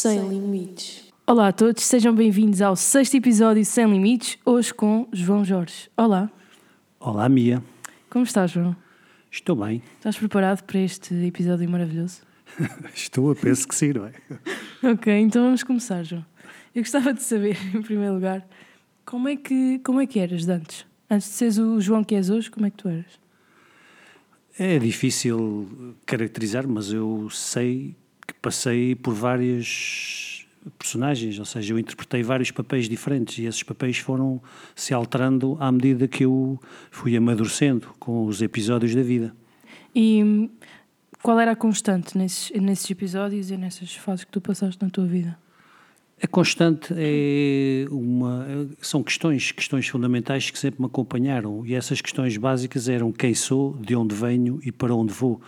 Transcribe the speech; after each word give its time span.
Sem 0.00 0.28
limites. 0.28 1.12
Olá 1.26 1.48
a 1.48 1.52
todos, 1.52 1.82
sejam 1.82 2.14
bem-vindos 2.14 2.62
ao 2.62 2.76
sexto 2.76 3.16
episódio 3.16 3.64
Sem 3.64 3.84
Limites, 3.90 4.38
hoje 4.46 4.72
com 4.72 5.08
João 5.12 5.44
Jorge. 5.44 5.90
Olá, 5.96 6.30
Olá, 7.00 7.28
Mia. 7.28 7.60
como 8.08 8.24
estás, 8.24 8.52
João? 8.52 8.76
Estou 9.28 9.56
bem. 9.56 9.82
Estás 9.96 10.16
preparado 10.16 10.62
para 10.62 10.78
este 10.78 11.12
episódio 11.26 11.68
maravilhoso? 11.68 12.20
Estou 12.94 13.32
a 13.32 13.34
penso 13.34 13.66
que 13.66 13.74
sim, 13.74 13.92
não 13.92 14.06
é? 14.06 14.12
Ok, 14.92 15.12
então 15.18 15.42
vamos 15.42 15.64
começar, 15.64 16.04
João. 16.04 16.24
Eu 16.72 16.82
gostava 16.82 17.12
de 17.12 17.20
saber, 17.20 17.58
em 17.74 17.82
primeiro 17.82 18.14
lugar, 18.14 18.46
como 19.04 19.26
é 19.28 19.34
que, 19.34 19.80
como 19.80 20.00
é 20.00 20.06
que 20.06 20.20
eras 20.20 20.44
de 20.44 20.52
antes? 20.52 20.86
Antes 21.10 21.26
de 21.26 21.34
seres 21.34 21.58
o 21.58 21.80
João 21.80 22.04
que 22.04 22.14
és 22.14 22.30
hoje, 22.30 22.48
como 22.48 22.66
é 22.66 22.70
que 22.70 22.76
tu 22.76 22.88
eras? 22.88 23.18
É 24.56 24.78
difícil 24.78 25.96
caracterizar, 26.06 26.68
mas 26.68 26.92
eu 26.92 27.28
sei 27.30 27.96
passei 28.40 28.94
por 28.94 29.14
várias 29.14 30.46
personagens, 30.78 31.38
ou 31.38 31.44
seja, 31.44 31.72
eu 31.72 31.78
interpretei 31.78 32.22
vários 32.22 32.50
papéis 32.50 32.88
diferentes 32.88 33.38
e 33.38 33.44
esses 33.44 33.62
papéis 33.62 33.98
foram 33.98 34.40
se 34.74 34.92
alterando 34.92 35.56
à 35.60 35.70
medida 35.70 36.06
que 36.06 36.24
eu 36.24 36.60
fui 36.90 37.16
amadurecendo 37.16 37.88
com 37.98 38.26
os 38.26 38.42
episódios 38.42 38.94
da 38.94 39.02
vida. 39.02 39.34
E 39.94 40.22
hum, 40.22 40.50
qual 41.22 41.38
era 41.40 41.52
a 41.52 41.56
constante 41.56 42.16
nesses, 42.16 42.50
nesses 42.60 42.90
episódios 42.90 43.50
e 43.50 43.56
nessas 43.56 43.94
fases 43.94 44.24
que 44.24 44.32
tu 44.32 44.40
passaste 44.40 44.82
na 44.82 44.90
tua 44.90 45.06
vida? 45.06 45.38
A 46.20 46.26
constante 46.26 46.92
é 46.96 47.86
uma 47.90 48.68
são 48.80 49.04
questões, 49.04 49.52
questões 49.52 49.86
fundamentais 49.86 50.50
que 50.50 50.58
sempre 50.58 50.80
me 50.80 50.86
acompanharam 50.86 51.64
e 51.64 51.74
essas 51.74 52.00
questões 52.00 52.36
básicas 52.36 52.88
eram 52.88 53.12
quem 53.12 53.34
sou, 53.34 53.76
de 53.78 53.94
onde 53.94 54.16
venho 54.16 54.58
e 54.64 54.72
para 54.72 54.92
onde 54.92 55.12
vou. 55.12 55.40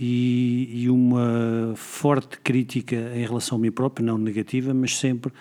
E, 0.00 0.84
e 0.84 0.90
uma 0.90 1.72
forte 1.74 2.38
crítica 2.38 2.94
em 3.16 3.24
relação 3.24 3.58
a 3.58 3.60
mim 3.60 3.72
próprio, 3.72 4.06
não 4.06 4.16
negativa, 4.16 4.72
mas 4.72 4.96
sempre 4.96 5.32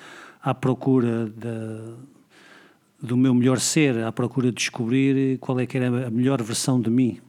à 0.41 0.53
procura 0.53 1.27
da, 1.27 1.93
do 3.01 3.15
meu 3.15 3.33
melhor 3.33 3.59
ser, 3.59 4.03
à 4.03 4.11
procura 4.11 4.47
de 4.47 4.55
descobrir 4.55 5.37
qual 5.37 5.59
é 5.59 5.65
que 5.65 5.77
era 5.77 6.07
a 6.07 6.09
melhor 6.09 6.41
versão 6.41 6.81
de 6.81 6.89
mim. 6.89 7.19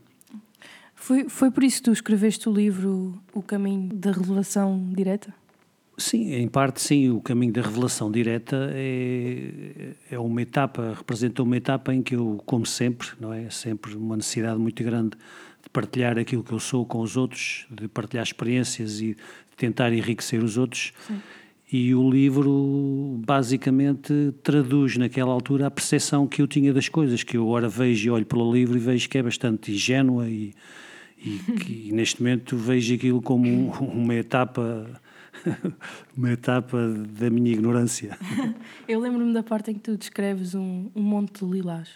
Foi, 0.95 1.29
foi 1.29 1.51
por 1.51 1.63
isso 1.63 1.79
que 1.79 1.85
tu 1.85 1.93
escreveste 1.93 2.49
o 2.49 2.53
livro 2.53 3.21
O 3.33 3.43
Caminho 3.43 3.95
da 3.95 4.11
Revelação 4.11 4.91
Direta? 4.95 5.35
Sim, 5.99 6.33
em 6.33 6.47
parte 6.47 6.81
sim, 6.81 7.11
o 7.11 7.21
caminho 7.21 7.53
da 7.53 7.61
revelação 7.61 8.09
direta 8.09 8.71
é, 8.73 9.95
é 10.09 10.17
uma 10.17 10.41
etapa, 10.41 10.95
representa 10.97 11.43
uma 11.43 11.57
etapa 11.57 11.93
em 11.93 12.01
que 12.03 12.15
eu, 12.15 12.41
como 12.47 12.65
sempre, 12.65 13.09
não 13.21 13.33
é? 13.33 13.51
Sempre 13.51 13.97
uma 13.97 14.17
necessidade 14.17 14.61
muito 14.61 14.81
grande 14.85 15.19
de 15.69 15.73
partilhar 15.73 16.19
aquilo 16.19 16.43
que 16.43 16.53
eu 16.53 16.59
sou 16.59 16.85
com 16.87 17.01
os 17.01 17.17
outros, 17.17 17.67
de 17.71 17.87
partilhar 17.87 18.25
experiências 18.25 19.01
e 19.01 19.09
de 19.15 19.57
tentar 19.57 19.93
enriquecer 19.93 20.43
os 20.43 20.57
outros. 20.57 20.93
Sim. 21.07 21.21
E 21.71 21.95
o 21.95 22.11
livro 22.11 23.21
basicamente 23.27 24.33
traduz 24.43 24.97
naquela 24.97 25.31
altura 25.31 25.67
a 25.67 25.71
percepção 25.71 26.27
que 26.27 26.41
eu 26.41 26.47
tinha 26.47 26.73
das 26.73 26.89
coisas, 26.89 27.23
que 27.23 27.37
eu 27.37 27.43
agora 27.45 27.69
vejo 27.69 28.09
e 28.09 28.11
olho 28.11 28.25
pelo 28.25 28.51
livro 28.51 28.79
e 28.79 28.81
vejo 28.81 29.07
que 29.09 29.19
é 29.19 29.23
bastante 29.23 29.71
ingênua 29.73 30.27
e, 30.29 30.55
e 31.19 31.39
que 31.61 31.93
neste 31.93 32.23
momento 32.23 32.57
vejo 32.57 32.95
aquilo 32.95 33.21
como 33.21 33.47
um- 33.47 33.71
uma 33.71 34.15
etapa 34.15 34.87
uma 36.17 36.33
etapa 36.33 36.79
da 37.21 37.29
minha 37.29 37.53
ignorância. 37.53 38.17
Eu 38.89 38.99
lembro-me 39.01 39.35
da 39.35 39.43
parte 39.43 39.71
em 39.71 39.75
que 39.75 39.81
tu 39.81 39.97
descreves 39.99 40.55
um, 40.55 40.91
um 40.97 41.03
monte 41.03 41.45
de 41.45 41.51
lilás. 41.53 41.89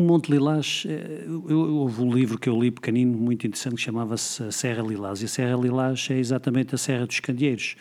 O 0.00 0.02
Monte 0.02 0.32
Lilás, 0.32 0.84
eh, 0.88 1.26
eu, 1.26 1.58
houve 1.74 2.00
um 2.00 2.10
livro 2.10 2.38
que 2.38 2.48
eu 2.48 2.58
li 2.58 2.70
pequenino, 2.70 3.18
muito 3.18 3.46
interessante, 3.46 3.74
que 3.74 3.82
chamava-se 3.82 4.50
Serra 4.50 4.82
Lilás. 4.82 5.20
E 5.20 5.26
a 5.26 5.28
Serra 5.28 5.54
Lilás 5.58 6.08
é 6.10 6.18
exatamente 6.18 6.74
a 6.74 6.78
Serra 6.78 7.06
dos 7.06 7.20
Candeeiros. 7.20 7.76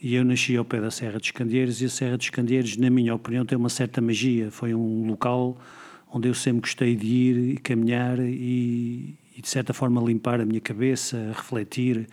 E 0.00 0.14
eu 0.14 0.24
nasci 0.24 0.56
ao 0.56 0.64
pé 0.64 0.80
da 0.80 0.90
Serra 0.90 1.18
dos 1.18 1.30
Candeeiros 1.30 1.82
e 1.82 1.84
a 1.84 1.88
Serra 1.90 2.16
dos 2.16 2.30
Candeeiros, 2.30 2.78
na 2.78 2.88
minha 2.88 3.14
opinião, 3.14 3.44
tem 3.44 3.58
uma 3.58 3.68
certa 3.68 4.00
magia. 4.00 4.50
Foi 4.50 4.74
um 4.74 5.06
local 5.06 5.58
onde 6.10 6.26
eu 6.26 6.32
sempre 6.32 6.62
gostei 6.62 6.96
de 6.96 7.06
ir 7.06 7.36
e 7.36 7.56
caminhar 7.58 8.18
e, 8.18 9.14
e 9.36 9.42
de 9.42 9.48
certa 9.50 9.74
forma, 9.74 10.00
limpar 10.00 10.40
a 10.40 10.46
minha 10.46 10.60
cabeça, 10.60 11.34
refletir, 11.36 12.08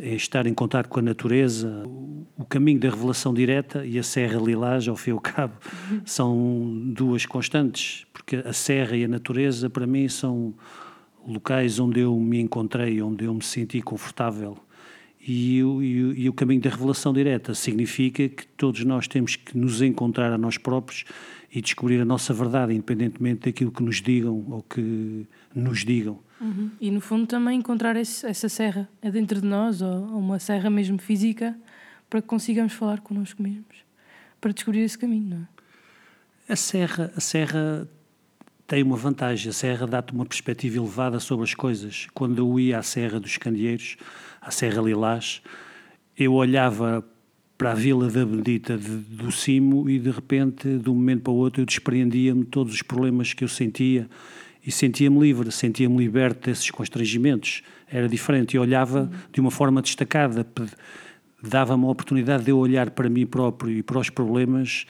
estar 0.00 0.46
em 0.46 0.54
contato 0.54 0.88
com 0.88 0.98
a 1.00 1.02
natureza. 1.02 1.82
O, 2.38 2.44
caminho 2.44 2.80
da 2.80 2.90
revelação 2.90 3.32
direta 3.32 3.84
e 3.86 3.98
a 3.98 4.02
Serra 4.02 4.40
Lilás, 4.40 4.86
ao 4.88 4.96
fim 4.96 5.10
e 5.10 5.12
ao 5.12 5.20
cabo, 5.20 5.54
são 6.04 6.82
duas 6.94 7.24
constantes, 7.26 8.06
porque 8.12 8.36
a 8.36 8.52
Serra 8.52 8.96
e 8.96 9.04
a 9.04 9.08
natureza, 9.08 9.70
para 9.70 9.86
mim, 9.86 10.08
são 10.08 10.54
locais 11.26 11.78
onde 11.78 12.00
eu 12.00 12.18
me 12.18 12.40
encontrei, 12.40 13.00
onde 13.00 13.24
eu 13.24 13.34
me 13.34 13.42
senti 13.44 13.80
confortável. 13.80 14.56
E, 15.24 15.62
o- 15.62 15.80
e 15.82 16.02
o- 16.04 16.14
e 16.14 16.28
o 16.28 16.32
caminho 16.32 16.60
da 16.60 16.68
revelação 16.70 17.12
direta 17.12 17.54
significa 17.54 18.28
que 18.28 18.44
todos 18.56 18.84
nós 18.84 19.06
temos 19.06 19.36
que 19.36 19.56
nos 19.56 19.80
encontrar 19.80 20.32
a 20.32 20.38
nós 20.38 20.58
próprios 20.58 21.04
e 21.54 21.60
descobrir 21.60 22.00
a 22.00 22.04
nossa 22.04 22.34
verdade, 22.34 22.72
independentemente 22.74 23.42
daquilo 23.46 23.70
que 23.70 23.82
nos 23.84 24.02
digam 24.02 24.44
ou 24.50 24.62
que 24.62 25.24
nos 25.54 25.84
digam. 25.84 26.18
E 26.80 26.90
no 26.90 27.00
fundo 27.00 27.26
também 27.26 27.58
encontrar 27.58 27.96
esse- 27.96 28.26
essa 28.26 28.48
serra 28.48 28.88
é 29.00 29.10
dentro 29.10 29.40
de 29.40 29.46
nós, 29.46 29.80
ou, 29.80 30.12
ou 30.12 30.18
uma 30.18 30.38
serra 30.38 30.68
mesmo 30.68 30.98
física, 30.98 31.56
para 32.10 32.20
que 32.20 32.26
consigamos 32.28 32.72
falar 32.72 33.00
connosco 33.00 33.42
mesmos, 33.42 33.76
para 34.40 34.52
descobrir 34.52 34.80
esse 34.80 34.98
caminho, 34.98 35.28
não 35.30 35.36
é? 35.38 36.52
A 36.52 36.56
serra, 36.56 37.12
a 37.16 37.20
serra 37.20 37.88
tem 38.66 38.82
uma 38.82 38.96
vantagem. 38.96 39.50
A 39.50 39.52
serra 39.52 39.86
dá-te 39.86 40.12
uma 40.12 40.26
perspectiva 40.26 40.76
elevada 40.78 41.20
sobre 41.20 41.44
as 41.44 41.54
coisas. 41.54 42.08
Quando 42.12 42.38
eu 42.38 42.58
ia 42.58 42.78
à 42.78 42.82
Serra 42.82 43.20
dos 43.20 43.36
Candeeiros, 43.36 43.96
à 44.40 44.50
Serra 44.50 44.82
Lilás, 44.82 45.40
eu 46.18 46.32
olhava 46.32 47.04
para 47.56 47.72
a 47.72 47.74
Vila 47.74 48.10
da 48.10 48.26
Bendita 48.26 48.76
de- 48.76 48.88
do 48.96 49.30
Cimo 49.30 49.88
e 49.88 49.98
de 49.98 50.10
repente, 50.10 50.78
de 50.78 50.90
um 50.90 50.94
momento 50.94 51.22
para 51.22 51.32
o 51.32 51.36
outro, 51.36 51.62
eu 51.62 51.66
despreendia-me 51.66 52.40
de 52.44 52.50
todos 52.50 52.74
os 52.74 52.82
problemas 52.82 53.32
que 53.32 53.44
eu 53.44 53.48
sentia 53.48 54.08
e 54.64 54.70
sentia-me 54.70 55.18
livre, 55.18 55.50
sentia-me 55.50 55.96
liberto 55.96 56.48
desses 56.48 56.70
constrangimentos. 56.70 57.62
Era 57.90 58.08
diferente 58.08 58.54
e 58.54 58.58
olhava 58.58 59.10
de 59.32 59.40
uma 59.40 59.50
forma 59.50 59.82
destacada, 59.82 60.46
dava-me 61.42 61.84
a 61.84 61.88
oportunidade 61.88 62.44
de 62.44 62.50
eu 62.50 62.58
olhar 62.58 62.90
para 62.90 63.08
mim 63.08 63.26
próprio 63.26 63.78
e 63.78 63.82
para 63.82 63.98
os 63.98 64.08
problemas 64.08 64.86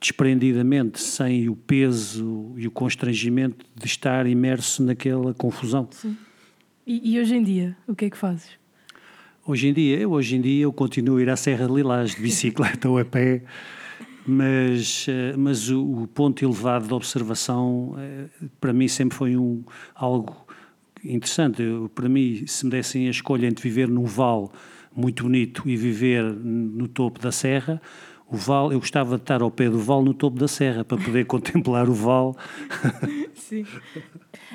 desprendidamente, 0.00 1.00
sem 1.00 1.48
o 1.48 1.56
peso 1.56 2.52
e 2.58 2.66
o 2.66 2.70
constrangimento 2.70 3.64
de 3.74 3.86
estar 3.86 4.26
imerso 4.26 4.82
naquela 4.82 5.32
confusão. 5.32 5.88
E, 6.86 7.14
e 7.14 7.18
hoje 7.18 7.34
em 7.34 7.42
dia, 7.42 7.74
o 7.88 7.94
que 7.94 8.04
é 8.04 8.10
que 8.10 8.18
fazes? 8.18 8.50
Hoje 9.46 9.68
em 9.68 9.72
dia, 9.72 9.98
eu 9.98 10.12
hoje 10.12 10.36
em 10.36 10.40
dia 10.42 10.64
eu 10.64 10.72
continuo 10.72 11.16
a 11.16 11.22
ir 11.22 11.30
à 11.30 11.36
Serra 11.36 11.66
de 11.66 11.72
Lilás 11.72 12.14
de 12.14 12.20
bicicleta 12.20 12.88
ou 12.88 12.98
a 12.98 13.04
pé, 13.04 13.42
mas, 14.26 15.06
eh, 15.08 15.34
mas 15.36 15.68
o, 15.70 16.02
o 16.02 16.08
ponto 16.08 16.44
elevado 16.44 16.86
de 16.86 16.94
observação 16.94 17.94
eh, 17.98 18.26
para 18.60 18.72
mim 18.72 18.88
sempre 18.88 19.16
foi 19.16 19.36
um, 19.36 19.62
algo 19.94 20.46
interessante. 21.04 21.62
Eu, 21.62 21.90
para 21.94 22.08
mim, 22.08 22.46
se 22.46 22.64
me 22.64 22.70
dessem 22.70 23.06
a 23.06 23.10
escolha 23.10 23.46
entre 23.46 23.62
viver 23.62 23.88
num 23.88 24.04
vale 24.04 24.48
muito 24.94 25.24
bonito 25.24 25.68
e 25.68 25.76
viver 25.76 26.22
no 26.22 26.88
topo 26.88 27.20
da 27.20 27.32
serra, 27.32 27.80
o 28.26 28.36
vale, 28.36 28.74
eu 28.74 28.80
gostava 28.80 29.16
de 29.16 29.22
estar 29.22 29.42
ao 29.42 29.50
pé 29.50 29.68
do 29.68 29.78
vale 29.78 30.04
no 30.04 30.14
topo 30.14 30.38
da 30.38 30.48
serra 30.48 30.84
para 30.84 30.96
poder 30.96 31.26
contemplar 31.26 31.88
o 31.88 31.94
vale. 31.94 32.34
Sim. 33.34 33.66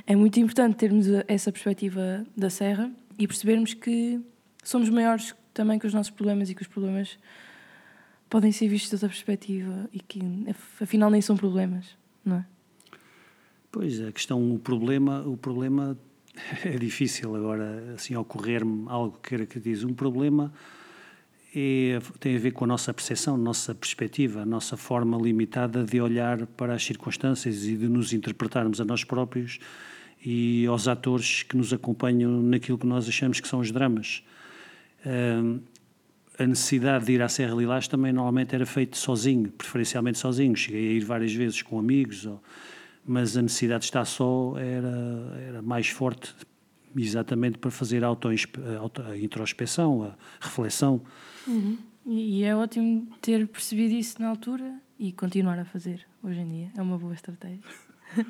É 0.08 0.16
muito 0.16 0.40
importante 0.40 0.76
termos 0.76 1.08
essa 1.28 1.52
perspectiva 1.52 2.26
da 2.36 2.50
serra 2.50 2.92
e 3.18 3.28
percebermos 3.28 3.74
que 3.74 4.20
somos 4.64 4.90
maiores 4.90 5.36
também 5.54 5.78
que 5.78 5.86
os 5.86 5.94
nossos 5.94 6.10
problemas 6.10 6.50
e 6.50 6.56
que 6.56 6.62
os 6.62 6.68
problemas 6.68 7.18
podem 8.30 8.52
ser 8.52 8.68
vistos 8.68 8.90
de 8.90 8.96
outra 8.96 9.10
perspectiva 9.10 9.90
e 9.92 10.00
que 10.00 10.20
af- 10.50 10.84
afinal 10.84 11.10
nem 11.10 11.22
são 11.22 11.36
problemas, 11.36 11.98
não 12.24 12.38
é? 12.38 12.46
Pois, 13.72 14.02
a 14.02 14.12
questão, 14.12 14.54
o 14.54 14.60
problema, 14.60 15.22
o 15.22 15.38
problema 15.38 15.98
é 16.66 16.78
difícil 16.78 17.36
agora, 17.36 17.94
assim, 17.96 18.16
ocorrer-me 18.16 18.86
algo 18.88 19.18
que 19.22 19.32
caracteriza. 19.32 19.88
Um 19.88 19.94
problema 19.94 20.52
é, 21.56 22.00
tem 22.20 22.36
a 22.36 22.40
ver 22.40 22.52
com 22.52 22.66
a 22.66 22.68
nossa 22.68 22.94
percepção, 22.94 23.38
nossa 23.38 23.74
perspectiva, 23.74 24.42
a 24.42 24.46
nossa 24.46 24.78
forma 24.78 25.18
limitada 25.18 25.84
de 25.84 26.00
olhar 26.00 26.46
para 26.46 26.74
as 26.74 26.84
circunstâncias 26.84 27.66
e 27.66 27.76
de 27.76 27.88
nos 27.88 28.14
interpretarmos 28.14 28.80
a 28.80 28.86
nós 28.86 29.04
próprios 29.04 29.60
e 30.24 30.66
aos 30.68 30.88
atores 30.88 31.44
que 31.44 31.56
nos 31.56 31.72
acompanham 31.72 32.42
naquilo 32.42 32.78
que 32.78 32.86
nós 32.86 33.08
achamos 33.08 33.40
que 33.40 33.48
são 33.48 33.60
os 33.60 33.72
dramas. 33.72 34.24
A 36.40 36.48
necessidade 36.48 37.06
de 37.06 37.12
ir 37.14 37.22
à 37.22 37.28
Serra 37.30 37.54
Lilás 37.56 37.88
também 37.88 38.12
normalmente 38.14 38.56
era 38.56 38.66
feito 38.66 38.98
sozinho, 38.98 39.52
preferencialmente 39.52 40.18
sozinho. 40.18 40.56
Cheguei 40.56 40.90
a 40.90 40.94
ir 40.94 41.02
várias 41.04 41.34
vezes 41.34 41.62
com 41.62 41.78
amigos, 41.78 42.26
ou- 42.26 42.42
mas 43.06 43.36
a 43.36 43.42
necessidade 43.42 43.82
de 43.82 43.86
estar 43.86 44.06
só 44.06 44.56
era, 44.58 45.38
era 45.48 45.62
mais 45.62 45.88
forte, 45.90 46.34
exatamente 46.96 47.58
para 47.58 47.70
fazer 47.72 48.04
a 48.04 48.08
auto, 48.08 48.30
a 48.30 49.18
introspeção, 49.18 50.04
a 50.04 50.16
reflexão. 50.40 51.02
E, 52.06 52.40
e 52.40 52.44
é 52.44 52.56
ótimo 52.56 53.08
ter 53.22 53.48
percebido 53.48 53.94
isso 53.94 54.22
na 54.22 54.30
altura 54.30 54.80
e 54.98 55.12
continuar 55.12 55.60
a 55.60 55.66
fazer 55.66 56.06
hoje 56.24 56.40
em 56.40 56.48
dia. 56.48 56.72
É 56.78 56.82
uma 56.82 56.98
boa 56.98 57.14
estratégia. 57.14 57.60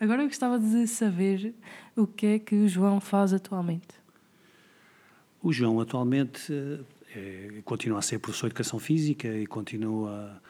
Agora 0.00 0.22
eu 0.22 0.26
gostava 0.28 0.58
de 0.58 0.86
saber 0.86 1.54
o 1.96 2.06
que 2.06 2.26
é 2.26 2.38
que 2.38 2.54
o 2.54 2.68
João 2.68 3.00
faz 3.00 3.32
atualmente. 3.32 3.88
O 5.42 5.52
João 5.52 5.78
atualmente 5.80 6.52
eh, 6.52 6.80
continua 7.64 7.98
a 7.98 8.02
ser 8.02 8.18
professor 8.18 8.48
de 8.48 8.52
Educação 8.52 8.78
Física 8.78 9.28
e 9.28 9.46
continua 9.46 10.40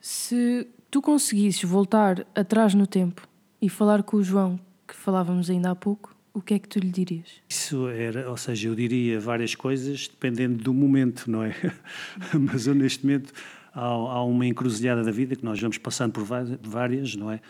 se 0.00 0.64
tu 0.88 1.02
conseguisses 1.02 1.64
voltar 1.64 2.24
atrás 2.36 2.72
no 2.72 2.86
tempo 2.86 3.26
e 3.62 3.68
falar 3.68 4.02
com 4.02 4.16
o 4.16 4.24
João, 4.24 4.58
que 4.88 4.94
falávamos 4.94 5.48
ainda 5.48 5.70
há 5.70 5.74
pouco, 5.76 6.12
o 6.34 6.42
que 6.42 6.54
é 6.54 6.58
que 6.58 6.68
tu 6.68 6.80
lhe 6.80 6.90
dirias? 6.90 7.28
Isso 7.48 7.86
era, 7.86 8.28
ou 8.28 8.36
seja, 8.36 8.68
eu 8.68 8.74
diria 8.74 9.20
várias 9.20 9.54
coisas 9.54 10.08
dependendo 10.08 10.64
do 10.64 10.74
momento, 10.74 11.30
não 11.30 11.44
é? 11.44 11.54
Mas 12.34 12.66
eu 12.66 12.74
neste 12.74 13.06
momento 13.06 13.32
há, 13.72 13.84
há 13.84 14.24
uma 14.24 14.44
encruzilhada 14.44 15.04
da 15.04 15.12
vida 15.12 15.36
que 15.36 15.44
nós 15.44 15.60
vamos 15.60 15.78
passando 15.78 16.12
por 16.12 16.24
várias, 16.24 17.14
não 17.14 17.30
é? 17.30 17.40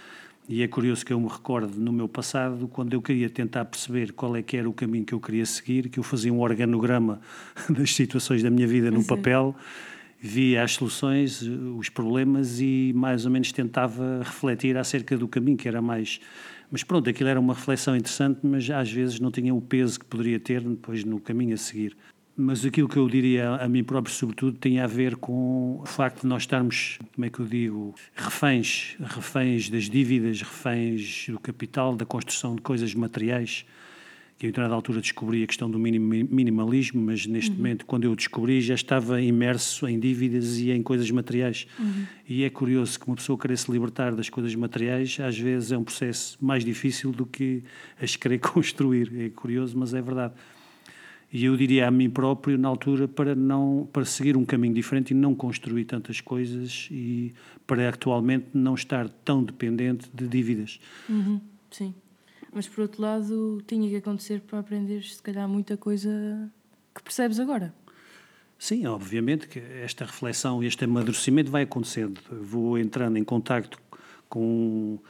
E 0.49 0.63
é 0.63 0.69
curioso 0.69 1.07
que 1.07 1.15
eu 1.15 1.21
me 1.21 1.29
recorde 1.29 1.79
no 1.79 1.93
meu 1.93 2.09
passado, 2.09 2.69
quando 2.69 2.93
eu 2.93 3.01
queria 3.01 3.31
tentar 3.31 3.65
perceber 3.65 4.13
qual 4.13 4.37
é 4.37 4.43
que 4.43 4.57
era 4.57 4.69
o 4.69 4.73
caminho 4.73 5.05
que 5.07 5.15
eu 5.15 5.21
queria 5.21 5.47
seguir, 5.47 5.89
que 5.89 5.99
eu 5.99 6.03
fazia 6.03 6.33
um 6.33 6.41
organograma 6.41 7.21
das 7.71 7.95
situações 7.95 8.43
da 8.43 8.51
minha 8.51 8.67
vida 8.67 8.91
num 8.91 9.05
papel, 9.05 9.57
via 10.25 10.63
as 10.63 10.75
soluções, 10.75 11.43
os 11.43 11.89
problemas 11.89 12.61
e 12.61 12.93
mais 12.95 13.27
ou 13.27 13.31
menos 13.33 13.51
tentava 13.51 14.21
refletir 14.23 14.77
acerca 14.77 15.19
do 15.19 15.27
caminho 15.27 15.57
que 15.57 15.67
era 15.67 15.83
mais. 15.83 16.21
Mas 16.71 16.85
pronto, 16.85 17.11
aquilo 17.11 17.29
era 17.29 17.41
uma 17.41 17.55
reflexão 17.55 17.97
interessante, 17.97 18.39
mas 18.45 18.71
às 18.71 18.91
vezes 18.91 19.19
não 19.19 19.33
tinha 19.33 19.53
o 19.53 19.61
peso 19.61 19.99
que 19.99 20.07
poderia 20.07 20.39
ter 20.39 20.61
depois 20.61 21.03
no 21.03 21.21
caminho 21.21 21.55
a 21.55 21.57
seguir. 21.57 21.97
Mas 22.37 22.65
aquilo 22.65 22.89
que 22.89 22.97
eu 22.97 23.09
diria 23.09 23.57
a 23.57 23.69
mim 23.69 23.83
próprio, 23.83 24.15
sobretudo, 24.15 24.57
tem 24.57 24.79
a 24.79 24.87
ver 24.87 25.17
com 25.17 25.81
o 25.83 25.87
facto 25.87 26.23
de 26.23 26.29
nós 26.29 26.45
estarmos, 26.45 26.99
como 27.15 27.27
é 27.27 27.29
que 27.29 27.41
eu 27.41 27.47
digo, 27.47 27.95
reféns, 28.15 28.97
reféns 29.01 29.69
das 29.69 29.91
dívidas, 29.91 30.41
reféns 30.41 31.27
do 31.29 31.39
capital, 31.41 31.97
da 31.97 32.07
construção 32.07 32.55
de 32.55 32.63
coisas 32.63 32.95
materiais. 32.95 33.67
Eu, 34.43 34.49
em 34.49 34.51
determinada 34.51 34.75
altura, 34.75 35.01
descobri 35.01 35.45
a 35.45 35.47
questão 35.47 35.71
do 35.71 35.79
minimalismo, 35.79 37.01
mas 37.01 37.25
neste 37.27 37.53
uhum. 37.53 37.57
momento, 37.59 37.87
quando 37.87 38.05
eu 38.05 38.17
descobri, 38.17 38.61
já 38.61 38.75
estava 38.75 39.21
imerso 39.21 39.87
em 39.87 40.01
dívidas 40.01 40.59
e 40.59 40.73
em 40.73 40.83
coisas 40.83 41.09
materiais. 41.13 41.69
Uhum. 41.79 42.05
E 42.29 42.43
é 42.43 42.51
curioso 42.51 42.99
que 42.99 43.07
uma 43.07 43.15
pessoa 43.15 43.39
querer 43.39 43.57
se 43.57 43.71
libertar 43.71 44.17
das 44.17 44.29
coisas 44.29 44.53
materiais, 44.57 45.17
às 45.21 45.39
vezes 45.39 45.71
é 45.71 45.79
um 45.79 45.85
processo 45.85 46.37
mais 46.45 46.65
difícil 46.65 47.13
do 47.13 47.25
que 47.25 47.63
as 48.01 48.17
querer 48.17 48.39
construir. 48.43 49.13
É 49.17 49.31
curioso, 49.31 49.79
mas 49.79 49.95
é 49.95 50.03
verdade. 50.03 50.35
E 51.33 51.45
eu 51.45 51.57
diria 51.57 51.87
a 51.87 51.91
mim 51.91 52.11
próprio, 52.11 52.59
na 52.59 52.69
altura, 52.69 53.07
para, 53.07 53.37
não, 53.37 53.89
para 53.93 54.05
seguir 54.05 54.37
um 54.37 54.45
caminho 54.45 54.75
diferente 54.75 55.13
e 55.13 55.15
não 55.15 55.37
construir 55.37 55.85
tantas 55.85 56.21
coisas 56.21 56.89
e 56.91 57.33
para 57.65 57.89
atualmente 57.89 58.49
não 58.53 58.75
estar 58.75 59.09
tão 59.09 59.43
dependente 59.43 60.11
de 60.13 60.27
dívidas. 60.27 60.81
Uhum, 61.09 61.41
sim. 61.71 61.95
Mas, 62.53 62.69
por 62.69 62.83
outro 62.83 63.01
lado, 63.01 63.63
tinha 63.67 63.89
que 63.89 63.97
acontecer 63.97 64.41
para 64.41 64.59
aprender, 64.59 65.03
se 65.03 65.23
calhar, 65.23 65.49
muita 65.49 65.77
coisa 65.77 66.51
que 66.95 67.03
percebes 67.03 67.41
agora. 67.41 67.75
Sim, 68.59 68.87
obviamente 68.87 69.49
que 69.49 69.59
esta 69.59 70.05
reflexão, 70.05 70.63
este 70.63 70.85
amadurecimento 70.85 71.51
vai 71.51 71.63
acontecendo. 71.63 72.21
Vou 72.31 72.79
entrando 72.79 73.17
em 73.17 73.25
contacto 73.25 73.77
com 74.29 75.01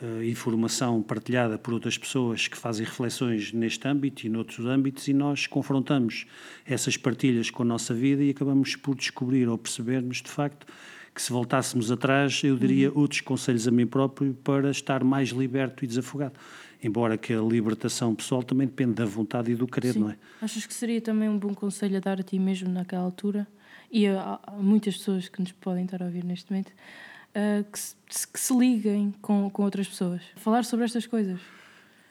uh, 0.00 0.22
informação 0.24 1.02
partilhada 1.02 1.58
por 1.58 1.74
outras 1.74 1.98
pessoas 1.98 2.48
que 2.48 2.56
fazem 2.56 2.86
reflexões 2.86 3.52
neste 3.52 3.86
âmbito 3.86 4.26
e 4.26 4.30
noutros 4.30 4.64
âmbitos 4.64 5.08
e 5.08 5.12
nós 5.12 5.46
confrontamos 5.46 6.26
essas 6.64 6.96
partilhas 6.96 7.50
com 7.50 7.62
a 7.62 7.66
nossa 7.66 7.92
vida 7.92 8.22
e 8.22 8.30
acabamos 8.30 8.76
por 8.76 8.94
descobrir 8.94 9.48
ou 9.48 9.58
percebermos 9.58 10.22
de 10.22 10.30
facto 10.30 10.66
que 11.14 11.20
se 11.20 11.30
voltássemos 11.30 11.90
atrás 11.90 12.40
eu 12.42 12.56
daria 12.56 12.90
uhum. 12.90 13.00
outros 13.00 13.20
conselhos 13.20 13.68
a 13.68 13.70
mim 13.70 13.86
próprio 13.86 14.32
para 14.42 14.70
estar 14.70 15.04
mais 15.04 15.28
liberto 15.28 15.84
e 15.84 15.86
desafogado. 15.86 16.34
Embora 16.82 17.16
que 17.16 17.32
a 17.32 17.40
libertação 17.40 18.14
pessoal 18.14 18.42
também 18.42 18.66
depende 18.66 18.94
da 18.94 19.04
vontade 19.04 19.52
e 19.52 19.54
do 19.54 19.66
querer, 19.66 19.92
Sim. 19.92 20.00
não 20.00 20.10
é? 20.10 20.16
Achas 20.40 20.66
que 20.66 20.74
seria 20.74 21.00
também 21.00 21.28
um 21.28 21.38
bom 21.38 21.54
conselho 21.54 21.96
a 21.96 22.00
dar 22.00 22.18
a 22.18 22.22
ti 22.22 22.38
mesmo 22.38 22.68
naquela 22.68 23.04
altura? 23.04 23.46
E 23.90 24.06
a, 24.06 24.40
a 24.44 24.52
muitas 24.52 24.96
pessoas 24.96 25.28
que 25.28 25.40
nos 25.40 25.52
podem 25.52 25.84
estar 25.84 26.02
a 26.02 26.06
ouvir 26.06 26.24
neste 26.24 26.50
momento, 26.50 26.70
uh, 26.70 27.64
que, 27.70 27.78
se, 27.78 27.94
que, 28.26 28.40
se, 28.40 28.56
liguem 28.56 29.14
com, 29.22 29.48
com 29.50 29.62
outras 29.62 29.86
pessoas. 29.86 30.22
Falar 30.36 30.64
sobre 30.64 30.84
estas 30.84 31.06
coisas. 31.06 31.38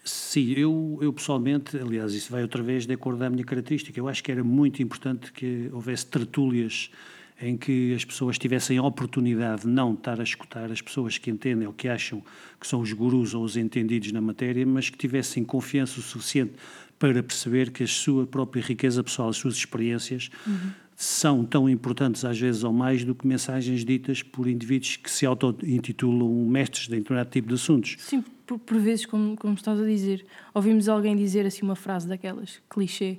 Sim, 0.04 0.54
eu, 0.54 0.98
eu 1.02 1.12
pessoalmente, 1.12 1.78
aliás, 1.78 2.14
isso 2.14 2.32
vai 2.32 2.42
outra 2.42 2.64
vez 2.64 2.88
de 2.88 2.94
acordo 2.94 3.24
a 3.24 3.30
minha 3.30 3.44
característica. 3.44 4.00
Eu 4.00 4.08
acho 4.08 4.24
que 4.24 4.32
era 4.32 4.44
muito 4.44 4.82
importante 4.82 5.32
que 5.32 5.70
houvesse 5.72 6.06
tertúlias 6.08 6.90
em 7.42 7.58
que 7.58 7.94
as 7.94 8.06
pessoas 8.06 8.38
tivessem 8.38 8.78
a 8.78 8.84
oportunidade 8.84 9.64
de 9.64 9.68
não 9.68 9.94
estar 9.94 10.20
a 10.20 10.24
escutar 10.24 10.72
as 10.72 10.82
pessoas 10.82 11.18
que 11.18 11.30
entendem 11.32 11.68
ou 11.68 11.74
que 11.74 11.88
acham 11.88 12.22
que 12.60 12.68
são 12.68 12.82
os 12.82 12.94
gurus 12.94 13.34
ou 13.34 13.44
os 13.44 13.58
entendidos 13.58 14.12
na 14.12 14.22
matéria, 14.22 14.66
mas 14.66 14.90
que 14.90 14.98
tivessem 14.98 15.44
confiança 15.44 16.00
o 16.00 16.04
suficiente 16.04 16.54
para 17.00 17.24
perceber 17.24 17.72
que 17.72 17.84
a 17.84 17.88
sua 17.88 18.28
própria 18.28 18.62
riqueza 18.62 19.04
pessoal, 19.04 19.30
as 19.30 19.38
suas 19.38 19.56
experiências, 19.56 20.30
uhum 20.46 20.72
são 21.02 21.44
tão 21.44 21.68
importantes, 21.68 22.24
às 22.24 22.40
vezes 22.40 22.64
ou 22.64 22.72
mais, 22.72 23.04
do 23.04 23.16
que 23.16 23.26
mensagens 23.26 23.84
ditas 23.84 24.22
por 24.22 24.48
indivíduos 24.48 24.98
que 24.98 25.10
se 25.10 25.26
auto-intitulam 25.26 26.30
mestres 26.46 26.88
de 26.88 26.96
determinado 26.96 27.30
tipo 27.32 27.48
de 27.48 27.56
assuntos. 27.56 27.96
Sim, 27.98 28.24
por, 28.46 28.60
por, 28.60 28.78
vezes, 28.78 29.08
como, 29.08 29.36
como 29.36 29.56
estás 29.56 29.80
a 29.80 29.86
dizer, 29.86 30.24
ouvimos 30.54 30.88
alguém 30.88 31.16
dizer 31.16 31.44
assim 31.44 31.64
uma 31.64 31.76
frase 31.76 32.08
daquelas, 32.08 32.62
clichê, 32.70 33.18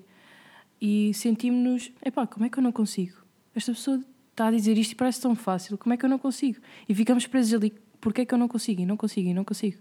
e 0.80 1.12
sentimos-nos, 1.12 1.90
epá, 2.04 2.24
como 2.24 2.46
é 2.46 2.48
que 2.48 2.58
eu 2.58 2.62
não 2.62 2.70
consigo? 2.70 3.16
Esta 3.52 3.72
pessoa 3.72 4.00
está 4.42 4.48
a 4.48 4.50
dizer 4.50 4.76
isto 4.76 4.92
e 4.92 4.94
parece 4.96 5.20
tão 5.20 5.36
fácil, 5.36 5.78
como 5.78 5.94
é 5.94 5.96
que 5.96 6.04
eu 6.04 6.10
não 6.10 6.18
consigo? 6.18 6.58
E 6.88 6.94
ficamos 6.94 7.26
presos 7.26 7.54
ali, 7.54 7.72
porquê 8.00 8.22
é 8.22 8.24
que 8.24 8.34
eu 8.34 8.38
não 8.38 8.48
consigo? 8.48 8.80
E 8.80 8.86
não 8.86 8.96
consigo, 8.96 9.28
e 9.28 9.34
não 9.34 9.44
consigo. 9.44 9.78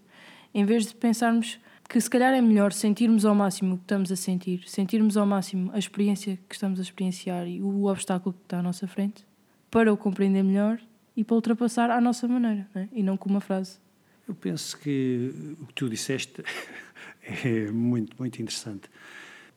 Em 0.54 0.64
vez 0.66 0.86
de 0.86 0.94
pensarmos 0.94 1.60
que 1.90 2.00
se 2.00 2.10
calhar 2.10 2.34
é 2.34 2.42
melhor 2.42 2.72
sentirmos 2.72 3.26
ao 3.26 3.34
máximo 3.34 3.76
o 3.76 3.78
que 3.78 3.84
estamos 3.84 4.12
a 4.12 4.16
sentir, 4.16 4.64
sentirmos 4.68 5.18
ao 5.18 5.26
máximo 5.26 5.72
a 5.74 5.80
experiência 5.80 6.40
que 6.48 6.54
estamos 6.54 6.80
a 6.80 6.84
experienciar 6.84 7.48
e 7.48 7.62
o 7.62 7.86
obstáculo 7.86 8.34
que 8.34 8.44
está 8.44 8.60
à 8.60 8.62
nossa 8.62 8.88
frente, 8.88 9.26
para 9.70 9.92
o 9.92 9.98
compreender 9.98 10.44
melhor 10.44 10.80
e 11.18 11.24
para 11.24 11.36
ultrapassar 11.36 11.90
à 11.90 12.00
nossa 12.00 12.28
maneira, 12.28 12.70
é? 12.76 12.88
e 12.94 13.02
não 13.02 13.18
com 13.18 13.30
uma 13.30 13.42
frase. 13.42 13.80
Eu 14.28 14.36
penso 14.36 14.78
que 14.78 15.34
o 15.60 15.66
que 15.66 15.74
tu 15.74 15.90
disseste 15.90 16.44
é 17.44 17.72
muito, 17.72 18.16
muito 18.20 18.42
interessante. 18.42 18.90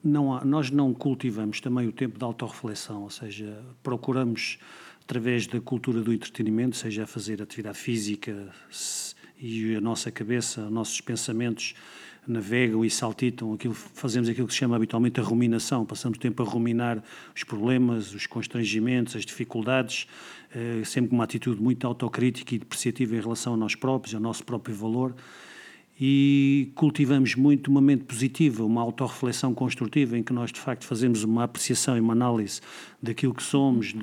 Não 0.02 0.34
há, 0.34 0.44
nós 0.44 0.70
não 0.70 0.92
cultivamos 0.92 1.60
também 1.60 1.86
o 1.86 1.92
tempo 1.92 2.18
de 2.18 2.24
autorreflexão, 2.24 3.02
ou 3.02 3.10
seja, 3.10 3.64
procuramos, 3.82 4.58
através 5.04 5.46
da 5.46 5.60
cultura 5.60 6.00
do 6.00 6.12
entretenimento, 6.12 6.76
seja 6.76 7.04
a 7.04 7.06
fazer 7.06 7.42
atividade 7.42 7.78
física 7.78 8.48
e 9.38 9.74
a 9.76 9.80
nossa 9.80 10.10
cabeça, 10.10 10.62
os 10.62 10.72
nossos 10.72 11.00
pensamentos 11.00 11.74
navegam 12.26 12.82
e 12.82 12.90
saltitam, 12.90 13.52
aquilo, 13.52 13.74
fazemos 13.74 14.30
aquilo 14.30 14.46
que 14.46 14.54
se 14.54 14.58
chama 14.58 14.76
habitualmente 14.76 15.20
a 15.20 15.22
ruminação, 15.22 15.84
passamos 15.84 16.16
o 16.16 16.20
tempo 16.20 16.42
a 16.42 16.46
ruminar 16.46 17.02
os 17.36 17.44
problemas, 17.44 18.14
os 18.14 18.26
constrangimentos, 18.26 19.14
as 19.14 19.26
dificuldades, 19.26 20.06
eh, 20.54 20.82
sempre 20.86 21.10
com 21.10 21.16
uma 21.16 21.24
atitude 21.24 21.60
muito 21.60 21.86
autocrítica 21.86 22.54
e 22.54 22.58
depreciativa 22.58 23.14
em 23.14 23.20
relação 23.20 23.52
a 23.52 23.56
nós 23.58 23.74
próprios, 23.74 24.14
ao 24.14 24.20
nosso 24.22 24.42
próprio 24.42 24.74
valor, 24.74 25.14
e 25.98 26.72
cultivamos 26.74 27.36
muito 27.36 27.68
uma 27.70 27.80
mente 27.80 28.02
positiva, 28.04 28.64
uma 28.64 28.82
autorreflexão 28.82 29.54
construtiva, 29.54 30.18
em 30.18 30.24
que 30.24 30.32
nós 30.32 30.50
de 30.50 30.58
facto 30.58 30.84
fazemos 30.84 31.22
uma 31.22 31.44
apreciação 31.44 31.96
e 31.96 32.00
uma 32.00 32.12
análise 32.12 32.60
daquilo 33.00 33.32
que 33.32 33.42
somos, 33.42 33.92
de, 33.92 33.98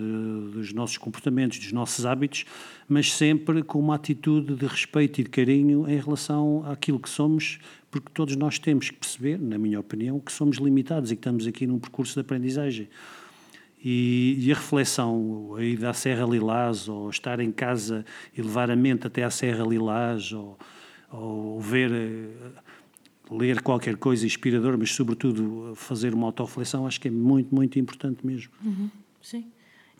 dos 0.53 0.71
nossos 0.71 0.97
comportamentos, 0.97 1.59
dos 1.59 1.73
nossos 1.73 2.05
hábitos, 2.05 2.45
mas 2.87 3.11
sempre 3.11 3.61
com 3.61 3.77
uma 3.77 3.95
atitude 3.95 4.55
de 4.55 4.65
respeito 4.65 5.19
e 5.19 5.23
de 5.25 5.29
carinho 5.29 5.85
em 5.89 5.99
relação 5.99 6.63
àquilo 6.65 6.99
que 6.99 7.09
somos, 7.09 7.59
porque 7.89 8.09
todos 8.13 8.37
nós 8.37 8.57
temos 8.57 8.89
que 8.89 8.95
perceber, 8.95 9.37
na 9.37 9.57
minha 9.57 9.79
opinião, 9.79 10.17
que 10.17 10.31
somos 10.31 10.57
limitados 10.57 11.11
e 11.11 11.15
que 11.15 11.19
estamos 11.19 11.45
aqui 11.45 11.67
num 11.67 11.77
percurso 11.77 12.13
de 12.13 12.21
aprendizagem. 12.21 12.87
E, 13.83 14.37
e, 14.39 14.51
a 14.51 14.55
reflexão, 14.55 15.55
a 15.57 15.63
ida 15.63 15.89
à 15.89 15.93
Serra 15.93 16.23
Lilás, 16.25 16.87
ou 16.87 17.09
estar 17.09 17.39
em 17.39 17.51
casa 17.51 18.05
e 18.37 18.41
levar 18.41 18.69
a 18.69 18.75
mente 18.75 19.07
até 19.07 19.23
à 19.23 19.29
Serra 19.31 19.65
Lilás, 19.65 20.31
ou, 20.31 20.57
ou 21.11 21.59
ver 21.59 21.91
eh, 21.91 22.29
ler 23.29 23.61
qualquer 23.61 23.95
coisa 23.97 24.25
inspiradora, 24.25 24.77
mas 24.77 24.91
sobretudo 24.91 25.73
fazer 25.75 26.13
uma 26.13 26.27
autorreflexão, 26.27 26.85
acho 26.85 26.99
que 26.99 27.07
é 27.07 27.11
muito, 27.11 27.53
muito 27.53 27.79
importante 27.79 28.25
mesmo. 28.25 28.51
Uhum. 28.63 28.89
Sim. 29.21 29.45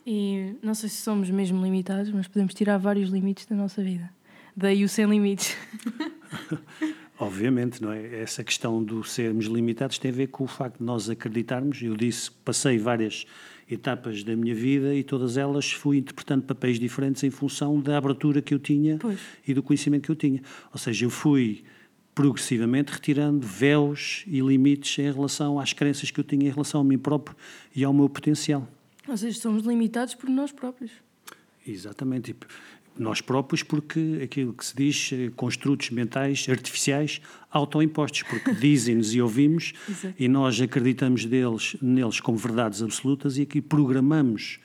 E 0.06 0.54
não 0.62 0.74
sei 0.74 0.88
se 0.88 0.96
somos 0.96 1.30
mesmo 1.30 1.62
limitados, 1.62 2.10
mas 2.10 2.26
podemos 2.26 2.54
tirar 2.54 2.76
vários 2.76 3.10
limites 3.10 3.46
da 3.46 3.54
nossa 3.54 3.82
vida. 3.82 4.10
Daí 4.56 4.84
o 4.84 4.88
sem 4.88 5.06
limites. 5.06 5.56
Obviamente, 7.18 7.80
não 7.80 7.92
é? 7.92 8.20
Essa 8.20 8.42
questão 8.42 8.82
do 8.82 9.04
sermos 9.04 9.46
limitados 9.46 9.96
tem 9.98 10.10
a 10.10 10.14
ver 10.14 10.26
com 10.26 10.44
o 10.44 10.46
facto 10.46 10.78
de 10.78 10.84
nós 10.84 11.08
acreditarmos. 11.08 11.80
Eu 11.80 11.96
disse 11.96 12.30
passei 12.44 12.78
várias 12.78 13.24
etapas 13.70 14.22
da 14.22 14.36
minha 14.36 14.54
vida 14.54 14.94
e 14.94 15.02
todas 15.02 15.36
elas 15.36 15.72
fui 15.72 15.98
interpretando 15.98 16.42
papéis 16.42 16.78
diferentes 16.78 17.22
em 17.22 17.30
função 17.30 17.80
da 17.80 17.96
abertura 17.96 18.42
que 18.42 18.52
eu 18.52 18.58
tinha 18.58 18.98
Pois. 18.98 19.18
e 19.46 19.54
do 19.54 19.62
conhecimento 19.62 20.04
que 20.04 20.10
eu 20.10 20.16
tinha. 20.16 20.42
Ou 20.72 20.78
seja, 20.78 21.04
eu 21.06 21.10
fui 21.10 21.64
progressivamente 22.14 22.92
retirando 22.92 23.46
véus 23.46 24.24
e 24.26 24.40
limites 24.40 24.98
em 24.98 25.10
relação 25.10 25.58
às 25.58 25.72
crenças 25.72 26.10
que 26.10 26.20
eu 26.20 26.24
tinha 26.24 26.46
em 26.46 26.50
relação 26.50 26.80
a 26.80 26.84
mim 26.84 26.98
próprio 26.98 27.36
e 27.74 27.84
ao 27.84 27.92
meu 27.92 28.08
potencial. 28.08 28.68
Ou 29.08 29.16
seja, 29.16 29.40
somos 29.40 29.64
limitados 29.64 30.14
por 30.14 30.28
nós 30.28 30.52
próprios. 30.52 30.90
Exatamente. 31.66 32.36
Nós 32.98 33.20
próprios, 33.20 33.62
porque 33.62 34.20
aquilo 34.22 34.52
que 34.52 34.64
se 34.64 34.76
diz, 34.76 35.10
eh, 35.12 35.30
construtos 35.34 35.90
mentais 35.90 36.46
artificiais 36.48 37.20
autoimpostos, 37.50 38.22
porque 38.22 38.52
dizem-nos 38.56 39.14
e 39.14 39.20
ouvimos 39.20 39.72
e 40.18 40.28
nós 40.28 40.60
acreditamos 40.60 41.24
deles, 41.24 41.76
neles 41.80 42.20
como 42.20 42.36
verdades 42.38 42.82
absolutas 42.82 43.36
e 43.38 43.42
aqui 43.42 43.60
programamos 43.60 44.58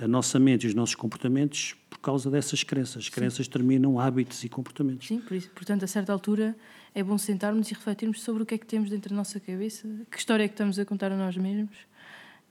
a 0.00 0.08
nossa 0.08 0.38
mente 0.38 0.64
e 0.64 0.68
os 0.68 0.74
nossos 0.74 0.94
comportamentos 0.94 1.76
por 1.88 1.98
causa 1.98 2.30
dessas 2.30 2.62
crenças. 2.64 3.04
As 3.04 3.08
crenças 3.08 3.46
terminam 3.46 3.98
hábitos 3.98 4.42
e 4.44 4.48
comportamentos. 4.48 5.06
Sim, 5.06 5.20
por 5.20 5.36
isso. 5.36 5.50
Portanto, 5.50 5.84
a 5.84 5.88
certa 5.88 6.12
altura 6.12 6.56
é 6.94 7.02
bom 7.02 7.16
sentarmos 7.16 7.70
e 7.70 7.74
refletirmos 7.74 8.22
sobre 8.22 8.42
o 8.42 8.46
que 8.46 8.54
é 8.54 8.58
que 8.58 8.66
temos 8.66 8.90
dentro 8.90 9.10
da 9.10 9.16
nossa 9.16 9.38
cabeça, 9.38 9.88
que 10.10 10.18
história 10.18 10.44
é 10.44 10.48
que 10.48 10.54
estamos 10.54 10.78
a 10.78 10.84
contar 10.84 11.12
a 11.12 11.16
nós 11.16 11.36
mesmos 11.36 11.76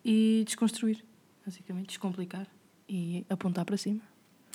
e 0.04 0.44
desconstruir, 0.46 1.04
basicamente, 1.46 1.88
descomplicar 1.88 2.48
e 2.88 3.26
apontar 3.30 3.66
para 3.66 3.78
cima. 3.78 4.11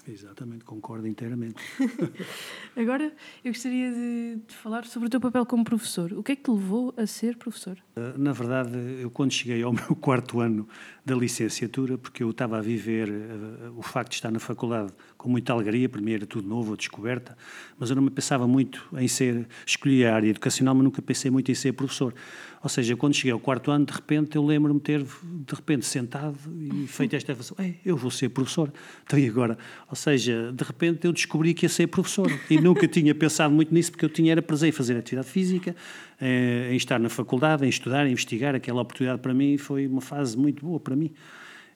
Exatamente, 0.08 0.64
concordo 0.64 1.06
inteiramente. 1.06 1.56
Agora, 2.76 3.12
eu 3.44 3.52
gostaria 3.52 3.90
de, 3.90 4.36
de 4.46 4.54
falar 4.54 4.84
sobre 4.84 5.08
o 5.08 5.10
teu 5.10 5.20
papel 5.20 5.44
como 5.44 5.64
professor. 5.64 6.12
O 6.12 6.22
que 6.22 6.32
é 6.32 6.36
que 6.36 6.42
te 6.42 6.50
levou 6.50 6.94
a 6.96 7.06
ser 7.06 7.36
professor? 7.36 7.76
Uh, 7.96 8.16
Na 8.16 8.32
verdade, 8.32 8.76
eu 9.00 9.10
quando 9.10 9.32
cheguei 9.32 9.62
ao 9.62 9.72
meu 9.74 9.96
quarto 9.96 10.40
ano 10.40 10.68
da 11.06 11.14
licenciatura, 11.14 11.96
porque 11.96 12.24
eu 12.24 12.30
estava 12.30 12.58
a 12.58 12.60
viver 12.60 13.08
uh, 13.08 13.78
o 13.78 13.82
facto 13.82 14.10
de 14.10 14.16
estar 14.16 14.32
na 14.32 14.40
faculdade 14.40 14.92
com 15.16 15.28
muita 15.28 15.52
alegria, 15.52 15.88
mim 16.00 16.12
era 16.12 16.26
tudo 16.26 16.48
novo, 16.48 16.72
a 16.72 16.76
descoberta, 16.76 17.38
mas 17.78 17.90
eu 17.90 17.96
não 17.96 18.02
me 18.02 18.10
pensava 18.10 18.44
muito 18.48 18.84
em 18.98 19.06
ser, 19.06 19.46
escolhi 19.64 20.04
a 20.04 20.16
área 20.16 20.28
educacional, 20.28 20.74
mas 20.74 20.82
nunca 20.82 21.00
pensei 21.00 21.30
muito 21.30 21.48
em 21.48 21.54
ser 21.54 21.72
professor. 21.74 22.12
Ou 22.60 22.68
seja, 22.68 22.96
quando 22.96 23.14
cheguei 23.14 23.30
ao 23.30 23.38
quarto 23.38 23.70
ano, 23.70 23.86
de 23.86 23.92
repente, 23.92 24.34
eu 24.34 24.44
lembro-me 24.44 24.80
ter, 24.80 25.00
de 25.04 25.54
repente, 25.54 25.86
sentado 25.86 26.36
e 26.58 26.88
feito 26.88 27.14
esta 27.14 27.32
reflexão, 27.32 27.56
"Ei, 27.64 27.78
eu 27.84 27.96
vou 27.96 28.10
ser 28.10 28.28
professor. 28.30 28.72
Então, 29.06 29.16
e 29.16 29.28
agora? 29.28 29.56
Ou 29.88 29.94
seja, 29.94 30.52
de 30.52 30.64
repente 30.64 31.06
eu 31.06 31.12
descobri 31.12 31.54
que 31.54 31.64
ia 31.64 31.68
ser 31.68 31.86
professor 31.86 32.28
e 32.50 32.60
nunca 32.60 32.88
tinha 32.88 33.14
pensado 33.14 33.54
muito 33.54 33.72
nisso, 33.72 33.92
porque 33.92 34.04
eu 34.04 34.08
tinha 34.08 34.32
era 34.32 34.42
prazer 34.42 34.70
em 34.70 34.72
fazer 34.72 34.96
atividade 34.96 35.28
física, 35.28 35.76
eh, 36.20 36.70
em 36.72 36.76
estar 36.76 36.98
na 36.98 37.08
faculdade, 37.08 37.64
em 37.64 37.68
estudar, 37.68 38.06
em 38.06 38.12
investigar. 38.12 38.54
Aquela 38.54 38.82
oportunidade 38.82 39.20
para 39.20 39.34
mim 39.34 39.58
foi 39.58 39.86
uma 39.86 40.00
fase 40.00 40.36
muito 40.36 40.64
boa 40.64 40.80
para 40.80 40.96
mim. 40.96 41.12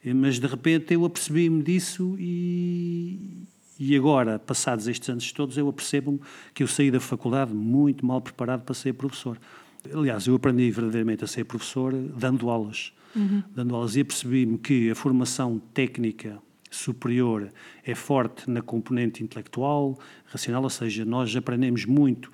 Eh, 0.04 0.14
Mas 0.14 0.38
de 0.38 0.46
repente 0.46 0.94
eu 0.94 1.04
apercebi-me 1.04 1.62
disso 1.62 2.16
e, 2.18 3.46
e 3.78 3.96
agora, 3.96 4.38
passados 4.38 4.88
estes 4.88 5.08
anos 5.08 5.30
todos, 5.32 5.56
eu 5.56 5.68
apercebo-me 5.68 6.20
que 6.54 6.62
eu 6.62 6.66
saí 6.66 6.90
da 6.90 7.00
faculdade 7.00 7.52
muito 7.54 8.04
mal 8.04 8.20
preparado 8.20 8.62
para 8.62 8.74
ser 8.74 8.94
professor. 8.94 9.38
Aliás, 9.92 10.26
eu 10.26 10.34
aprendi 10.34 10.70
verdadeiramente 10.70 11.24
a 11.24 11.26
ser 11.26 11.44
professor 11.44 11.92
dando 11.92 12.50
aulas. 12.50 12.92
Dando 13.54 13.74
aulas 13.74 13.96
e 13.96 14.00
apercebi-me 14.00 14.58
que 14.58 14.90
a 14.90 14.94
formação 14.94 15.58
técnica 15.74 16.38
superior 16.70 17.52
é 17.84 17.94
forte 17.94 18.48
na 18.48 18.62
componente 18.62 19.24
intelectual, 19.24 19.98
racional, 20.26 20.62
ou 20.62 20.70
seja, 20.70 21.04
nós 21.04 21.34
aprendemos 21.34 21.84
muito 21.84 22.30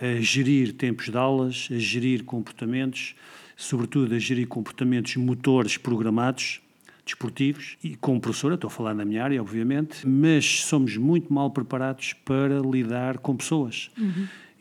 a 0.00 0.20
gerir 0.20 0.72
tempos 0.72 1.08
de 1.08 1.16
aulas, 1.16 1.68
a 1.70 1.78
gerir 1.78 2.24
comportamentos, 2.24 3.14
sobretudo 3.56 4.14
a 4.14 4.18
gerir 4.18 4.46
comportamentos 4.46 5.16
motores 5.16 5.76
programados, 5.76 6.60
desportivos, 7.04 7.76
e 7.84 7.94
como 7.96 8.20
professor, 8.20 8.50
eu 8.50 8.54
estou 8.54 8.68
a 8.68 8.70
falar 8.70 8.94
na 8.94 9.04
minha 9.04 9.22
área, 9.22 9.40
obviamente, 9.40 10.06
mas 10.06 10.62
somos 10.62 10.96
muito 10.96 11.32
mal 11.32 11.50
preparados 11.50 12.14
para 12.24 12.60
lidar 12.60 13.18
com 13.18 13.36
pessoas. 13.36 13.90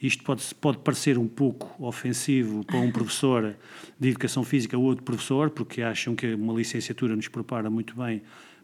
Isto 0.01 0.23
pode, 0.23 0.43
pode 0.55 0.79
parecer 0.79 1.17
um 1.17 1.27
pouco 1.27 1.73
ofensivo 1.81 2.65
para 2.65 2.77
um 2.77 2.91
professor 2.91 3.55
de 3.97 4.09
educação 4.09 4.43
física 4.43 4.77
ou 4.77 4.83
outro 4.83 5.03
professor, 5.03 5.49
porque 5.49 5.81
acham 5.81 6.13
que 6.13 6.33
uma 6.33 6.53
licenciatura 6.53 7.15
nos 7.15 7.29
prepara 7.29 7.69
muito 7.69 7.95
bem 7.95 8.21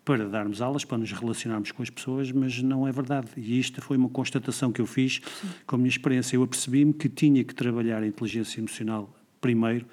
para 0.09 0.27
darmos 0.27 0.59
aulas, 0.59 0.83
para 0.83 0.97
nos 0.97 1.11
relacionarmos 1.11 1.71
com 1.71 1.83
as 1.83 1.89
pessoas, 1.91 2.31
mas 2.31 2.63
não 2.63 2.87
é 2.87 2.91
verdade. 2.91 3.27
E 3.37 3.59
isto 3.59 3.79
foi 3.79 3.95
uma 3.95 4.09
constatação 4.09 4.71
que 4.71 4.81
eu 4.81 4.87
fiz 4.87 5.21
com 5.67 5.75
a 5.75 5.77
minha 5.77 5.87
experiência. 5.87 6.35
Eu 6.35 6.41
apercebi-me 6.41 6.91
que 6.91 7.07
tinha 7.07 7.43
que 7.43 7.53
trabalhar 7.53 8.01
a 8.01 8.07
inteligência 8.07 8.59
emocional 8.59 9.15
primeiro, 9.39 9.85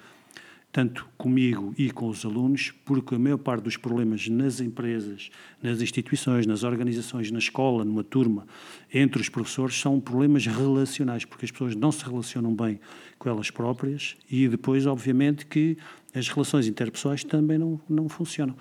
tanto 0.71 1.07
comigo 1.19 1.71
e 1.77 1.91
com 1.91 2.07
os 2.07 2.25
alunos, 2.25 2.73
porque 2.83 3.13
a 3.13 3.19
maior 3.19 3.37
parte 3.37 3.65
dos 3.65 3.77
problemas 3.77 4.27
nas 4.27 4.59
empresas, 4.59 5.29
nas 5.61 5.81
instituições, 5.81 6.47
nas 6.47 6.63
organizações, 6.63 7.29
na 7.29 7.37
escola, 7.37 7.85
numa 7.85 8.03
turma, 8.03 8.47
entre 8.91 9.21
os 9.21 9.29
professores, 9.29 9.79
são 9.79 9.99
problemas 9.99 10.47
relacionais, 10.47 11.25
porque 11.25 11.45
as 11.45 11.51
pessoas 11.51 11.75
não 11.75 11.91
se 11.91 12.03
relacionam 12.03 12.55
bem 12.55 12.79
com 13.19 13.29
elas 13.29 13.51
próprias 13.51 14.17
e 14.31 14.47
depois, 14.47 14.87
obviamente, 14.87 15.45
que 15.45 15.77
as 16.11 16.27
relações 16.27 16.65
interpessoais 16.65 17.23
também 17.23 17.59
não, 17.59 17.79
não 17.87 18.09
funcionam. 18.09 18.55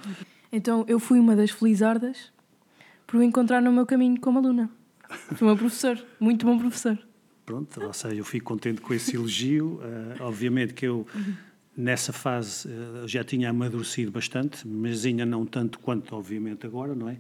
Então, 0.56 0.86
eu 0.88 0.98
fui 0.98 1.18
uma 1.18 1.36
das 1.36 1.50
felizardas 1.50 2.32
por 3.06 3.20
o 3.20 3.22
encontrar 3.22 3.60
no 3.60 3.70
meu 3.70 3.84
caminho 3.84 4.18
como 4.18 4.38
aluna. 4.38 4.70
Fui 5.34 5.46
uma 5.46 5.54
professor, 5.54 6.02
muito 6.18 6.46
bom 6.46 6.58
professor. 6.58 6.98
Pronto, 7.44 7.78
ou 7.84 7.92
seja, 7.92 8.14
eu 8.14 8.24
fico 8.24 8.46
contente 8.46 8.80
com 8.80 8.94
esse 8.94 9.14
elogio. 9.16 9.82
Uh, 9.82 10.22
obviamente 10.22 10.72
que 10.72 10.86
eu, 10.86 11.06
nessa 11.76 12.10
fase, 12.10 12.68
uh, 12.68 13.06
já 13.06 13.22
tinha 13.22 13.50
amadurecido 13.50 14.10
bastante, 14.10 14.66
mas 14.66 15.04
ainda 15.04 15.26
não 15.26 15.44
tanto 15.44 15.78
quanto, 15.78 16.16
obviamente, 16.16 16.64
agora, 16.64 16.94
não 16.94 17.10
é? 17.10 17.18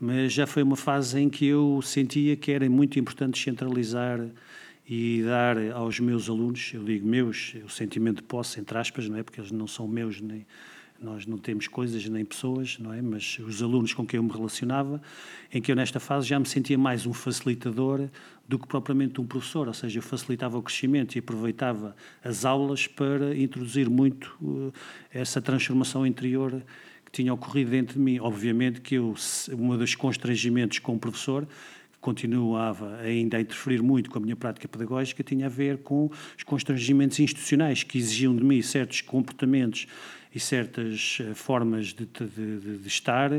Mas 0.00 0.32
já 0.32 0.44
foi 0.44 0.64
uma 0.64 0.74
fase 0.74 1.20
em 1.20 1.30
que 1.30 1.46
eu 1.46 1.80
sentia 1.84 2.34
que 2.34 2.50
era 2.50 2.68
muito 2.68 2.98
importante 2.98 3.40
centralizar 3.40 4.18
e 4.84 5.22
dar 5.22 5.56
aos 5.72 6.00
meus 6.00 6.28
alunos, 6.28 6.72
eu 6.74 6.82
digo 6.82 7.06
meus, 7.06 7.54
o 7.64 7.68
sentimento 7.68 8.16
de 8.16 8.24
posse, 8.24 8.58
entre 8.58 8.76
aspas, 8.76 9.08
não 9.08 9.18
é? 9.18 9.22
Porque 9.22 9.40
eles 9.40 9.52
não 9.52 9.68
são 9.68 9.86
meus, 9.86 10.20
nem 10.20 10.44
nós 11.02 11.26
não 11.26 11.36
temos 11.38 11.68
coisas 11.68 12.06
nem 12.08 12.24
pessoas, 12.24 12.78
não 12.78 12.92
é? 12.92 13.02
Mas 13.02 13.38
os 13.38 13.62
alunos 13.62 13.92
com 13.92 14.06
quem 14.06 14.18
eu 14.18 14.22
me 14.22 14.30
relacionava, 14.30 15.02
em 15.52 15.60
que 15.60 15.70
eu 15.70 15.76
nesta 15.76 15.98
fase 15.98 16.26
já 16.26 16.38
me 16.38 16.46
sentia 16.46 16.78
mais 16.78 17.06
um 17.06 17.12
facilitador 17.12 18.08
do 18.48 18.58
que 18.58 18.66
propriamente 18.66 19.20
um 19.20 19.26
professor, 19.26 19.68
ou 19.68 19.74
seja, 19.74 19.98
eu 19.98 20.02
facilitava 20.02 20.58
o 20.58 20.62
crescimento 20.62 21.16
e 21.16 21.18
aproveitava 21.18 21.96
as 22.22 22.44
aulas 22.44 22.86
para 22.86 23.36
introduzir 23.36 23.88
muito 23.88 24.36
uh, 24.40 24.72
essa 25.12 25.40
transformação 25.40 26.06
interior 26.06 26.62
que 27.04 27.12
tinha 27.12 27.32
ocorrido 27.32 27.70
dentro 27.70 27.94
de 27.94 28.00
mim. 28.00 28.18
Obviamente 28.20 28.80
que 28.80 28.96
eu, 28.96 29.14
um 29.52 29.76
dos 29.76 29.94
constrangimentos 29.94 30.78
com 30.78 30.94
o 30.94 30.98
professor 30.98 31.46
continuava 32.02 32.96
ainda 32.96 33.36
a 33.36 33.40
interferir 33.40 33.80
muito 33.80 34.10
com 34.10 34.18
a 34.18 34.20
minha 34.20 34.34
prática 34.34 34.66
pedagógica, 34.66 35.22
tinha 35.22 35.46
a 35.46 35.48
ver 35.48 35.78
com 35.78 36.10
os 36.36 36.42
constrangimentos 36.42 37.20
institucionais 37.20 37.84
que 37.84 37.96
exigiam 37.96 38.34
de 38.34 38.42
mim 38.42 38.60
certos 38.60 39.00
comportamentos 39.00 39.86
e 40.34 40.40
certas 40.40 41.18
formas 41.34 41.88
de, 41.88 42.06
de, 42.06 42.78
de, 42.78 42.88
estar 42.88 43.30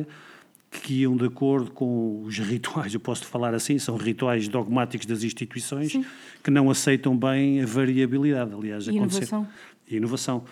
que 0.82 1.02
iam 1.02 1.16
de 1.16 1.26
acordo 1.26 1.72
com 1.72 2.24
os 2.24 2.38
rituais, 2.40 2.94
eu 2.94 3.00
posso 3.00 3.26
falar 3.26 3.54
assim, 3.54 3.78
são 3.78 3.96
rituais 3.96 4.48
dogmáticos 4.48 5.06
das 5.06 5.24
instituições 5.24 5.92
Sim. 5.92 6.06
que 6.44 6.50
não 6.50 6.70
aceitam 6.70 7.16
bem 7.16 7.62
a 7.62 7.66
variabilidade, 7.66 8.54
aliás, 8.54 8.88
E 8.88 8.92
inovação. 8.92 9.48
E 9.88 9.96
inovação. 9.98 10.44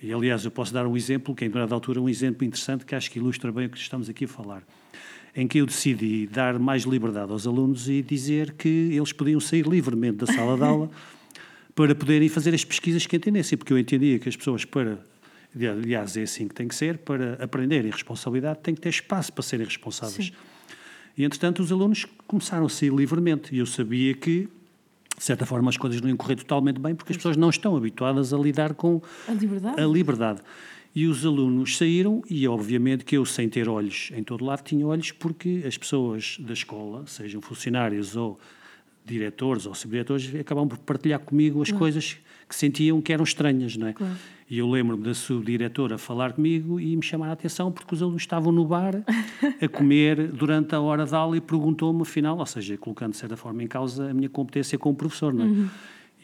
E, 0.00 0.12
aliás, 0.12 0.44
eu 0.44 0.50
posso 0.50 0.72
dar 0.72 0.86
um 0.86 0.96
exemplo, 0.96 1.34
que 1.34 1.44
em 1.44 1.48
determinada 1.48 1.74
altura 1.74 2.00
um 2.00 2.08
exemplo 2.08 2.44
interessante 2.44 2.84
que 2.84 2.94
acho 2.94 3.10
que 3.10 3.18
ilustra 3.18 3.50
bem 3.50 3.66
o 3.66 3.70
que 3.70 3.78
estamos 3.78 4.08
aqui 4.08 4.24
a 4.24 4.28
falar 4.28 4.62
em 5.34 5.46
que 5.46 5.58
eu 5.58 5.66
decidi 5.66 6.26
dar 6.26 6.58
mais 6.58 6.82
liberdade 6.82 7.30
aos 7.30 7.46
alunos 7.46 7.88
e 7.88 8.02
dizer 8.02 8.54
que 8.54 8.68
eles 8.68 9.12
podiam 9.12 9.38
sair 9.38 9.66
livremente 9.66 10.16
da 10.16 10.26
sala 10.26 10.56
de 10.56 10.64
aula 10.64 10.90
para 11.76 11.94
poderem 11.94 12.28
fazer 12.28 12.52
as 12.54 12.64
pesquisas 12.64 13.06
que 13.06 13.14
entendessem, 13.14 13.56
porque 13.56 13.72
eu 13.72 13.78
entendia 13.78 14.18
que 14.18 14.28
as 14.28 14.34
pessoas 14.34 14.64
para 14.64 14.98
aliás 15.66 16.16
é 16.16 16.22
assim 16.22 16.46
que 16.46 16.54
tem 16.54 16.68
que 16.68 16.74
ser, 16.74 16.98
para 16.98 17.34
aprenderem 17.42 17.90
responsabilidade 17.90 18.60
tem 18.62 18.74
que 18.74 18.80
ter 18.80 18.90
espaço 18.90 19.32
para 19.32 19.42
serem 19.42 19.66
responsáveis. 19.66 20.26
Sim. 20.26 20.32
E 21.16 21.24
entretanto 21.24 21.60
os 21.60 21.72
alunos 21.72 22.06
começaram 22.26 22.66
a 22.66 22.68
sair 22.68 22.92
livremente 22.92 23.54
e 23.54 23.58
eu 23.58 23.66
sabia 23.66 24.14
que 24.14 24.48
de 25.16 25.24
certa 25.24 25.44
forma 25.44 25.68
as 25.68 25.76
coisas 25.76 26.00
não 26.00 26.08
iam 26.08 26.16
correr 26.16 26.36
totalmente 26.36 26.78
bem 26.78 26.94
porque 26.94 27.12
as 27.12 27.16
pessoas 27.16 27.36
não 27.36 27.50
estão 27.50 27.76
habituadas 27.76 28.32
a 28.32 28.38
lidar 28.38 28.74
com 28.74 29.02
A 29.26 29.32
liberdade? 29.32 29.80
a 29.80 29.86
liberdade. 29.86 30.40
E 30.94 31.06
os 31.06 31.24
alunos 31.24 31.76
saíram, 31.76 32.22
e 32.28 32.48
obviamente 32.48 33.04
que 33.04 33.16
eu, 33.16 33.24
sem 33.24 33.48
ter 33.48 33.68
olhos 33.68 34.10
em 34.14 34.22
todo 34.22 34.44
lado, 34.44 34.62
tinha 34.62 34.86
olhos 34.86 35.12
porque 35.12 35.62
as 35.66 35.76
pessoas 35.76 36.36
da 36.40 36.52
escola, 36.52 37.04
sejam 37.06 37.40
funcionários 37.40 38.16
ou 38.16 38.38
diretores 39.04 39.66
ou 39.66 39.74
subdiretores, 39.74 40.34
acabam 40.34 40.66
por 40.66 40.78
partilhar 40.78 41.20
comigo 41.20 41.62
as 41.62 41.70
coisas 41.70 42.16
que 42.48 42.54
sentiam 42.54 43.00
que 43.00 43.12
eram 43.12 43.24
estranhas, 43.24 43.76
não 43.76 43.88
é? 43.88 43.92
Claro. 43.92 44.14
E 44.50 44.58
eu 44.58 44.70
lembro-me 44.70 45.04
da 45.04 45.12
subdiretora 45.12 45.98
falar 45.98 46.32
comigo 46.32 46.80
e 46.80 46.96
me 46.96 47.02
chamar 47.02 47.28
a 47.28 47.32
atenção 47.32 47.70
porque 47.70 47.94
os 47.94 48.00
alunos 48.02 48.22
estavam 48.22 48.50
no 48.50 48.64
bar 48.64 48.94
a 49.60 49.68
comer 49.68 50.28
durante 50.28 50.74
a 50.74 50.80
hora 50.80 51.04
de 51.04 51.14
aula 51.14 51.36
e 51.36 51.40
perguntou-me, 51.40 52.00
afinal, 52.00 52.38
ou 52.38 52.46
seja, 52.46 52.78
colocando 52.78 53.10
de 53.10 53.18
certa 53.18 53.36
forma 53.36 53.62
em 53.62 53.66
causa 53.66 54.10
a 54.10 54.14
minha 54.14 54.28
competência 54.30 54.78
como 54.78 54.96
professor, 54.96 55.34
não 55.34 55.44
é? 55.44 55.48
Uhum. 55.48 55.68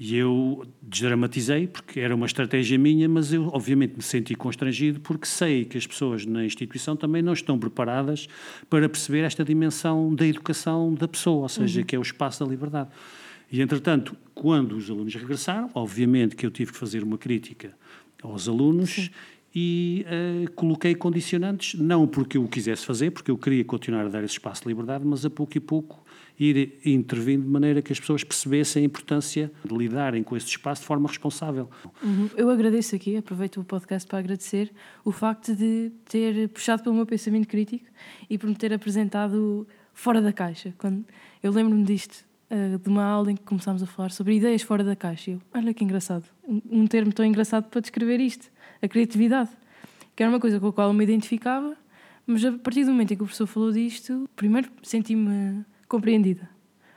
E 0.00 0.16
eu 0.16 0.66
desdramatizei, 0.83 1.69
porque 1.69 2.00
era 2.00 2.14
uma 2.14 2.26
estratégia 2.26 2.76
minha, 2.78 3.09
mas 3.09 3.33
eu 3.33 3.47
obviamente 3.52 3.95
me 3.95 4.02
senti 4.02 4.35
constrangido 4.35 4.99
porque 5.00 5.26
sei 5.26 5.64
que 5.66 5.76
as 5.78 5.87
pessoas 5.87 6.25
na 6.26 6.45
instituição 6.45 6.97
também 6.97 7.21
não 7.23 7.33
estão 7.35 7.59
preparadas 7.59 8.26
para 8.71 8.88
perceber 8.88 9.21
esta 9.21 9.45
dimensão 9.45 10.12
da 10.14 10.26
educação 10.26 10.95
da 10.95 11.07
pessoa, 11.07 11.43
ou 11.43 11.49
seja, 11.49 11.81
Uhum. 11.81 11.87
que 11.87 11.95
é 11.95 11.99
o 11.99 12.02
espaço 12.02 12.43
da 12.43 12.50
liberdade. 12.50 12.88
E, 13.54 13.62
entretanto, 13.62 14.16
quando 14.34 14.73
os 14.73 14.90
alunos 14.90 15.14
regressaram, 15.14 15.70
obviamente 15.75 16.34
que 16.34 16.44
eu 16.44 16.50
tive 16.50 16.73
que 16.73 16.76
fazer 16.76 17.04
uma 17.04 17.16
crítica 17.16 17.73
aos 18.20 18.49
alunos 18.49 19.12
e 19.54 20.04
eh, 20.08 20.46
coloquei 20.56 20.92
condicionantes, 20.96 21.78
não 21.78 22.04
porque 22.04 22.37
eu 22.37 22.42
o 22.42 22.49
quisesse 22.49 22.84
fazer, 22.84 23.12
porque 23.12 23.30
eu 23.30 23.38
queria 23.38 23.64
continuar 23.64 24.06
a 24.06 24.08
dar 24.08 24.25
esse 24.25 24.32
espaço 24.32 24.62
de 24.62 24.68
liberdade, 24.70 25.04
mas 25.06 25.25
a 25.25 25.30
pouco 25.30 25.56
e 25.56 25.61
pouco 25.61 26.04
ir 26.37 26.80
intervindo 26.84 27.44
de 27.44 27.49
maneira 27.49 27.80
que 27.80 27.92
as 27.92 28.00
pessoas 28.00 28.25
percebessem 28.25 28.82
a 28.82 28.87
importância 28.87 29.52
de 29.64 29.73
lidarem 29.73 30.25
com 30.25 30.37
esse 30.37 30.49
espaço 30.49 30.80
de 30.80 30.88
forma 30.88 31.06
responsável. 31.06 31.70
Uhum. 32.02 32.28
Eu 32.37 32.50
agradeço 32.50 32.96
aqui, 32.96 33.16
aproveito 33.16 33.61
o 33.61 33.64
podcast 33.64 34.08
para 34.08 34.18
agradecer 34.18 34.73
o 35.04 35.12
facto 35.12 35.54
de 35.54 35.92
ter 36.06 36.49
puxado 36.49 36.82
pelo 36.82 36.96
meu 36.96 37.06
pensamento 37.06 37.46
crítico 37.46 37.84
e 38.28 38.37
por 38.37 38.49
me 38.49 38.56
ter 38.56 38.73
apresentado 38.73 39.64
fora 39.92 40.20
da 40.20 40.32
caixa. 40.32 40.75
Quando 40.76 41.04
eu 41.40 41.52
lembro-me 41.52 41.84
disto, 41.84 42.34
eh, 42.54 42.78
de 42.78 42.88
uma 42.88 43.02
aula 43.02 43.32
em 43.32 43.34
que 43.34 43.42
começámos 43.42 43.82
a 43.82 43.87
falar 43.87 44.12
sobre 44.12 44.37
ideias 44.37 44.62
fora 44.62 44.84
da 44.84 44.94
caixa. 44.94 45.32
Eu, 45.32 45.42
olha 45.52 45.75
que 45.75 45.82
engraçado, 45.82 46.25
um, 46.46 46.62
um 46.70 46.87
termo 46.87 47.12
tão 47.12 47.25
engraçado 47.25 47.64
para 47.64 47.80
descrever 47.80 48.20
isto, 48.20 48.49
a 48.80 48.87
criatividade, 48.87 49.50
que 50.14 50.23
era 50.23 50.30
uma 50.30 50.38
coisa 50.38 50.61
com 50.61 50.68
a 50.68 50.73
qual 50.73 50.87
eu 50.87 50.94
me 50.94 51.02
identificava, 51.02 51.76
mas 52.25 52.44
a 52.44 52.52
partir 52.52 52.84
do 52.84 52.92
momento 52.92 53.12
em 53.12 53.16
que 53.16 53.25
o 53.25 53.26
professor 53.26 53.49
falou 53.49 53.73
disto, 53.73 54.30
primeiro 54.37 54.70
senti-me 54.84 55.64
compreendida. 55.88 56.49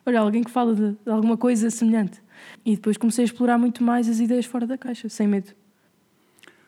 Olha, 0.05 0.19
alguém 0.19 0.43
que 0.43 0.51
fala 0.51 0.75
de, 0.75 0.91
de 0.91 1.09
alguma 1.09 1.35
coisa 1.35 1.71
semelhante. 1.71 2.21
E 2.63 2.75
depois 2.75 2.95
comecei 2.95 3.23
a 3.23 3.25
explorar 3.25 3.57
muito 3.57 3.83
mais 3.83 4.07
as 4.07 4.19
ideias 4.19 4.45
fora 4.45 4.67
da 4.67 4.77
caixa, 4.77 5.09
sem 5.09 5.27
medo. 5.27 5.55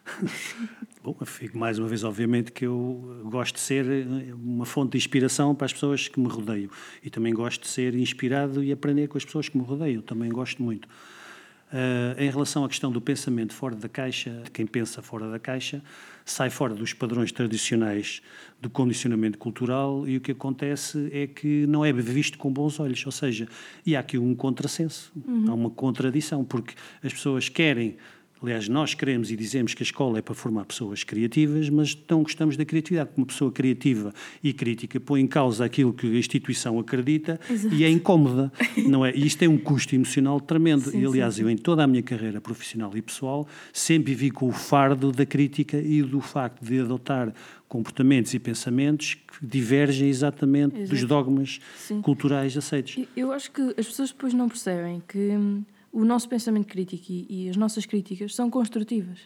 Bom, 1.10 1.26
fico 1.26 1.58
mais 1.58 1.80
uma 1.80 1.88
vez, 1.88 2.04
obviamente, 2.04 2.52
que 2.52 2.68
eu 2.68 3.24
gosto 3.26 3.56
de 3.56 3.62
ser 3.62 3.84
eh, 3.84 4.32
uma 4.32 4.64
fonte 4.64 4.92
de 4.92 4.98
inspiração 5.00 5.56
para 5.56 5.66
as 5.66 5.74
pessoas 5.74 6.08
que 6.08 6.20
me 6.20 6.28
rodeiam. 6.28 6.70
E 7.04 7.10
também 7.10 7.34
gosto 7.34 7.64
de 7.64 7.68
ser 7.68 7.96
inspirado 7.96 8.64
e 8.64 8.72
aprender 8.72 9.08
com 9.08 9.18
as 9.18 9.26
pessoas 9.26 9.50
que 9.50 9.58
me 9.58 9.64
rodeiam. 9.64 10.04
Também 10.04 10.30
gosto 10.30 10.62
muito. 10.62 10.86
Uh, 10.86 12.20
em 12.20 12.30
relação 12.30 12.64
à 12.64 12.70
questão 12.70 12.92
do 12.92 13.00
pensamento 13.02 13.54
fora 13.54 13.76
da 13.76 13.90
caixa, 13.90 14.44
quem 14.54 14.66
pensa 14.66 15.04
fora 15.04 15.30
da 15.30 15.38
caixa 15.38 15.84
sai 16.26 16.50
fora 16.50 16.74
dos 16.74 16.94
padrões 16.94 17.32
tradicionais 17.32 18.24
do 18.60 18.70
condicionamento 18.70 19.38
cultural 19.38 20.08
e 20.08 20.18
o 20.18 20.22
que 20.22 20.32
acontece 20.32 21.10
é 21.12 21.26
que 21.26 21.66
não 21.68 21.86
é 21.86 21.92
visto 21.92 22.38
com 22.38 22.52
bons 22.52 22.80
olhos. 22.80 23.04
Ou 23.04 23.12
seja, 23.12 23.48
e 23.84 23.96
há 23.96 24.00
aqui 24.00 24.18
um 24.18 24.36
contrassenso, 24.36 25.12
há 25.48 25.54
uma 25.54 25.72
contradição, 25.72 26.44
porque 26.44 26.76
as 27.04 27.14
pessoas 27.14 27.50
querem 27.50 27.98
Aliás, 28.42 28.70
nós 28.70 28.94
queremos 28.94 29.30
e 29.32 29.36
dizemos 29.36 29.74
que 29.74 29.84
a 29.84 29.86
escola 29.86 30.20
é 30.20 30.22
para 30.22 30.34
formar 30.34 30.64
pessoas 30.66 31.04
criativas, 31.04 31.70
mas 31.70 31.98
não 32.10 32.24
gostamos 32.24 32.56
da 32.56 32.64
criatividade. 32.64 33.10
Uma 33.18 33.26
pessoa 33.26 33.52
criativa 33.52 34.14
e 34.42 34.54
crítica 34.54 34.98
põe 34.98 35.20
em 35.20 35.28
causa 35.28 35.66
aquilo 35.66 35.92
que 35.92 36.08
a 36.08 36.18
instituição 36.18 36.80
acredita 36.80 37.38
Exato. 37.50 37.76
e 37.76 37.84
é 37.84 37.90
incómoda, 37.90 38.52
não 38.88 39.06
é? 39.06 39.14
E 39.14 39.26
isto 39.28 39.40
tem 39.40 39.50
um 39.50 39.58
custo 39.58 39.94
emocional 39.94 40.40
tremendo. 40.40 40.90
Sim, 40.90 41.02
e, 41.02 41.06
aliás, 41.06 41.36
sim, 41.36 41.42
eu 41.42 41.50
em 41.50 41.58
toda 41.58 41.84
a 41.84 41.88
minha 41.88 42.02
carreira 42.02 42.40
profissional 42.40 42.96
e 42.96 43.02
pessoal 43.02 43.46
sempre 43.74 44.14
vivi 44.14 44.32
com 44.32 44.48
o 44.48 44.54
fardo 44.54 45.12
da 45.12 45.26
crítica 45.26 45.78
e 45.78 46.02
do 46.02 46.22
facto 46.22 46.64
de 46.64 46.80
adotar 46.80 47.34
comportamentos 47.68 48.34
e 48.34 48.40
pensamentos 48.40 49.16
que 49.16 49.46
divergem 49.46 50.08
exatamente 50.08 50.76
dos 50.80 50.92
Exato. 50.92 51.08
dogmas 51.08 51.60
Sim. 51.78 52.02
culturais 52.02 52.56
aceitos. 52.58 52.98
Eu 53.16 53.32
acho 53.32 53.52
que 53.52 53.62
as 53.78 53.86
pessoas 53.86 54.10
depois 54.12 54.34
não 54.34 54.48
percebem 54.48 55.04
que 55.08 55.18
hum, 55.18 55.64
o 55.92 56.06
nosso 56.06 56.28
pensamento 56.30 56.68
crítico 56.68 57.06
e, 57.10 57.26
e 57.46 57.50
as 57.50 57.56
nossas 57.58 57.86
críticas 57.86 58.36
são 58.36 58.50
construtivas. 58.50 59.20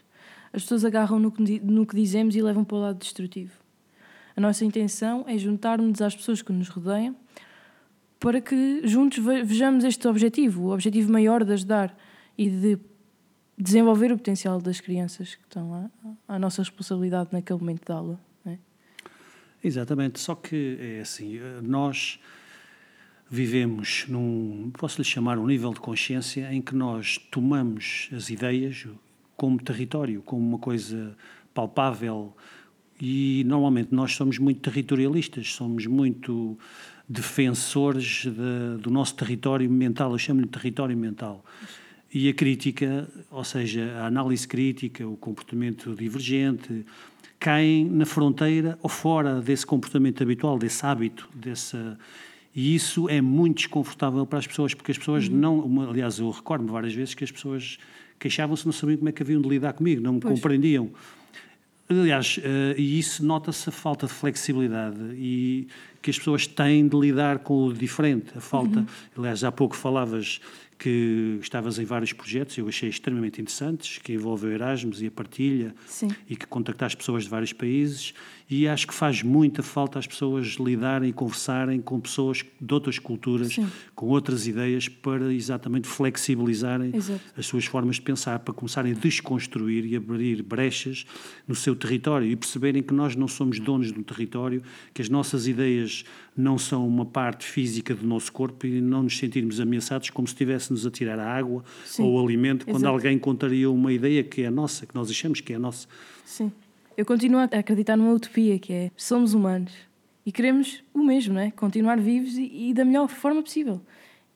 As 0.52 0.62
pessoas 0.64 0.86
agarram 0.86 1.20
no 1.20 1.32
que, 1.32 1.60
no 1.60 1.86
que 1.86 1.96
dizemos 1.96 2.36
e 2.36 2.42
levam 2.42 2.64
para 2.64 2.78
o 2.78 2.80
lado 2.82 3.00
destrutivo. 3.00 3.54
A 4.36 4.42
nossa 4.42 4.64
intenção 4.66 5.26
é 5.28 5.38
juntar-nos 5.38 6.02
às 6.02 6.16
pessoas 6.16 6.42
que 6.42 6.52
nos 6.52 6.70
rodeiam 6.70 7.16
para 8.20 8.40
que 8.40 8.82
juntos 8.88 9.24
ve- 9.24 9.44
vejamos 9.44 9.84
este 9.84 10.08
objetivo, 10.08 10.64
o 10.68 10.74
objetivo 10.74 11.12
maior 11.12 11.44
de 11.44 11.54
ajudar 11.54 11.98
e 12.38 12.50
de 12.50 12.80
desenvolver 13.58 14.12
o 14.12 14.18
potencial 14.18 14.60
das 14.62 14.80
crianças 14.80 15.36
que 15.36 15.44
estão 15.44 15.74
à, 16.28 16.36
à 16.36 16.40
nossa 16.40 16.62
responsabilidade 16.62 17.30
naquele 17.32 17.60
momento 17.60 17.86
da 17.86 17.96
aula. 17.96 18.20
é? 18.46 18.58
Exatamente, 19.64 20.20
só 20.20 20.36
que 20.36 20.78
é 20.80 21.02
assim, 21.02 21.38
eh, 21.38 21.60
nós 21.62 22.20
vivemos 23.34 24.06
num, 24.08 24.70
posso 24.78 25.02
lhe 25.02 25.04
chamar, 25.04 25.40
um 25.40 25.48
nível 25.48 25.74
de 25.74 25.80
consciência 25.80 26.54
em 26.54 26.62
que 26.62 26.76
nós 26.76 27.18
tomamos 27.32 28.08
as 28.16 28.30
ideias 28.30 28.86
como 29.36 29.58
território, 29.60 30.22
como 30.22 30.48
uma 30.48 30.60
coisa 30.60 31.18
palpável 31.52 32.32
e 33.02 33.44
normalmente 33.48 33.90
nós 33.92 34.14
somos 34.14 34.38
muito 34.38 34.62
territorialistas, 34.62 35.52
somos 35.52 35.88
muito 35.88 36.56
defensores 37.10 38.24
de- 38.24 38.80
do 38.80 38.92
nosso 38.92 39.16
território 39.16 39.68
mental, 39.68 40.12
eu 40.12 40.20
chamo-lhe 40.20 40.46
território 40.46 40.96
mental. 40.96 41.44
E 42.14 42.30
a 42.30 42.34
crítica, 42.36 43.10
ou 43.32 43.44
seja, 43.44 43.96
a 43.98 44.06
análise 44.06 44.48
crítica, 44.48 45.08
o 45.08 45.18
comportamento 45.18 45.96
divergente, 45.96 46.86
caem 47.40 47.84
na 47.90 48.06
fronteira 48.06 48.78
ou 48.84 48.90
fora 48.90 49.42
desse 49.42 49.66
comportamento 49.66 50.22
habitual, 50.22 50.60
desse 50.60 50.86
hábito, 50.86 51.28
dessa 51.34 51.98
e 52.56 52.76
isso 52.76 53.10
é 53.10 53.20
muito 53.22 53.58
desconfortável 53.58 54.26
para 54.26 54.40
as 54.40 54.48
pessoas, 54.48 54.74
porque 54.74 54.92
as 54.92 54.98
pessoas 54.98 55.28
não. 55.30 55.60
uma- 55.60 55.90
aliás, 55.90 56.20
eu 56.20 56.30
recordo-me 56.30 56.70
várias 56.72 56.94
vezes 56.94 57.14
que 57.14 57.24
as 57.24 57.32
pessoas 57.32 57.78
queixavam-se, 58.20 58.66
não 58.66 58.72
sabiam 58.74 58.98
como 58.98 59.10
é 59.10 59.12
que 59.12 59.22
haviam 59.24 59.42
de 59.42 59.50
lidar 59.50 59.74
comigo, 59.74 60.02
não 60.02 60.14
me 60.14 60.20
Pois. 60.20 60.36
compreendiam. 60.36 60.92
Aliás, 61.90 62.40
eh, 62.42 62.76
e 62.78 62.98
isso 62.98 63.24
nota-se 63.26 63.68
a 63.68 63.72
falta 63.72 64.08
de 64.08 64.14
flexibilidade 64.14 64.98
e 65.16 65.68
que 66.02 66.10
as 66.10 66.18
pessoas 66.18 66.48
têm 66.48 66.88
de 66.88 66.98
lidar 66.98 67.40
com 67.40 67.66
o 67.68 67.74
diferente, 67.74 68.32
a 68.36 68.40
falta. 68.42 68.86
Aliás, 69.18 69.44
há 69.44 69.52
pouco 69.52 69.76
falavas 69.76 70.40
que 70.80 71.38
estavas 71.42 71.78
em 71.80 71.86
vários 71.86 72.12
projetos, 72.14 72.58
eu 72.58 72.68
achei 72.68 72.90
extremamente 72.90 73.40
interessantes, 73.42 74.00
que 74.00 74.14
envolvem 74.14 74.50
o 74.50 74.54
Erasmus 74.54 75.02
e 75.02 75.08
a 75.08 75.12
partilha 75.12 75.76
Sim. 75.86 76.08
e 76.30 76.36
que 76.36 76.48
contactaste 76.48 76.98
pessoas 76.98 77.24
de 77.26 77.30
vários 77.30 77.54
países 77.54 78.14
e 78.50 78.68
acho 78.68 78.88
que 78.88 78.94
faz 78.94 79.24
muita 79.24 79.64
falta 79.64 79.98
às 80.00 80.08
pessoas 80.08 80.58
lidarem 80.60 81.10
e 81.10 81.14
conversarem 81.14 81.82
com 81.82 82.00
pessoas 82.00 82.44
de 82.60 82.74
outras 82.74 83.00
culturas, 83.00 83.54
Sim. 83.54 83.68
com 83.96 84.08
outras 84.08 84.48
ideias 84.48 84.88
para 84.88 85.34
exatamente 85.34 85.88
flexibilizarem 85.88 86.92
Exato. 86.96 87.22
as 87.38 87.46
suas 87.46 87.66
formas 87.66 87.96
de 87.96 88.02
pensar, 88.02 88.40
para 88.40 88.54
começarem 88.54 88.92
a 88.92 88.96
desconstruir 88.96 89.86
e 89.86 89.96
abrir 89.96 90.44
brechas 90.44 91.06
no 91.48 91.56
seu 91.56 91.76
território 91.76 92.28
e 92.28 92.36
perceberem 92.36 92.84
que 92.84 92.94
nós 92.94 93.16
não 93.16 93.28
somos 93.28 93.60
donos 93.60 93.92
do 93.92 94.04
território, 94.04 94.62
que 94.94 95.02
as 95.02 95.10
nossas 95.10 95.48
ideias 95.48 96.04
não 96.36 96.58
são 96.58 96.88
uma 96.88 97.06
parte 97.06 97.46
física 97.46 97.94
do 97.94 98.06
nosso 98.06 98.32
corpo 98.32 98.66
e 98.66 98.82
não 98.82 99.04
nos 99.04 99.18
sentirmos 99.18 99.60
ameaçados 99.60 100.10
como 100.10 100.28
se 100.28 100.34
estivéssemos 100.34 100.86
a 100.86 100.92
tirar 100.92 101.20
a 101.20 101.32
água 101.32 101.64
Sim. 101.86 102.04
ou 102.04 102.20
o 102.20 102.26
alimento 102.26 102.66
quando 102.66 102.78
Exato. 102.78 102.94
alguém 102.94 103.18
contaria 103.20 103.70
uma 103.70 103.94
ideia 103.94 104.24
que 104.24 104.42
é 104.42 104.50
nossa, 104.50 104.86
que 104.86 104.96
nós 104.96 105.10
achamos 105.10 105.42
que 105.42 105.54
é 105.54 105.60
nossa. 105.60 105.88
Sim. 106.26 106.52
Eu 106.96 107.06
continuo 107.06 107.40
a 107.40 107.44
acreditar 107.46 107.98
numa 107.98 108.14
utopia 108.14 108.60
que 108.60 108.72
é 108.74 108.92
somos 108.96 109.34
humanos 109.34 109.74
e 110.26 110.32
queremos 110.32 110.84
o 110.94 111.00
mesmo, 111.04 111.34
não 111.34 111.42
é? 111.42 111.52
Continuar 111.52 112.00
vivos 112.00 112.38
e, 112.38 112.70
e 112.70 112.74
da 112.74 112.86
melhor 112.86 113.08
forma 113.08 113.42
possível. 113.42 113.82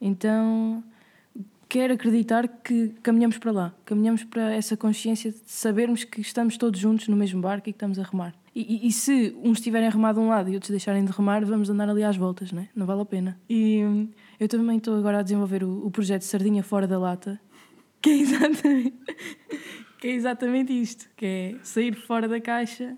Então 0.02 0.84
quero 1.70 1.94
acreditar 1.94 2.48
que 2.48 2.90
caminhamos 3.04 3.38
para 3.38 3.52
lá, 3.52 3.76
caminhamos 3.86 4.24
para 4.24 4.54
essa 4.54 4.76
consciência 4.78 5.32
de 5.32 5.40
sabermos 5.46 6.04
que 6.04 6.22
estamos 6.22 6.58
todos 6.58 6.80
juntos 6.80 7.08
no 7.10 7.16
mesmo 7.18 7.42
barco 7.42 7.70
e 7.70 7.74
que 7.74 7.76
estamos 7.76 8.00
a 8.00 8.04
remar. 8.04 8.34
E, 8.56 8.62
e- 8.62 8.88
e 8.88 8.92
se 8.92 9.36
uns 9.44 9.60
estiverem 9.60 9.88
a 9.88 9.92
remar 9.92 10.14
de 10.14 10.20
um 10.20 10.30
lado 10.30 10.50
e 10.50 10.54
outros 10.56 10.72
deixarem 10.72 11.06
de 11.06 11.12
remar, 11.12 11.46
vamos 11.46 11.70
andar 11.70 11.90
ali 11.90 12.04
às 12.04 12.16
voltas, 12.18 12.52
não 12.52 12.64
é? 12.64 12.70
Não 12.76 12.86
vale 12.88 13.02
a 13.02 13.06
pena. 13.06 13.40
E 13.50 13.84
hum, 13.84 14.08
eu 14.40 14.48
também 14.48 14.78
estou 14.78 14.98
agora 14.98 15.20
a 15.20 15.22
desenvolver 15.22 15.64
o, 15.64 15.86
o 15.86 15.92
projeto 15.92 16.22
Sardinha 16.24 16.64
Fora 16.64 16.88
da 16.88 16.98
Lata, 16.98 17.40
que 18.02 18.10
é 18.10 18.14
exatamente, 18.18 18.94
que 20.00 20.08
é 20.08 20.12
exatamente 20.12 20.72
isto, 20.72 21.10
que 21.16 21.26
é 21.26 21.56
sair 21.64 21.96
fora 21.96 22.28
da 22.28 22.40
caixa 22.40 22.98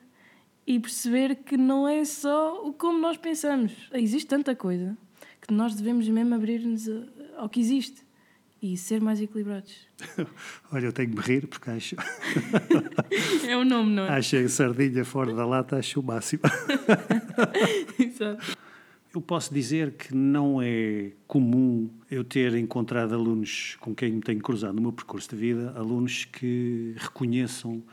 e 0.68 0.80
perceber 0.80 1.36
que 1.38 1.58
não 1.58 1.88
é 1.88 2.04
só 2.06 2.68
o 2.68 2.74
como 2.74 3.00
nós 3.00 3.18
pensamos. 3.18 3.72
Existe 3.94 4.28
tanta 4.28 4.56
coisa 4.56 4.98
que 5.42 5.54
nós 5.54 5.76
devemos 5.76 6.08
mesmo 6.08 6.36
abrir-nos 6.36 6.88
ao 7.38 7.50
que 7.50 7.60
existe 7.60 8.06
e 8.62 8.76
ser 8.78 9.00
mais 9.02 9.22
equilibrados. 9.22 9.88
Olha, 10.72 10.88
eu 10.88 10.94
tenho 10.94 11.10
que 11.10 11.16
me 11.16 11.22
rir 11.22 11.48
porque 11.48 11.70
acho, 11.72 11.96
É 13.48 13.56
o 13.56 13.64
nome, 13.64 13.96
não 13.96 14.04
é? 14.04 14.10
acho 14.10 14.36
a 14.36 14.50
sardinha 14.50 15.06
fora 15.06 15.34
da 15.34 15.46
lata, 15.46 15.78
acho 15.78 16.02
o 16.02 16.04
máximo. 16.04 16.44
Exato. 17.98 18.58
Eu 19.20 19.22
posso 19.22 19.54
dizer 19.54 19.96
que 19.98 20.16
não 20.16 20.62
é 20.62 21.12
comum 21.28 21.90
eu 22.10 22.24
ter 22.24 22.56
encontrado 22.56 23.14
alunos 23.14 23.76
com 23.82 23.94
quem 23.94 24.14
me 24.14 24.22
tenho 24.22 24.40
cruzado 24.40 24.76
no 24.76 24.82
meu 24.82 24.94
percurso 24.94 25.30
de 25.32 25.36
vida, 25.36 25.74
alunos 25.76 26.24
que 26.24 26.96
reconheçam 26.98 27.84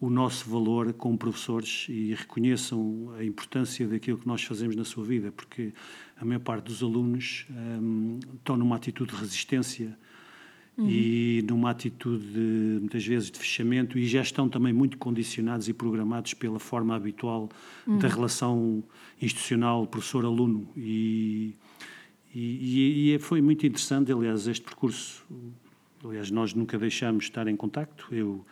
o 0.00 0.08
nosso 0.08 0.48
valor 0.48 0.92
como 0.92 1.18
professores 1.18 1.86
e 1.88 2.14
reconheçam 2.14 3.12
a 3.18 3.24
importância 3.24 3.88
daquilo 3.88 4.16
que 4.16 4.28
nós 4.28 4.44
fazemos 4.44 4.76
na 4.76 4.84
sua 4.84 5.04
vida, 5.04 5.32
porque 5.32 5.72
a 6.16 6.24
maior 6.24 6.38
parte 6.38 6.66
dos 6.66 6.84
alunos 6.84 7.44
um, 7.50 8.20
estão 8.36 8.56
numa 8.56 8.76
atitude 8.76 9.12
de 9.12 9.18
resistência 9.18 9.98
uhum. 10.78 10.88
e 10.88 11.44
numa 11.46 11.70
atitude, 11.70 12.24
de, 12.24 12.78
muitas 12.80 13.04
vezes, 13.04 13.30
de 13.30 13.38
fechamento 13.38 13.98
e 13.98 14.06
já 14.06 14.22
estão 14.22 14.48
também 14.48 14.72
muito 14.72 14.96
condicionados 14.96 15.68
e 15.68 15.72
programados 15.72 16.32
pela 16.34 16.58
forma 16.58 16.94
habitual 16.94 17.48
uhum. 17.86 17.98
da 17.98 18.08
relação 18.08 18.82
institucional 19.20 19.86
professor-aluno. 19.86 20.68
E, 20.76 21.54
e, 22.34 23.14
e, 23.14 23.18
foi 23.18 23.42
muito 23.42 23.66
interessante, 23.66 24.12
aliás, 24.12 24.46
este 24.46 24.64
percurso. 24.64 25.24
Aliás, 26.04 26.30
nós 26.30 26.54
nunca 26.54 26.78
deixámos 26.78 27.24
de 27.24 27.30
estar 27.30 27.48
em 27.48 27.56
contacto. 27.56 28.06
Eu 28.12 28.46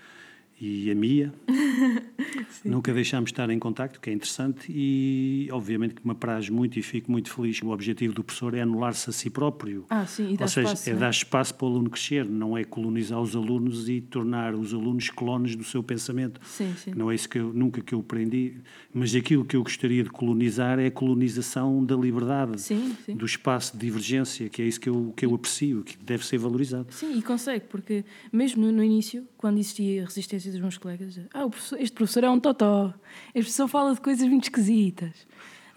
e 0.60 0.90
a 0.90 0.94
Mia. 0.94 1.32
Nunca 2.64 2.92
deixámos 2.92 3.28
de 3.28 3.32
estar 3.32 3.48
em 3.50 3.58
contacto, 3.58 4.00
que 4.00 4.10
é 4.10 4.12
interessante, 4.12 4.66
e 4.68 5.48
obviamente 5.52 5.94
que 5.94 6.06
me 6.06 6.12
apraz 6.12 6.48
muito 6.48 6.78
e 6.78 6.82
fico 6.82 7.10
muito 7.10 7.30
feliz. 7.32 7.60
O 7.62 7.68
objetivo 7.68 8.14
do 8.14 8.24
professor 8.24 8.54
é 8.54 8.60
anular-se 8.60 9.10
a 9.10 9.12
si 9.12 9.30
próprio. 9.30 9.84
Ah, 9.88 10.06
sim, 10.06 10.34
e 10.34 10.42
Ou 10.42 10.48
seja, 10.48 10.72
espaço, 10.72 10.90
é 10.90 10.94
dar 10.94 11.10
espaço 11.10 11.54
para 11.54 11.66
o 11.66 11.70
aluno 11.70 11.90
crescer, 11.90 12.24
não 12.24 12.56
é 12.56 12.64
colonizar 12.64 13.20
os 13.20 13.36
alunos 13.36 13.88
e 13.88 14.00
tornar 14.00 14.54
os 14.54 14.72
alunos 14.72 15.10
clones 15.10 15.54
do 15.54 15.64
seu 15.64 15.82
pensamento. 15.82 16.40
Sim, 16.44 16.74
sim. 16.76 16.92
Não 16.94 17.10
é 17.10 17.14
isso 17.14 17.28
que 17.28 17.38
eu, 17.38 17.52
nunca 17.52 17.80
que 17.80 17.94
eu 17.94 18.00
aprendi, 18.00 18.54
mas 18.92 19.14
aquilo 19.14 19.44
que 19.44 19.56
eu 19.56 19.62
gostaria 19.62 20.02
de 20.02 20.10
colonizar 20.10 20.78
é 20.78 20.86
a 20.86 20.90
colonização 20.90 21.84
da 21.84 21.94
liberdade, 21.94 22.60
sim, 22.60 22.96
sim. 23.04 23.16
do 23.16 23.24
espaço 23.24 23.76
de 23.76 23.86
divergência, 23.86 24.48
que 24.48 24.62
é 24.62 24.64
isso 24.64 24.80
que 24.80 24.88
eu, 24.88 25.12
que 25.16 25.24
eu 25.24 25.34
aprecio, 25.34 25.82
que 25.82 25.96
deve 25.98 26.26
ser 26.26 26.38
valorizado. 26.38 26.86
Sim, 26.90 27.18
e 27.18 27.22
consegue, 27.22 27.66
porque 27.68 28.04
mesmo 28.32 28.70
no 28.72 28.82
início, 28.82 29.26
quando 29.36 29.58
existia 29.58 30.04
resistência 30.04 30.45
dos 30.52 30.60
meus 30.60 30.78
colegas. 30.78 31.18
Ah, 31.32 31.48
professor, 31.48 31.80
este 31.80 31.94
professor 31.94 32.24
é 32.24 32.30
um 32.30 32.40
totó. 32.40 32.94
Este 33.28 33.46
professor 33.46 33.68
fala 33.68 33.94
de 33.94 34.00
coisas 34.00 34.28
muito 34.28 34.44
esquisitas. 34.44 35.26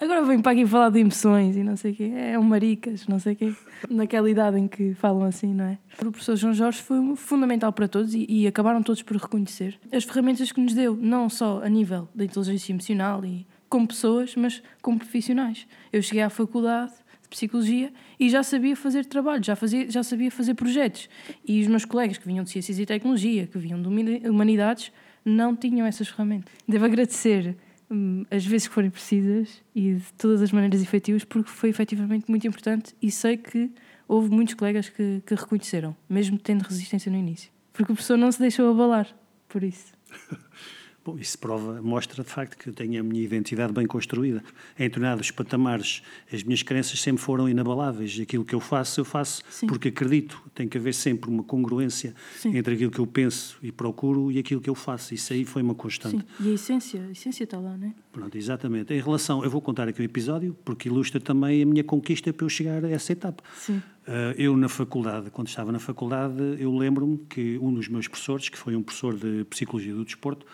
Agora 0.02 0.24
vem 0.24 0.42
para 0.42 0.54
aqui 0.54 0.66
falar 0.66 0.90
de 0.92 1.00
emoções 1.00 1.58
e 1.58 1.64
não 1.64 1.76
sei 1.76 1.92
o 1.92 1.96
quê. 1.96 2.12
É 2.16 2.40
um 2.40 2.44
maricas, 2.44 3.06
não 3.06 3.20
sei 3.20 3.34
o 3.34 3.36
quê. 3.36 3.54
Naquela 3.90 4.30
idade 4.30 4.58
em 4.58 4.66
que 4.66 4.94
falam 4.94 5.24
assim, 5.24 5.54
não 5.54 5.66
é? 5.66 5.78
O 6.02 6.12
professor 6.12 6.38
João 6.38 6.54
Jorge 6.54 6.82
foi 6.82 7.16
fundamental 7.18 7.74
para 7.74 7.86
todos 7.88 8.14
e, 8.14 8.26
e 8.30 8.48
acabaram 8.48 8.82
todos 8.82 9.02
por 9.02 9.18
reconhecer 9.18 9.78
as 9.92 10.06
ferramentas 10.06 10.54
que 10.54 10.62
nos 10.62 10.74
deu, 10.74 10.96
não 10.96 11.30
só 11.30 11.62
a 11.62 11.68
nível 11.68 12.08
da 12.16 12.24
inteligência 12.24 12.72
emocional 12.72 13.26
e 13.26 13.46
como 13.68 13.88
pessoas, 13.88 14.36
mas 14.38 14.64
como 14.82 14.98
profissionais. 14.98 15.68
Eu 15.92 16.02
cheguei 16.02 16.24
à 16.24 16.30
faculdade 16.30 16.94
psicologia 17.30 17.92
e 18.20 18.30
já 18.30 18.44
sabia 18.44 18.76
fazer 18.76 19.06
trabalho, 19.06 19.44
já, 19.44 19.56
fazia, 19.56 19.90
já 19.90 20.04
sabia 20.04 20.32
fazer 20.32 20.54
projetos. 20.54 21.10
E 21.48 21.62
os 21.62 21.68
meus 21.68 21.86
colegas 21.86 22.18
que 22.18 22.26
vinham 22.26 22.44
de 22.44 22.50
ciências 22.50 22.80
e 22.80 22.86
tecnologia, 22.86 23.48
que 23.48 23.58
vinham 23.58 23.82
de 23.82 23.88
humanidades, 24.28 24.92
não 25.24 25.56
tinham 25.56 25.86
essas 25.86 26.08
ferramentas. 26.08 26.52
Devo 26.68 26.86
agradecer 26.86 27.56
hum, 27.90 28.26
as 28.32 28.46
vezes 28.46 28.68
que 28.68 28.74
forem 28.74 28.90
precisas 28.90 29.62
e 29.76 29.96
de 29.96 30.14
todas 30.18 30.42
as 30.42 30.52
maneiras 30.52 30.82
efetivas, 30.82 31.24
porque 31.24 31.50
foi 31.50 31.70
efetivamente 31.70 32.26
muito 32.28 32.48
importante 32.48 32.96
e 33.02 33.12
sei 33.12 33.38
que 33.38 33.72
houve 34.08 34.30
muitos 34.30 34.56
colegas 34.56 34.90
que, 34.90 35.22
que 35.26 35.36
reconheceram, 35.36 35.96
mesmo 36.10 36.38
tendo 36.38 36.64
resistência 36.64 37.12
no 37.12 37.18
início. 37.18 37.52
Porque 37.72 37.92
o 37.92 37.96
professor 37.96 38.18
não 38.18 38.32
se 38.32 38.40
deixou 38.40 38.70
abalar 38.70 39.08
por 39.48 39.64
isso. 39.64 39.94
Isso 41.18 41.38
prova, 41.38 41.82
mostra 41.82 42.24
de 42.24 42.30
facto 42.30 42.58
que 42.58 42.70
eu 42.70 42.74
tenho 42.74 43.00
a 43.00 43.04
minha 43.04 43.24
identidade 43.24 43.74
bem 43.74 43.86
construída. 43.86 44.44
Em 44.78 44.84
determinados 44.84 45.32
patamares, 45.32 46.02
as 46.32 46.44
minhas 46.44 46.62
crenças 46.64 47.00
sempre 47.02 47.22
foram 47.22 47.48
inabaláveis. 47.48 48.20
Aquilo 48.20 48.44
que 48.44 48.54
eu 48.54 48.60
faço, 48.60 49.00
eu 49.00 49.06
faço 49.06 49.42
Sim. 49.50 49.68
porque 49.68 49.90
acredito. 49.90 50.42
Tem 50.54 50.68
que 50.68 50.78
haver 50.78 50.94
sempre 50.94 51.30
uma 51.30 51.44
congruência 51.44 52.14
Sim. 52.38 52.58
entre 52.58 52.74
aquilo 52.74 52.92
que 52.92 53.00
eu 53.00 53.08
penso 53.08 53.58
e 53.62 53.72
procuro 53.72 54.32
e 54.32 54.40
aquilo 54.40 54.62
que 54.62 54.70
eu 54.70 54.76
faço. 54.76 55.14
Isso 55.14 55.32
aí 55.34 55.46
foi 55.46 55.62
uma 55.62 55.76
constante. 55.76 56.18
Sim. 56.18 56.24
E 56.40 56.52
a 56.52 56.54
essência, 56.54 57.02
a 57.02 57.12
essência 57.12 57.44
está 57.44 57.58
lá, 57.58 57.78
não 57.78 57.88
é? 57.88 57.94
Pronto, 58.12 58.38
exatamente. 58.38 58.94
Em 58.94 59.02
relação, 59.02 59.44
eu 59.44 59.50
vou 59.50 59.62
contar 59.62 59.88
aqui 59.88 60.02
um 60.02 60.06
episódio 60.06 60.56
porque 60.66 60.90
ilustra 60.90 61.20
também 61.20 61.62
a 61.62 61.66
minha 61.66 61.84
conquista 61.84 62.34
para 62.34 62.46
eu 62.46 62.50
chegar 62.50 62.84
a 62.84 62.90
essa 62.90 63.14
etapa. 63.14 63.44
Sim. 63.58 63.82
Uh, 64.10 64.34
eu, 64.38 64.58
na 64.58 64.68
faculdade, 64.68 65.30
quando 65.30 65.48
estava 65.48 65.72
na 65.72 65.78
faculdade, 65.78 66.58
eu 66.58 66.76
lembro-me 66.76 67.20
que 67.30 67.60
um 67.60 67.72
dos 67.72 67.88
meus 67.88 68.08
professores, 68.08 68.50
que 68.50 68.58
foi 68.58 68.76
um 68.76 68.82
professor 68.82 69.16
de 69.16 69.46
Psicologia 69.46 69.94
do 69.94 70.04
Desporto, 70.04 70.48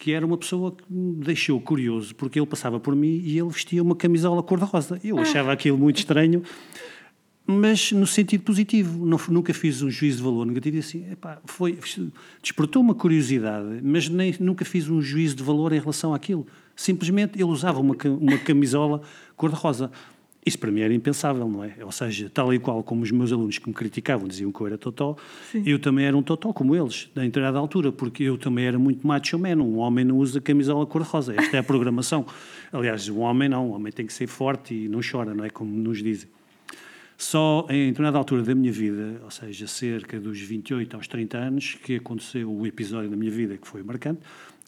que 0.00 0.12
era 0.14 0.24
uma 0.24 0.38
pessoa 0.38 0.72
que 0.72 0.82
me 0.88 1.22
deixou 1.22 1.60
curioso, 1.60 2.14
porque 2.14 2.40
ele 2.40 2.46
passava 2.46 2.80
por 2.80 2.96
mim 2.96 3.20
e 3.22 3.38
ele 3.38 3.50
vestia 3.50 3.82
uma 3.82 3.94
camisola 3.94 4.42
cor-de-rosa. 4.42 4.98
Eu 5.04 5.18
ah. 5.18 5.20
achava 5.20 5.52
aquilo 5.52 5.76
muito 5.76 5.98
estranho, 5.98 6.42
mas 7.46 7.92
no 7.92 8.06
sentido 8.06 8.42
positivo. 8.42 9.04
Não, 9.04 9.20
nunca 9.28 9.52
fiz 9.52 9.82
um 9.82 9.90
juízo 9.90 10.16
de 10.16 10.22
valor 10.22 10.46
negativo 10.46 10.78
e 10.78 10.80
assim, 10.80 11.04
epá, 11.12 11.38
foi, 11.44 11.78
despertou 12.42 12.80
uma 12.80 12.94
curiosidade, 12.94 13.80
mas 13.82 14.08
nem, 14.08 14.34
nunca 14.40 14.64
fiz 14.64 14.88
um 14.88 15.02
juízo 15.02 15.36
de 15.36 15.42
valor 15.42 15.70
em 15.74 15.78
relação 15.78 16.14
àquilo. 16.14 16.46
Simplesmente 16.74 17.36
ele 17.36 17.44
usava 17.44 17.78
uma, 17.78 17.94
uma 18.18 18.38
camisola 18.38 19.02
cor-de-rosa. 19.36 19.90
Isso 20.44 20.58
para 20.58 20.70
mim 20.70 20.80
era 20.80 20.94
impensável, 20.94 21.46
não 21.46 21.62
é? 21.62 21.74
Ou 21.82 21.92
seja, 21.92 22.30
tal 22.32 22.52
e 22.54 22.58
qual 22.58 22.82
como 22.82 23.02
os 23.02 23.10
meus 23.10 23.30
alunos 23.30 23.58
que 23.58 23.68
me 23.68 23.74
criticavam 23.74 24.26
diziam 24.26 24.50
que 24.50 24.60
eu 24.60 24.66
era 24.66 24.78
totó, 24.78 25.16
Sim. 25.52 25.62
eu 25.66 25.78
também 25.78 26.06
era 26.06 26.16
um 26.16 26.22
totó 26.22 26.50
como 26.52 26.74
eles, 26.74 27.10
na 27.14 27.26
entrada 27.26 27.58
altura, 27.58 27.92
porque 27.92 28.22
eu 28.22 28.38
também 28.38 28.64
era 28.64 28.78
muito 28.78 29.06
macho 29.06 29.38
man. 29.38 29.56
Um 29.56 29.76
homem 29.78 30.04
não 30.04 30.16
usa 30.16 30.40
camisola 30.40 30.86
cor-de-rosa. 30.86 31.34
Esta 31.36 31.58
é 31.58 31.60
a 31.60 31.62
programação. 31.62 32.24
Aliás, 32.72 33.06
um 33.08 33.20
homem 33.20 33.50
não, 33.50 33.68
um 33.68 33.72
homem 33.74 33.92
tem 33.92 34.06
que 34.06 34.12
ser 34.12 34.26
forte 34.26 34.74
e 34.74 34.88
não 34.88 35.00
chora, 35.02 35.34
não 35.34 35.44
é? 35.44 35.50
Como 35.50 35.70
nos 35.70 36.02
dizem. 36.02 36.28
Só 37.18 37.66
em 37.68 37.88
determinada 37.88 38.16
altura 38.16 38.42
da 38.42 38.54
minha 38.54 38.72
vida, 38.72 39.20
ou 39.22 39.30
seja, 39.30 39.66
cerca 39.66 40.18
dos 40.18 40.40
28 40.40 40.96
aos 40.96 41.06
30 41.06 41.36
anos, 41.36 41.74
que 41.74 41.96
aconteceu 41.96 42.50
o 42.50 42.66
episódio 42.66 43.10
da 43.10 43.16
minha 43.16 43.30
vida 43.30 43.58
que 43.58 43.68
foi 43.68 43.82
marcante, 43.82 44.20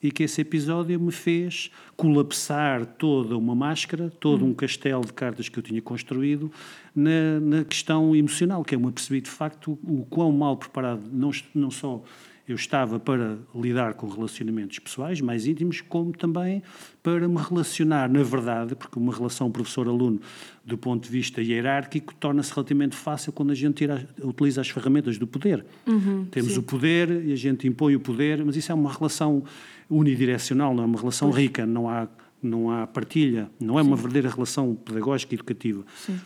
e 0.03 0.11
que 0.11 0.25
esse 0.25 0.41
episódio 0.41 0.99
me 0.99 1.13
fez 1.13 1.71
colapsar 1.97 2.85
toda 2.85 3.37
uma 3.37 3.55
máscara, 3.55 4.11
todo 4.11 4.45
um 4.45 4.53
castelo 4.53 5.05
de 5.05 5.13
cartas 5.13 5.49
que 5.49 5.59
eu 5.59 5.63
tinha 5.63 5.81
construído 5.81 6.51
na, 6.95 7.39
na 7.41 7.65
questão 7.65 8.15
emocional, 8.17 8.65
que 8.65 8.75
eu 8.75 8.81
me 8.81 8.89
apercebi 8.89 9.21
de 9.21 9.31
facto 9.31 9.79
o 9.85 10.05
quão 10.11 10.33
mal 10.33 10.57
preparado, 10.57 11.03
não, 11.13 11.31
não 11.55 11.71
só 11.71 12.03
eu 12.49 12.57
estava 12.57 12.99
para 12.99 13.39
lidar 13.55 13.95
com 13.95 14.09
relacionamentos 14.09 14.79
pessoais 14.81 15.21
mais 15.21 15.47
íntimos, 15.47 15.81
como 15.81 16.13
também 16.13 16.63
para 17.03 17.29
me 17.29 17.37
relacionar, 17.37 18.09
na 18.09 18.23
verdade, 18.23 18.75
porque 18.75 18.99
uma 18.99 19.15
relação 19.15 19.51
professor-aluno, 19.51 20.21
do 20.65 20.77
ponto 20.77 21.05
de 21.05 21.11
vista 21.11 21.41
hierárquico, 21.41 22.15
torna-se 22.15 22.53
relativamente 22.53 22.97
fácil 22.97 23.33
quando 23.33 23.53
a 23.53 23.55
gente 23.55 23.75
tira, 23.75 24.09
utiliza 24.23 24.61
as 24.61 24.69
ferramentas 24.69 25.19
do 25.19 25.27
poder. 25.27 25.65
Uhum, 25.87 26.27
Temos 26.31 26.53
sim. 26.53 26.59
o 26.59 26.63
poder 26.63 27.25
e 27.25 27.33
a 27.33 27.37
gente 27.37 27.67
impõe 27.67 27.95
o 27.95 28.01
poder, 28.01 28.45
mas 28.45 28.57
isso 28.57 28.73
é 28.73 28.75
uma 28.75 28.93
relação 28.93 29.45
unidirecional, 29.93 30.75
não 30.75 30.83
é 30.83 30.87
uma 30.87 30.99
relação 30.99 31.31
pois. 31.31 31.43
rica, 31.43 31.67
não 31.67 31.89
há, 31.89 32.09
não 32.43 32.71
há 32.71 32.87
partilha, 32.87 33.51
não 33.61 33.79
é 33.79 33.83
sim. 33.83 33.89
uma 33.89 33.97
verdadeira 33.97 34.29
relação 34.31 34.75
pedagógica 34.75 35.35
e 35.35 35.37
educativa. 35.37 35.85
Sim. 35.97 36.19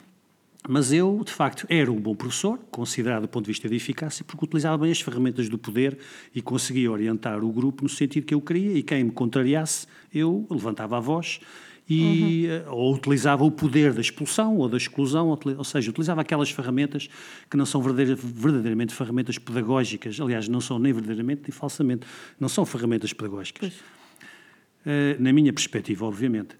Mas 0.68 0.92
eu, 0.92 1.22
de 1.24 1.32
facto, 1.32 1.64
era 1.68 1.90
um 1.92 2.00
bom 2.00 2.14
professor, 2.14 2.58
considerado 2.70 3.22
do 3.22 3.28
ponto 3.28 3.44
de 3.44 3.52
vista 3.52 3.68
de 3.68 3.76
eficácia, 3.76 4.24
porque 4.24 4.44
utilizava 4.44 4.78
bem 4.78 4.90
as 4.90 5.00
ferramentas 5.00 5.48
do 5.48 5.56
poder 5.56 5.96
e 6.34 6.42
conseguia 6.42 6.90
orientar 6.90 7.44
o 7.44 7.52
grupo 7.52 7.84
no 7.84 7.88
sentido 7.88 8.24
que 8.24 8.34
eu 8.34 8.40
queria, 8.40 8.76
e 8.76 8.82
quem 8.82 9.04
me 9.04 9.12
contrariasse, 9.12 9.86
eu 10.12 10.44
levantava 10.50 10.96
a 10.96 11.00
voz 11.00 11.38
e, 11.88 12.48
uhum. 12.66 12.72
ou 12.72 12.94
utilizava 12.94 13.44
o 13.44 13.50
poder 13.50 13.92
da 13.92 14.00
expulsão 14.00 14.56
ou 14.56 14.68
da 14.68 14.76
exclusão, 14.76 15.28
ou 15.28 15.64
seja, 15.64 15.90
utilizava 15.90 16.20
aquelas 16.20 16.50
ferramentas 16.50 17.08
que 17.48 17.56
não 17.56 17.64
são 17.64 17.80
verdadeiramente 17.80 18.92
ferramentas 18.92 19.38
pedagógicas, 19.38 20.20
aliás, 20.20 20.48
não 20.48 20.60
são 20.60 20.78
nem 20.78 20.92
verdadeiramente 20.92 21.42
nem 21.42 21.52
falsamente, 21.52 22.06
não 22.40 22.48
são 22.48 22.66
ferramentas 22.66 23.12
pedagógicas. 23.12 23.72
Uh, 24.84 25.20
na 25.20 25.32
minha 25.32 25.52
perspectiva, 25.52 26.06
obviamente. 26.06 26.56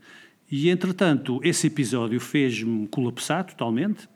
E, 0.51 0.69
entretanto, 0.69 1.41
esse 1.43 1.67
episódio 1.67 2.21
fez-me 2.21 2.87
colapsar 2.89 3.45
totalmente. 3.45 4.09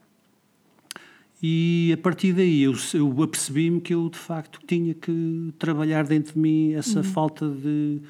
E 1.43 1.91
a 1.93 1.97
partir 1.97 2.33
daí 2.33 2.63
eu, 2.63 2.75
eu 2.95 3.23
apercebi-me 3.23 3.81
que 3.81 3.95
eu, 3.95 4.09
de 4.09 4.19
facto, 4.19 4.61
tinha 4.67 4.95
que 4.95 5.53
trabalhar 5.59 6.05
dentro 6.05 6.35
de 6.35 6.39
mim 6.39 6.73
essa 6.75 6.99
uhum. 6.99 7.05
falta 7.05 7.49
de, 7.49 8.03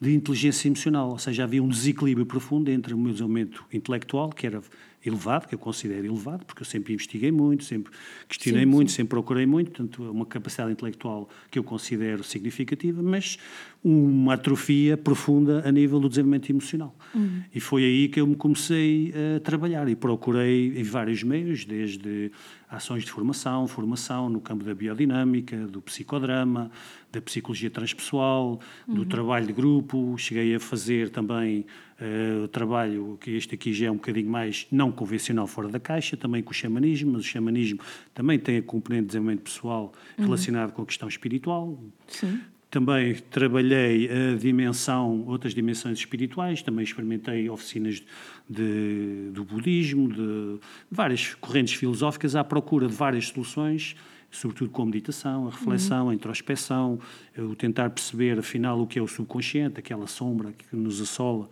de 0.00 0.14
inteligência 0.14 0.68
emocional. 0.68 1.10
Ou 1.10 1.18
seja, 1.18 1.44
havia 1.44 1.62
um 1.62 1.68
desequilíbrio 1.68 2.26
profundo 2.26 2.70
entre 2.70 2.94
o 2.94 2.98
meu 2.98 3.12
desenvolvimento 3.12 3.64
intelectual, 3.72 4.30
que 4.30 4.46
era 4.46 4.60
elevado, 5.04 5.46
que 5.46 5.54
eu 5.54 5.58
considero 5.58 6.04
elevado, 6.04 6.44
porque 6.44 6.62
eu 6.62 6.66
sempre 6.66 6.92
investiguei 6.92 7.30
muito, 7.30 7.64
sempre 7.64 7.92
questionei 8.28 8.64
sim, 8.64 8.66
muito, 8.66 8.90
sim. 8.90 8.96
sempre 8.96 9.10
procurei 9.10 9.46
muito, 9.46 9.70
portanto, 9.70 10.04
é 10.04 10.10
uma 10.10 10.26
capacidade 10.26 10.72
intelectual 10.72 11.28
que 11.50 11.58
eu 11.58 11.64
considero 11.64 12.24
significativa, 12.24 13.00
mas 13.02 13.38
uma 13.84 14.34
atrofia 14.34 14.96
profunda 14.96 15.62
a 15.66 15.70
nível 15.70 16.00
do 16.00 16.08
desenvolvimento 16.08 16.50
emocional. 16.50 16.96
Uhum. 17.14 17.42
E 17.54 17.60
foi 17.60 17.84
aí 17.84 18.08
que 18.08 18.20
eu 18.20 18.26
me 18.26 18.34
comecei 18.34 19.14
a 19.36 19.40
trabalhar 19.40 19.88
e 19.88 19.94
procurei 19.94 20.76
em 20.76 20.82
vários 20.82 21.22
meios, 21.22 21.64
desde 21.64 22.32
ações 22.68 23.04
de 23.04 23.10
formação, 23.10 23.66
formação 23.66 24.28
no 24.28 24.40
campo 24.40 24.64
da 24.64 24.74
biodinâmica, 24.74 25.56
do 25.66 25.80
psicodrama, 25.80 26.70
da 27.12 27.20
psicologia 27.20 27.70
transpessoal, 27.70 28.60
uhum. 28.86 28.94
do 28.94 29.04
trabalho 29.04 29.46
de 29.46 29.52
grupo, 29.52 30.16
cheguei 30.18 30.54
a 30.54 30.60
fazer 30.60 31.10
também 31.10 31.64
Uh, 31.98 32.46
trabalho 32.48 33.16
que 33.18 33.30
este 33.30 33.54
aqui 33.54 33.72
já 33.72 33.86
é 33.86 33.90
um 33.90 33.94
bocadinho 33.94 34.28
mais 34.28 34.66
não 34.70 34.92
convencional 34.92 35.46
fora 35.46 35.66
da 35.68 35.80
caixa, 35.80 36.14
também 36.14 36.42
com 36.42 36.50
o 36.50 36.54
xamanismo, 36.54 37.12
mas 37.12 37.22
o 37.22 37.24
xamanismo 37.24 37.80
também 38.12 38.38
tem 38.38 38.58
a 38.58 38.62
componente 38.62 39.04
de 39.04 39.06
desenvolvimento 39.06 39.44
pessoal 39.44 39.94
uhum. 40.18 40.26
relacionado 40.26 40.72
com 40.72 40.82
a 40.82 40.84
questão 40.84 41.08
espiritual. 41.08 41.82
Sim. 42.06 42.38
Também 42.70 43.14
trabalhei 43.30 44.10
a 44.10 44.36
dimensão, 44.36 45.24
outras 45.26 45.54
dimensões 45.54 45.98
espirituais, 45.98 46.60
também 46.60 46.84
experimentei 46.84 47.48
oficinas 47.48 47.94
de, 47.94 48.04
do 48.48 49.44
budismo, 49.44 50.08
de, 50.08 50.16
de 50.16 50.60
várias 50.90 51.34
correntes 51.34 51.74
filosóficas 51.74 52.36
à 52.36 52.44
procura 52.44 52.86
de 52.86 52.94
várias 52.94 53.28
soluções 53.28 53.96
sobretudo 54.30 54.70
com 54.70 54.82
a 54.82 54.86
meditação, 54.86 55.46
a 55.46 55.50
reflexão, 55.50 56.10
a 56.10 56.14
introspeção, 56.14 56.98
o 57.38 57.54
tentar 57.54 57.90
perceber 57.90 58.38
afinal 58.38 58.80
o 58.80 58.86
que 58.86 58.98
é 58.98 59.02
o 59.02 59.06
subconsciente, 59.06 59.78
aquela 59.78 60.06
sombra 60.06 60.52
que 60.52 60.76
nos 60.76 61.00
assola, 61.00 61.48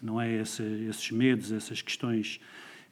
não 0.00 0.20
é? 0.20 0.40
Esse, 0.40 0.62
esses 0.88 1.10
medos, 1.10 1.52
essas 1.52 1.82
questões. 1.82 2.40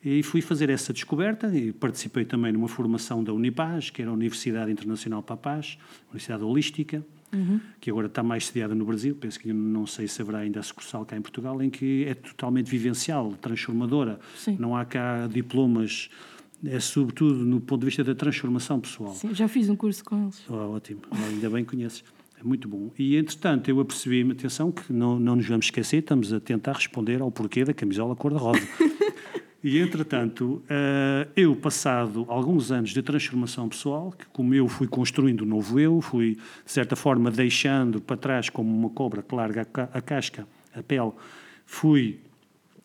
E 0.02 0.22
fui 0.22 0.40
fazer 0.40 0.70
essa 0.70 0.92
descoberta 0.92 1.54
e 1.54 1.72
participei 1.72 2.24
também 2.24 2.52
numa 2.52 2.68
formação 2.68 3.22
da 3.22 3.32
Unipaz, 3.32 3.90
que 3.90 4.00
era 4.00 4.10
a 4.10 4.14
Universidade 4.14 4.70
Internacional 4.72 5.22
para 5.22 5.34
a 5.34 5.38
Paz, 5.38 5.78
Universidade 6.08 6.42
Holística, 6.42 7.04
uhum. 7.32 7.60
que 7.80 7.90
agora 7.90 8.06
está 8.06 8.22
mais 8.22 8.46
sediada 8.46 8.74
no 8.74 8.84
Brasil, 8.84 9.14
penso 9.14 9.38
que 9.38 9.52
não 9.52 9.86
sei 9.86 10.06
se 10.08 10.20
haverá 10.22 10.38
ainda 10.38 10.60
a 10.60 10.62
sucursal 10.62 11.04
cá 11.04 11.16
em 11.16 11.22
Portugal, 11.22 11.60
em 11.62 11.70
que 11.70 12.04
é 12.04 12.14
totalmente 12.14 12.70
vivencial, 12.70 13.32
transformadora. 13.40 14.18
Sim. 14.36 14.56
Não 14.58 14.76
há 14.76 14.84
cá 14.84 15.26
diplomas 15.26 16.10
é 16.64 16.78
sobretudo 16.78 17.36
no 17.36 17.60
ponto 17.60 17.80
de 17.80 17.86
vista 17.86 18.04
da 18.04 18.14
transformação 18.14 18.78
pessoal. 18.80 19.14
Sim, 19.14 19.34
já 19.34 19.48
fiz 19.48 19.70
um 19.70 19.76
curso 19.76 20.04
com 20.04 20.24
eles. 20.24 20.42
Oh, 20.48 20.74
ótimo, 20.74 21.00
ainda 21.10 21.48
bem 21.48 21.64
conheces. 21.64 22.04
É 22.38 22.44
muito 22.44 22.68
bom. 22.68 22.90
E, 22.98 23.16
entretanto, 23.16 23.68
eu 23.68 23.78
apercebi-me, 23.80 24.32
atenção, 24.32 24.72
que 24.72 24.90
não, 24.92 25.20
não 25.20 25.36
nos 25.36 25.46
vamos 25.46 25.66
esquecer, 25.66 25.98
estamos 25.98 26.32
a 26.32 26.40
tentar 26.40 26.72
responder 26.72 27.20
ao 27.20 27.30
porquê 27.30 27.64
da 27.64 27.74
camisola 27.74 28.16
cor-de-rosa. 28.16 28.60
e, 29.62 29.78
entretanto, 29.78 30.62
uh, 30.64 31.30
eu, 31.36 31.54
passado 31.54 32.24
alguns 32.28 32.70
anos 32.70 32.90
de 32.90 33.02
transformação 33.02 33.68
pessoal, 33.68 34.12
que 34.12 34.24
como 34.32 34.54
eu 34.54 34.66
fui 34.68 34.86
construindo 34.86 35.42
um 35.42 35.46
novo 35.46 35.78
eu, 35.78 36.00
fui, 36.00 36.36
de 36.64 36.72
certa 36.72 36.96
forma, 36.96 37.30
deixando 37.30 38.00
para 38.00 38.16
trás 38.16 38.48
como 38.48 38.74
uma 38.74 38.88
cobra 38.88 39.22
que 39.22 39.34
larga 39.34 39.66
a, 39.74 39.98
a 39.98 40.00
casca, 40.00 40.46
a 40.74 40.82
pele, 40.82 41.12
fui 41.66 42.20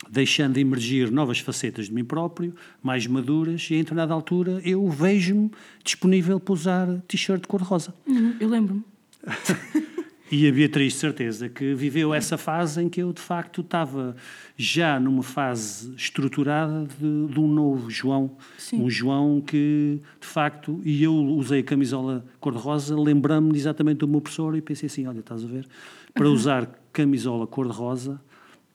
deixando 0.09 0.57
emergir 0.57 1.09
novas 1.11 1.39
facetas 1.39 1.85
de 1.87 1.93
mim 1.93 2.03
próprio, 2.03 2.53
mais 2.83 3.07
maduras, 3.07 3.67
e 3.71 3.75
a 3.75 3.77
determinada 3.77 4.13
altura 4.13 4.61
eu 4.63 4.87
vejo-me 4.89 5.51
disponível 5.83 6.39
para 6.39 6.53
usar 6.53 7.01
t-shirt 7.07 7.47
cor-de-rosa. 7.47 7.93
Uhum, 8.05 8.35
eu 8.39 8.49
lembro-me. 8.49 8.83
e 10.31 10.47
a 10.47 10.51
Beatriz, 10.51 10.93
de 10.93 10.99
certeza, 10.99 11.47
que 11.47 11.75
viveu 11.75 12.13
essa 12.13 12.37
fase 12.37 12.81
em 12.81 12.89
que 12.89 13.01
eu, 13.01 13.13
de 13.13 13.21
facto, 13.21 13.61
estava 13.61 14.15
já 14.57 14.99
numa 14.99 15.21
fase 15.21 15.93
estruturada 15.95 16.87
de, 16.99 17.27
de 17.27 17.39
um 17.39 17.47
novo 17.47 17.89
João. 17.91 18.35
Sim. 18.57 18.81
Um 18.81 18.89
João 18.89 19.39
que, 19.39 19.99
de 20.19 20.27
facto, 20.27 20.81
e 20.83 21.03
eu 21.03 21.13
usei 21.13 21.59
a 21.59 21.63
camisola 21.63 22.25
cor-de-rosa, 22.39 22.99
lembrando-me 22.99 23.55
exatamente 23.55 23.99
do 23.99 24.07
meu 24.07 24.19
professor 24.19 24.55
e 24.57 24.61
pensei 24.61 24.87
assim: 24.87 25.05
olha, 25.05 25.19
estás 25.19 25.43
a 25.43 25.47
ver? 25.47 25.67
Para 26.13 26.27
uhum. 26.27 26.33
usar 26.33 26.67
camisola 26.91 27.45
cor-de-rosa 27.45 28.19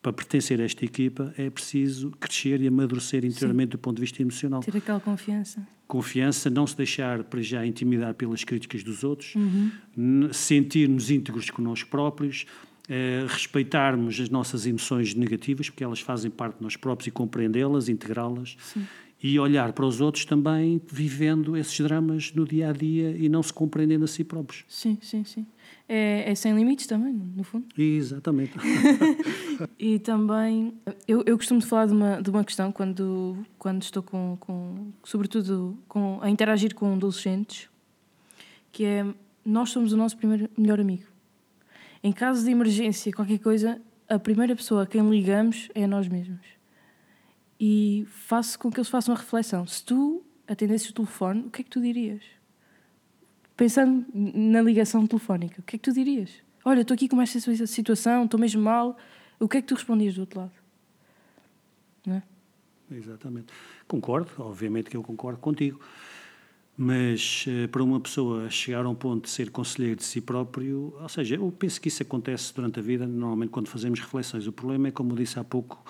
para 0.00 0.12
pertencer 0.12 0.60
a 0.60 0.64
esta 0.64 0.84
equipa 0.84 1.34
é 1.36 1.50
preciso 1.50 2.10
crescer 2.12 2.60
e 2.60 2.68
amadurecer 2.68 3.24
interiormente 3.24 3.68
Sim. 3.68 3.72
do 3.72 3.78
ponto 3.78 3.96
de 3.96 4.02
vista 4.02 4.22
emocional. 4.22 4.60
Ter 4.60 4.76
aquela 4.76 5.00
confiança. 5.00 5.66
Confiança, 5.90 6.48
não 6.48 6.66
se 6.66 6.76
deixar 6.76 7.24
para 7.24 7.42
já 7.42 7.66
intimidar 7.66 8.14
pelas 8.14 8.44
críticas 8.44 8.84
dos 8.84 9.02
outros, 9.02 9.34
uhum. 9.34 10.32
sentir-nos 10.32 11.10
íntegros 11.10 11.50
connosco 11.50 11.90
próprios, 11.90 12.46
eh, 12.88 13.26
respeitarmos 13.28 14.20
as 14.20 14.30
nossas 14.30 14.66
emoções 14.66 15.14
negativas, 15.14 15.68
porque 15.68 15.82
elas 15.82 15.98
fazem 15.98 16.30
parte 16.30 16.58
de 16.58 16.62
nós 16.62 16.76
próprios 16.76 17.08
e 17.08 17.10
compreendê-las, 17.10 17.88
integrá-las. 17.88 18.56
E 19.22 19.38
olhar 19.38 19.72
para 19.74 19.84
os 19.84 20.00
outros 20.00 20.24
também 20.24 20.80
vivendo 20.90 21.54
esses 21.54 21.78
dramas 21.78 22.32
no 22.32 22.46
dia 22.46 22.70
a 22.70 22.72
dia 22.72 23.10
e 23.10 23.28
não 23.28 23.42
se 23.42 23.52
compreendendo 23.52 24.04
a 24.04 24.08
si 24.08 24.24
próprios. 24.24 24.64
Sim, 24.66 24.96
sim, 25.02 25.24
sim 25.24 25.44
é, 25.92 26.30
é 26.30 26.34
sem 26.36 26.54
limites 26.54 26.86
também, 26.86 27.12
no 27.12 27.42
fundo. 27.42 27.66
Exatamente. 27.76 28.52
e 29.76 29.98
também, 29.98 30.72
eu, 31.08 31.24
eu 31.26 31.36
costumo 31.36 31.60
falar 31.60 31.86
de 31.86 31.92
uma, 31.92 32.22
de 32.22 32.30
uma 32.30 32.44
questão 32.44 32.70
quando, 32.70 33.36
quando 33.58 33.82
estou 33.82 34.00
com, 34.00 34.36
com, 34.38 34.69
sobretudo, 35.04 35.78
com, 35.88 36.18
a 36.22 36.30
interagir 36.30 36.74
com 36.74 36.94
adolescentes, 36.94 37.68
que 38.72 38.84
é, 38.84 39.06
nós 39.44 39.70
somos 39.70 39.92
o 39.92 39.96
nosso 39.96 40.16
primeiro 40.16 40.48
melhor 40.56 40.80
amigo. 40.80 41.06
Em 42.02 42.12
caso 42.12 42.44
de 42.44 42.50
emergência, 42.50 43.12
qualquer 43.12 43.38
coisa, 43.38 43.80
a 44.08 44.18
primeira 44.18 44.56
pessoa 44.56 44.84
a 44.84 44.86
quem 44.86 45.08
ligamos 45.08 45.68
é 45.74 45.84
a 45.84 45.88
nós 45.88 46.08
mesmos. 46.08 46.46
E 47.58 48.06
faço 48.08 48.58
com 48.58 48.70
que 48.70 48.78
eles 48.78 48.88
façam 48.88 49.14
a 49.14 49.18
reflexão. 49.18 49.66
Se 49.66 49.84
tu 49.84 50.22
atendesses 50.48 50.88
o 50.88 50.94
telefone, 50.94 51.42
o 51.42 51.50
que 51.50 51.60
é 51.60 51.64
que 51.64 51.70
tu 51.70 51.80
dirias? 51.80 52.22
pensando 53.60 54.06
na 54.14 54.62
ligação 54.62 55.06
telefónica, 55.06 55.60
o 55.60 55.62
que 55.62 55.76
é 55.76 55.78
que 55.78 55.84
tu 55.84 55.92
dirias? 55.92 56.30
Olha, 56.64 56.80
estou 56.80 56.94
aqui 56.94 57.06
com 57.06 57.20
esta 57.20 57.38
situação, 57.66 58.24
estou 58.24 58.40
mesmo 58.40 58.62
mal. 58.62 58.96
O 59.38 59.46
que 59.46 59.58
é 59.58 59.60
que 59.60 59.68
tu 59.68 59.74
respondias 59.74 60.14
do 60.14 60.22
outro 60.22 60.40
lado? 60.40 60.52
Não 62.06 62.14
é? 62.14 62.22
Exatamente. 62.90 63.52
Concordo, 63.86 64.30
obviamente 64.38 64.90
que 64.90 64.96
eu 64.96 65.02
concordo 65.02 65.38
contigo. 65.38 65.80
Mas 66.76 67.44
uh, 67.46 67.68
para 67.68 67.82
uma 67.82 68.00
pessoa 68.00 68.48
chegar 68.48 68.86
a 68.86 68.88
um 68.88 68.94
ponto 68.94 69.24
de 69.24 69.30
ser 69.30 69.50
conselheiro 69.50 69.96
de 69.96 70.04
si 70.04 70.20
próprio, 70.20 70.96
ou 70.98 71.08
seja, 71.08 71.36
eu 71.36 71.52
penso 71.52 71.80
que 71.80 71.88
isso 71.88 72.02
acontece 72.02 72.54
durante 72.54 72.78
a 72.78 72.82
vida, 72.82 73.06
normalmente 73.06 73.50
quando 73.50 73.68
fazemos 73.68 74.00
reflexões. 74.00 74.46
O 74.46 74.52
problema 74.52 74.88
é, 74.88 74.90
como 74.90 75.14
disse 75.14 75.38
há 75.38 75.44
pouco, 75.44 75.84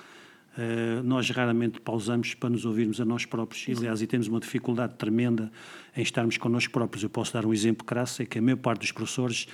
Uh, 0.59 1.01
nós 1.05 1.31
raramente 1.31 1.81
pausamos 1.81 2.35
para 2.35 2.51
nos 2.51 2.65
ouvirmos 2.65 3.01
a 3.01 3.05
nós 3.05 3.25
próprios. 3.25 3.69
E, 3.69 3.73
aliás, 3.73 4.03
e 4.03 4.07
temos 4.07 4.27
uma 4.27 4.41
dificuldade 4.41 4.95
tremenda 4.95 5.51
em 5.97 6.03
estarmos 6.03 6.37
connosco 6.39 6.73
próprios. 6.73 7.05
Eu 7.05 7.09
posso 7.09 7.33
dar 7.33 7.47
um 7.47 7.53
exemplo 7.53 7.87
crasso, 7.87 8.21
é 8.21 8.27
que 8.27 8.39
a 8.39 8.43
maior 8.43 8.57
parte 8.57 8.81
dos 8.81 8.91
professores, 8.91 9.47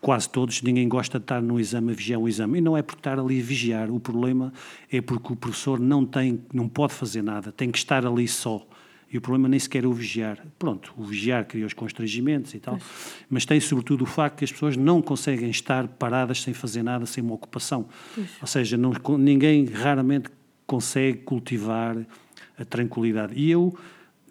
quase 0.00 0.28
todos, 0.28 0.62
ninguém 0.62 0.88
gosta 0.88 1.18
de 1.18 1.24
estar 1.24 1.42
no 1.42 1.58
exame 1.58 1.92
a 1.92 1.94
vigiar 1.94 2.20
o 2.20 2.28
exame. 2.28 2.58
E 2.58 2.60
não 2.60 2.76
é 2.76 2.82
por 2.82 2.96
estar 2.96 3.18
ali 3.18 3.40
a 3.40 3.44
vigiar, 3.44 3.90
o 3.90 4.00
problema 4.00 4.52
é 4.90 5.00
porque 5.00 5.32
o 5.32 5.36
professor 5.36 5.78
não 5.78 6.04
tem, 6.04 6.40
não 6.52 6.68
pode 6.68 6.92
fazer 6.92 7.22
nada, 7.22 7.52
tem 7.52 7.70
que 7.70 7.78
estar 7.78 8.06
ali 8.06 8.28
só. 8.28 8.66
E 9.12 9.18
o 9.18 9.20
problema 9.20 9.48
nem 9.48 9.60
sequer 9.60 9.84
é 9.84 9.86
o 9.86 9.92
vigiar. 9.92 10.44
Pronto, 10.58 10.92
o 10.96 11.04
vigiar 11.04 11.44
cria 11.46 11.64
os 11.64 11.72
constrangimentos 11.72 12.52
e 12.52 12.58
tal, 12.58 12.78
mas 13.30 13.44
tem 13.44 13.60
sobretudo 13.60 14.02
o 14.02 14.06
facto 14.06 14.38
que 14.38 14.44
as 14.44 14.50
pessoas 14.50 14.76
não 14.76 15.00
conseguem 15.00 15.50
estar 15.50 15.86
paradas 15.86 16.42
sem 16.42 16.52
fazer 16.52 16.82
nada, 16.82 17.06
sem 17.06 17.22
uma 17.22 17.34
ocupação. 17.34 17.86
Ou 18.40 18.46
seja, 18.46 18.76
não, 18.76 18.92
ninguém 19.16 19.66
raramente 19.66 20.28
consegue 20.66 21.18
cultivar 21.18 21.96
a 22.58 22.64
tranquilidade. 22.64 23.34
E 23.36 23.50
eu, 23.50 23.76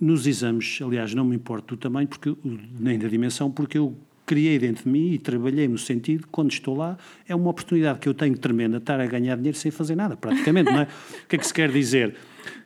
nos 0.01 0.27
exames, 0.27 0.79
aliás, 0.81 1.13
não 1.13 1.23
me 1.23 1.35
importo 1.35 1.75
do 1.75 1.79
tamanho, 1.79 2.07
porque, 2.07 2.35
nem 2.77 2.99
da 2.99 3.07
dimensão, 3.07 3.49
porque 3.49 3.77
eu 3.77 3.95
criei 4.25 4.57
dentro 4.59 4.83
de 4.83 4.89
mim 4.89 5.13
e 5.13 5.19
trabalhei 5.19 5.67
no 5.67 5.77
sentido, 5.77 6.27
quando 6.31 6.51
estou 6.51 6.75
lá, 6.75 6.97
é 7.27 7.35
uma 7.35 7.49
oportunidade 7.49 7.99
que 7.99 8.07
eu 8.07 8.13
tenho 8.13 8.37
tremenda 8.37 8.77
estar 8.77 8.99
a 8.99 9.05
ganhar 9.05 9.35
dinheiro 9.35 9.57
sem 9.57 9.71
fazer 9.71 9.95
nada, 9.95 10.15
praticamente, 10.15 10.71
não 10.71 10.81
é? 10.81 10.87
O 11.23 11.27
que 11.27 11.35
é 11.35 11.39
que 11.39 11.47
se 11.47 11.53
quer 11.53 11.71
dizer? 11.71 12.15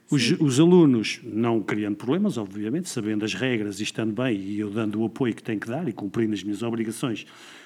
Os, 0.09 0.31
os, 0.39 0.59
alunos, 0.59 1.19
não 1.23 1.61
criando 1.61 1.97
problemas, 1.97 2.37
obviamente, 2.37 2.87
sabendo 2.87 3.25
as 3.25 3.33
regras 3.33 3.81
e 3.81 3.83
estando 3.83 4.13
bem, 4.13 4.37
e 4.39 4.59
eu 4.59 4.69
dando 4.69 5.01
o 5.01 5.05
apoio 5.05 5.35
que 5.35 5.43
tenho 5.43 5.59
que 5.59 5.67
dar 5.67 5.87
e 5.87 5.91
cumprindo 5.91 6.33
as 6.33 6.43
minhas 6.43 6.63
obrigações 6.63 7.25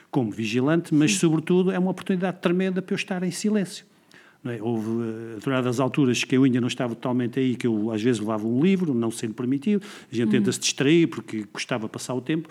como 0.10 0.32
vigilante, 0.32 0.94
mas, 0.94 1.14
Sim. 1.14 1.20
sobretudo, 1.20 1.72
é 1.72 1.78
uma 1.78 1.92
oportunidade 1.92 2.40
tremenda 2.42 2.82
para 2.82 2.94
eu 2.94 2.98
estar 2.98 3.22
em 3.24 3.32
silêncio. 3.32 3.86
É? 4.44 4.60
Houve 4.60 4.90
uh, 4.90 5.36
determinadas 5.36 5.80
alturas 5.80 6.24
que 6.24 6.36
eu 6.36 6.44
ainda 6.44 6.60
não 6.60 6.68
estava 6.68 6.96
totalmente 6.96 7.40
aí, 7.40 7.56
que 7.56 7.68
eu 7.68 7.92
às 7.92 8.02
vezes 8.02 8.20
levava 8.20 8.48
um 8.48 8.62
livro, 8.62 8.92
não 8.94 9.12
sendo 9.12 9.36
permitido, 9.36 9.86
a 10.12 10.16
gente 10.16 10.26
uhum. 10.26 10.32
tenta 10.32 10.52
se 10.52 10.60
distrair 10.60 11.08
porque 11.08 11.46
gostava 11.54 11.86
de 11.86 11.92
passar 11.92 12.16
o 12.16 12.22
tempo, 12.22 12.50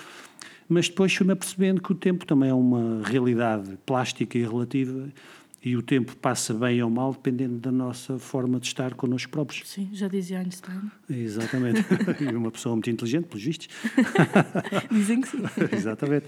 mas 0.71 0.89
depois 0.89 1.13
fui-me 1.13 1.33
apercebendo 1.33 1.83
que 1.83 1.91
o 1.91 1.95
tempo 1.97 2.25
também 2.25 2.49
é 2.49 2.55
uma 2.55 3.03
realidade 3.05 3.77
plástica 3.85 4.39
e 4.39 4.43
relativa 4.43 5.11
e 5.63 5.77
o 5.77 5.83
tempo 5.83 6.17
passa 6.17 6.55
bem 6.55 6.81
ou 6.81 6.89
mal 6.89 7.13
dependendo 7.13 7.59
da 7.59 7.73
nossa 7.73 8.19
forma 8.19 8.61
de 8.61 8.69
estar 8.69 8.95
connosco 8.95 9.31
próprios. 9.31 9.69
Sim, 9.69 9.91
já 9.93 10.07
dizia 10.07 10.39
Einstein. 10.39 10.91
Exatamente. 11.11 11.85
e 12.23 12.35
uma 12.35 12.53
pessoa 12.53 12.75
muito 12.77 12.89
inteligente, 12.89 13.27
pelos 13.27 13.43
vistos. 13.43 13.69
Dizem 14.91 15.21
que 15.21 15.29
sim. 15.29 15.43
Exatamente. 15.77 16.27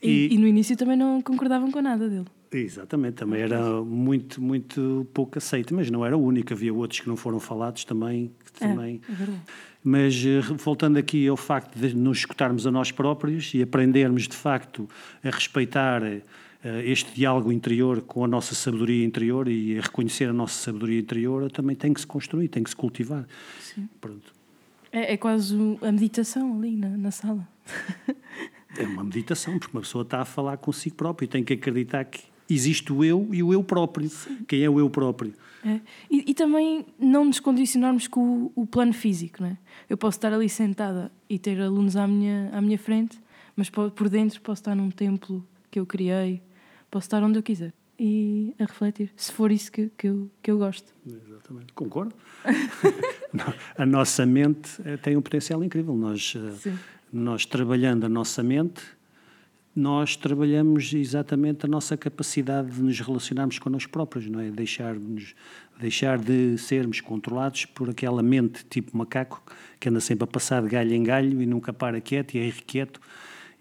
E, 0.00 0.28
e, 0.28 0.34
e, 0.34 0.38
no 0.38 0.46
início 0.46 0.76
também 0.76 0.96
não 0.96 1.20
concordavam 1.20 1.70
com 1.70 1.82
nada 1.82 2.08
dele. 2.08 2.26
Exatamente, 2.50 3.14
também 3.14 3.40
era 3.40 3.82
muito, 3.82 4.40
muito 4.40 5.06
pouco 5.12 5.38
aceito, 5.38 5.74
mas 5.74 5.90
não 5.90 6.04
era 6.04 6.16
o 6.16 6.22
único, 6.22 6.52
havia 6.52 6.72
outros 6.72 7.00
que 7.00 7.08
não 7.08 7.16
foram 7.16 7.38
falados 7.38 7.84
também. 7.84 8.32
Que 8.52 8.64
é, 8.64 8.68
também... 8.68 9.00
É, 9.08 9.12
é 9.12 9.14
verdade. 9.14 9.42
Mas 9.84 10.14
eh, 10.24 10.40
voltando 10.40 10.96
aqui 10.96 11.26
ao 11.26 11.36
facto 11.36 11.76
de 11.78 11.94
nos 11.94 12.18
escutarmos 12.18 12.66
a 12.66 12.70
nós 12.70 12.92
próprios 12.92 13.52
e 13.54 13.62
aprendermos 13.62 14.28
de 14.28 14.36
facto 14.36 14.88
a 15.24 15.30
respeitar 15.30 16.02
eh, 16.04 16.22
este 16.84 17.12
diálogo 17.14 17.50
interior 17.50 18.02
com 18.02 18.24
a 18.24 18.28
nossa 18.28 18.54
sabedoria 18.54 19.04
interior 19.04 19.48
e 19.48 19.78
a 19.78 19.82
reconhecer 19.82 20.28
a 20.28 20.32
nossa 20.32 20.62
sabedoria 20.62 21.00
interior 21.00 21.50
também 21.50 21.74
tem 21.74 21.92
que 21.92 22.00
se 22.00 22.06
construir, 22.06 22.48
tem 22.48 22.62
que 22.62 22.70
se 22.70 22.76
cultivar. 22.76 23.26
Sim. 23.60 23.88
Pronto. 24.00 24.32
É, 24.92 25.14
é 25.14 25.16
quase 25.16 25.56
a 25.80 25.90
meditação 25.90 26.56
ali 26.56 26.76
na, 26.76 26.90
na 26.90 27.10
sala. 27.10 27.48
É 28.78 28.84
uma 28.84 29.04
meditação, 29.04 29.58
porque 29.58 29.76
uma 29.76 29.82
pessoa 29.82 30.02
está 30.02 30.22
a 30.22 30.24
falar 30.24 30.56
consigo 30.56 30.96
próprio 30.96 31.26
e 31.26 31.28
tem 31.28 31.44
que 31.44 31.52
acreditar 31.52 32.04
que 32.04 32.22
existe 32.48 32.92
o 32.92 33.04
eu 33.04 33.28
e 33.30 33.42
o 33.42 33.52
eu 33.52 33.62
próprio. 33.62 34.10
Quem 34.48 34.62
é 34.62 34.70
o 34.70 34.78
eu 34.78 34.88
próprio? 34.88 35.34
É. 35.64 35.80
E, 36.10 36.30
e, 36.30 36.34
também 36.34 36.84
não 36.98 37.24
nos 37.24 37.38
condicionarmos 37.38 38.08
com 38.08 38.20
o, 38.20 38.52
o, 38.62 38.66
plano 38.66 38.92
físico, 38.92 39.42
não 39.42 39.50
é? 39.50 39.58
Eu 39.88 39.96
posso 39.96 40.18
estar 40.18 40.32
ali 40.32 40.48
sentada 40.48 41.12
e 41.30 41.38
ter 41.38 41.60
alunos 41.60 41.96
à 41.96 42.06
minha, 42.06 42.50
à 42.52 42.60
minha 42.60 42.78
frente, 42.78 43.16
mas 43.54 43.70
por 43.70 44.08
dentro 44.08 44.40
posso 44.40 44.60
estar 44.60 44.74
num 44.74 44.90
templo 44.90 45.46
que 45.70 45.78
eu 45.78 45.86
criei, 45.86 46.42
posso 46.90 47.06
estar 47.06 47.22
onde 47.22 47.38
eu 47.38 47.42
quiser 47.44 47.72
e 48.04 48.52
a 48.58 48.64
refletir, 48.64 49.12
se 49.16 49.30
for 49.30 49.52
isso 49.52 49.70
que, 49.70 49.88
que, 49.96 50.08
eu, 50.08 50.28
que 50.42 50.50
eu 50.50 50.58
gosto. 50.58 50.92
Exatamente, 51.06 51.72
concordo. 51.72 52.12
a 53.78 53.86
nossa 53.86 54.26
mente 54.26 54.82
eh, 54.84 54.96
tem 54.96 55.16
um 55.16 55.22
potencial 55.22 55.62
incrível. 55.62 55.94
Nós, 55.94 56.34
eh, 56.36 56.72
nós 57.12 57.46
trabalhando 57.46 58.04
a 58.04 58.08
nossa 58.08 58.42
mente, 58.42 58.82
nós 59.74 60.16
trabalhamos 60.16 60.92
exatamente 60.92 61.64
a 61.64 61.68
nossa 61.68 61.96
capacidade 61.96 62.70
de 62.70 62.82
nos 62.82 63.00
relacionarmos 63.00 63.58
connosco 63.58 63.90
próprios, 63.90 64.26
não 64.26 64.38
é? 64.38 64.50
Deixar, 64.50 64.96
deixar 65.80 66.18
de 66.18 66.58
sermos 66.58 67.00
controlados 67.00 67.64
por 67.64 67.88
aquela 67.88 68.22
mente 68.22 68.64
tipo 68.68 68.96
macaco 68.96 69.42
que 69.80 69.88
anda 69.88 70.00
sempre 70.00 70.24
a 70.24 70.26
passar 70.26 70.62
de 70.62 70.68
galho 70.68 70.92
em 70.92 71.02
galho 71.02 71.40
e 71.40 71.46
nunca 71.46 71.72
para 71.72 72.00
quieto 72.00 72.34
e 72.34 72.38
é 72.38 72.46
irrequieto 72.46 73.00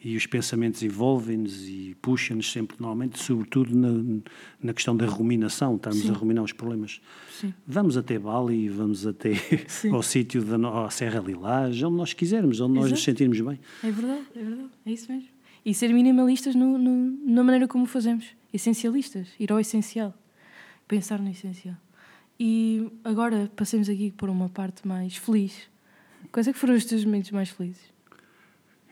e 0.04 0.18
os 0.18 0.26
pensamentos 0.26 0.82
envolvem-nos 0.82 1.68
e 1.68 1.96
puxam-nos 2.02 2.52
sempre, 2.52 2.76
normalmente, 2.80 3.20
sobretudo 3.20 3.76
na, 3.76 4.22
na 4.62 4.74
questão 4.74 4.98
da 4.98 5.06
ruminação, 5.06 5.76
estamos 5.76 6.00
Sim. 6.00 6.10
a 6.10 6.14
ruminar 6.14 6.44
os 6.44 6.52
problemas. 6.52 7.00
Sim. 7.32 7.54
Vamos 7.68 7.96
até 7.96 8.18
Bali, 8.18 8.68
vamos 8.68 9.06
até 9.06 9.36
Sim. 9.70 9.92
ao 9.92 10.02
sítio 10.02 10.44
da 10.44 10.90
Serra 10.90 11.20
Lilás, 11.20 11.82
onde 11.84 11.98
nós 11.98 12.14
quisermos, 12.14 12.60
onde 12.60 12.74
Exato. 12.74 12.82
nós 12.82 12.92
nos 12.92 13.04
sentirmos 13.04 13.40
bem. 13.40 13.60
É 13.84 13.92
verdade, 13.92 14.24
é 14.36 14.44
verdade, 14.44 14.70
é 14.88 14.92
isso 14.92 15.12
mesmo. 15.12 15.30
E 15.64 15.74
ser 15.74 15.94
minimalistas 15.94 16.56
no, 16.56 16.78
no, 16.78 17.18
na 17.26 17.44
maneira 17.44 17.68
como 17.68 17.86
fazemos, 17.86 18.26
essencialistas, 18.54 19.28
ir 19.40 19.52
ao 19.52 19.60
essencial, 19.60 20.14
pensar 20.88 21.20
no 21.20 21.30
essencial. 21.30 21.78
E 22.40 22.92
agora 23.04 23.52
passemos 23.56 23.88
aqui 23.88 24.12
por 24.12 24.30
uma 24.30 24.50
parte 24.50 24.88
mais 24.88 25.16
feliz. 25.16 25.70
Quais 26.32 26.48
é 26.48 26.54
que 26.54 26.58
foram 26.58 26.74
os 26.74 26.86
teus 26.86 27.06
momentos 27.06 27.30
mais 27.32 27.50
felizes? 27.50 27.92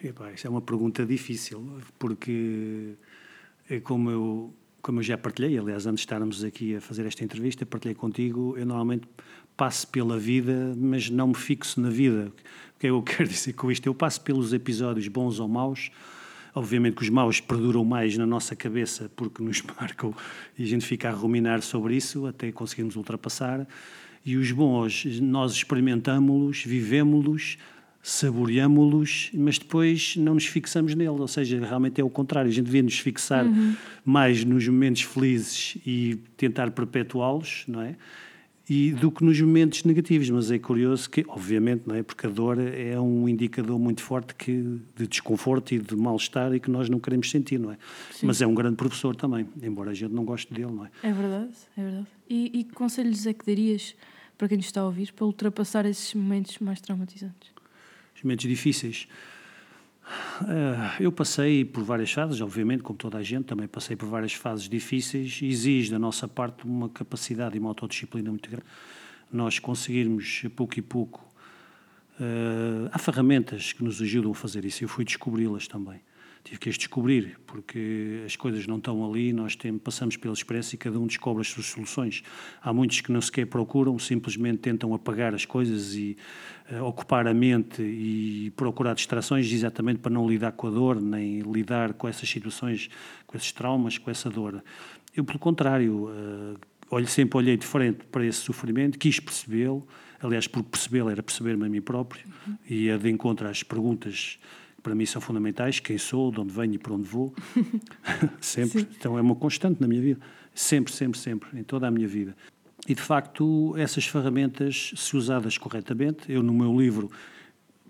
Epá, 0.03 0.31
isso 0.31 0.47
é 0.47 0.49
uma 0.49 0.61
pergunta 0.61 1.05
difícil, 1.05 1.81
porque 1.97 2.93
é 3.69 3.79
como 3.79 4.09
eu, 4.09 4.53
como 4.81 4.99
eu 4.99 5.03
já 5.03 5.17
partilhei, 5.17 5.57
aliás, 5.57 5.85
antes 5.85 6.01
de 6.01 6.05
estarmos 6.05 6.43
aqui 6.43 6.75
a 6.75 6.81
fazer 6.81 7.05
esta 7.05 7.23
entrevista, 7.23 7.65
partilhei 7.65 7.95
contigo, 7.95 8.55
eu 8.57 8.65
normalmente 8.65 9.07
passo 9.57 9.87
pela 9.87 10.17
vida, 10.17 10.73
mas 10.77 11.09
não 11.09 11.27
me 11.27 11.35
fixo 11.35 11.81
na 11.81 11.89
vida. 11.89 12.31
O 12.75 12.79
que 12.79 12.87
é 12.87 12.89
eu 12.91 13.01
quero 13.03 13.27
dizer 13.27 13.53
com 13.53 13.69
isto? 13.69 13.87
Eu 13.87 13.93
passo 13.93 14.21
pelos 14.21 14.53
episódios 14.53 15.07
bons 15.07 15.39
ou 15.39 15.47
maus, 15.49 15.91
obviamente 16.53 16.95
que 16.95 17.03
os 17.03 17.09
maus 17.09 17.39
perduram 17.39 17.83
mais 17.83 18.17
na 18.17 18.25
nossa 18.25 18.55
cabeça 18.55 19.11
porque 19.15 19.43
nos 19.43 19.61
marcam 19.79 20.13
e 20.57 20.63
a 20.63 20.67
gente 20.67 20.85
fica 20.85 21.09
a 21.09 21.11
ruminar 21.11 21.61
sobre 21.61 21.95
isso 21.95 22.25
até 22.25 22.51
conseguirmos 22.51 22.95
ultrapassar. 22.95 23.67
E 24.25 24.35
os 24.35 24.51
bons, 24.51 25.05
nós 25.21 25.53
experimentamos-los, 25.53 26.63
vivemos-los, 26.65 27.57
saboreamos-los, 28.01 29.31
mas 29.33 29.57
depois 29.57 30.15
não 30.17 30.33
nos 30.33 30.45
fixamos 30.45 30.95
nele, 30.95 31.09
ou 31.09 31.27
seja, 31.27 31.59
realmente 31.59 31.99
é 31.99 32.03
o 32.03 32.09
contrário, 32.09 32.49
a 32.49 32.53
gente 32.53 32.65
devia 32.65 32.83
nos 32.83 32.99
fixar 32.99 33.45
uhum. 33.45 33.75
mais 34.05 34.43
nos 34.43 34.67
momentos 34.67 35.03
felizes 35.03 35.77
e 35.85 36.19
tentar 36.37 36.71
perpetuá-los, 36.71 37.63
não 37.67 37.81
é? 37.81 37.95
E 38.69 38.91
do 38.91 39.11
que 39.11 39.23
nos 39.23 39.41
momentos 39.41 39.83
negativos, 39.83 40.29
mas 40.29 40.51
é 40.51 40.59
curioso 40.59 41.09
que, 41.09 41.25
obviamente, 41.27 41.83
não 41.87 41.95
é? 41.95 42.03
Porque 42.03 42.27
a 42.27 42.29
dor 42.29 42.59
é 42.59 42.99
um 42.99 43.27
indicador 43.27 43.79
muito 43.79 44.03
forte 44.03 44.35
que, 44.35 44.79
de 44.95 45.07
desconforto 45.07 45.73
e 45.73 45.79
de 45.79 45.95
mal-estar 45.95 46.53
e 46.53 46.59
que 46.59 46.69
nós 46.69 46.87
não 46.87 46.99
queremos 46.99 47.31
sentir, 47.31 47.59
não 47.59 47.71
é? 47.71 47.77
Sim. 48.11 48.27
Mas 48.27 48.41
é 48.41 48.47
um 48.47 48.53
grande 48.53 48.75
professor 48.75 49.15
também, 49.15 49.47
embora 49.63 49.89
a 49.91 49.93
gente 49.93 50.13
não 50.13 50.23
goste 50.23 50.53
dele, 50.53 50.71
não 50.71 50.85
é? 50.85 50.89
É 51.01 51.11
verdade, 51.11 51.51
é 51.75 51.81
verdade. 51.81 52.07
E, 52.29 52.59
e 52.59 52.63
que 52.63 52.73
conselhos 52.73 53.25
é 53.25 53.33
que 53.33 53.45
darias 53.45 53.95
para 54.37 54.47
quem 54.47 54.57
nos 54.57 54.67
está 54.67 54.81
a 54.81 54.85
ouvir 54.85 55.11
para 55.13 55.25
ultrapassar 55.25 55.85
esses 55.85 56.13
momentos 56.13 56.59
mais 56.59 56.79
traumatizantes? 56.79 57.59
os 58.19 58.23
momentos 58.23 58.47
difíceis. 58.47 59.07
Uh, 60.41 61.01
eu 61.03 61.11
passei 61.11 61.63
por 61.63 61.83
várias 61.83 62.11
fases, 62.11 62.41
obviamente, 62.41 62.81
como 62.81 62.97
toda 62.97 63.17
a 63.17 63.23
gente, 63.23 63.45
também 63.45 63.67
passei 63.67 63.95
por 63.95 64.07
várias 64.07 64.33
fases 64.33 64.67
difíceis. 64.67 65.39
Exige 65.41 65.91
da 65.91 65.99
nossa 65.99 66.27
parte 66.27 66.65
uma 66.65 66.89
capacidade 66.89 67.55
e 67.55 67.59
uma 67.59 67.69
autodisciplina 67.69 68.29
muito 68.29 68.49
grande. 68.49 68.65
Nós 69.31 69.59
conseguirmos, 69.59 70.43
pouco 70.55 70.79
e 70.79 70.81
pouco, 70.81 71.23
uh, 72.19 72.89
há 72.91 72.97
ferramentas 72.97 73.73
que 73.73 73.83
nos 73.83 74.01
ajudam 74.01 74.31
a 74.31 74.35
fazer 74.35 74.65
isso. 74.65 74.83
Eu 74.83 74.87
fui 74.87 75.05
descobri-las 75.05 75.67
também 75.67 76.01
tive 76.43 76.59
que 76.59 76.69
as 76.69 76.77
descobrir, 76.77 77.37
porque 77.45 78.23
as 78.25 78.35
coisas 78.35 78.65
não 78.65 78.77
estão 78.77 79.07
ali, 79.07 79.33
nós 79.33 79.55
temos, 79.55 79.81
passamos 79.81 80.17
pela 80.17 80.33
experiência 80.33 80.75
e 80.75 80.77
cada 80.77 80.99
um 80.99 81.05
descobre 81.05 81.41
as 81.41 81.47
suas 81.47 81.67
soluções. 81.67 82.23
Há 82.61 82.71
muitos 82.73 83.01
que 83.01 83.11
não 83.11 83.21
sequer 83.21 83.45
procuram, 83.45 83.97
simplesmente 83.99 84.59
tentam 84.59 84.93
apagar 84.93 85.33
as 85.33 85.45
coisas 85.45 85.95
e 85.95 86.17
uh, 86.71 86.83
ocupar 86.83 87.27
a 87.27 87.33
mente 87.33 87.81
e 87.81 88.51
procurar 88.55 88.93
distrações 88.93 89.51
exatamente 89.51 89.99
para 89.99 90.11
não 90.11 90.27
lidar 90.27 90.53
com 90.53 90.67
a 90.67 90.71
dor, 90.71 91.01
nem 91.01 91.39
lidar 91.41 91.93
com 91.93 92.07
essas 92.07 92.29
situações, 92.29 92.89
com 93.27 93.37
esses 93.37 93.51
traumas, 93.51 93.97
com 93.97 94.09
essa 94.09 94.29
dor. 94.29 94.63
Eu, 95.15 95.23
pelo 95.23 95.39
contrário, 95.39 96.09
uh, 96.09 96.57
olho, 96.89 97.07
sempre 97.07 97.37
olhei 97.37 97.57
de 97.57 97.65
frente 97.65 98.05
para 98.05 98.25
esse 98.25 98.39
sofrimento, 98.39 98.97
quis 98.97 99.19
percebê-lo, 99.19 99.87
aliás, 100.21 100.47
porque 100.47 100.69
percebê-lo 100.69 101.09
era 101.09 101.21
perceber-me 101.21 101.65
a 101.65 101.69
mim 101.69 101.81
próprio, 101.81 102.25
uhum. 102.47 102.57
e 102.69 102.89
a 102.89 102.97
de 102.97 103.09
encontro 103.09 103.47
às 103.47 103.63
perguntas 103.63 104.39
para 104.81 104.95
mim 104.95 105.05
são 105.05 105.21
fundamentais, 105.21 105.79
quem 105.79 105.97
sou, 105.97 106.31
de 106.31 106.39
onde 106.39 106.53
venho 106.53 106.73
e 106.73 106.77
para 106.77 106.93
onde 106.93 107.07
vou, 107.07 107.33
sempre. 108.39 108.81
Sim. 108.81 108.87
Então 108.97 109.17
é 109.17 109.21
uma 109.21 109.35
constante 109.35 109.81
na 109.81 109.87
minha 109.87 110.01
vida, 110.01 110.19
sempre, 110.53 110.93
sempre, 110.93 111.19
sempre, 111.19 111.59
em 111.59 111.63
toda 111.63 111.87
a 111.87 111.91
minha 111.91 112.07
vida. 112.07 112.35
E 112.87 112.95
de 112.95 113.01
facto, 113.01 113.75
essas 113.77 114.05
ferramentas, 114.07 114.93
se 114.95 115.15
usadas 115.15 115.57
corretamente, 115.57 116.31
eu 116.31 116.41
no 116.41 116.53
meu 116.53 116.79
livro 116.79 117.11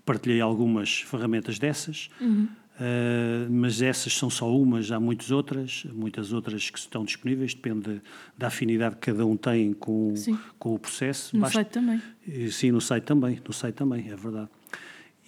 partilhei 0.04 0.40
algumas 0.40 1.00
ferramentas 1.02 1.58
dessas, 1.58 2.10
uhum. 2.20 2.48
uh, 2.74 3.50
mas 3.50 3.80
essas 3.80 4.12
são 4.12 4.28
só 4.28 4.52
umas, 4.54 4.90
há 4.90 4.98
muitas 4.98 5.30
outras, 5.30 5.86
muitas 5.92 6.32
outras 6.32 6.68
que 6.68 6.78
estão 6.78 7.04
disponíveis, 7.04 7.54
depende 7.54 8.02
da 8.36 8.48
afinidade 8.48 8.96
que 8.96 9.12
cada 9.12 9.24
um 9.24 9.36
tem 9.36 9.72
com, 9.72 10.14
com 10.58 10.74
o 10.74 10.78
processo. 10.78 11.36
No 11.36 11.42
Basta, 11.42 11.54
site 11.54 11.70
também. 11.70 12.02
Sim, 12.50 12.72
no 12.72 12.80
site 12.80 13.04
também, 13.04 13.40
no 13.46 13.52
site 13.52 13.74
também, 13.76 14.10
é 14.10 14.16
verdade. 14.16 14.48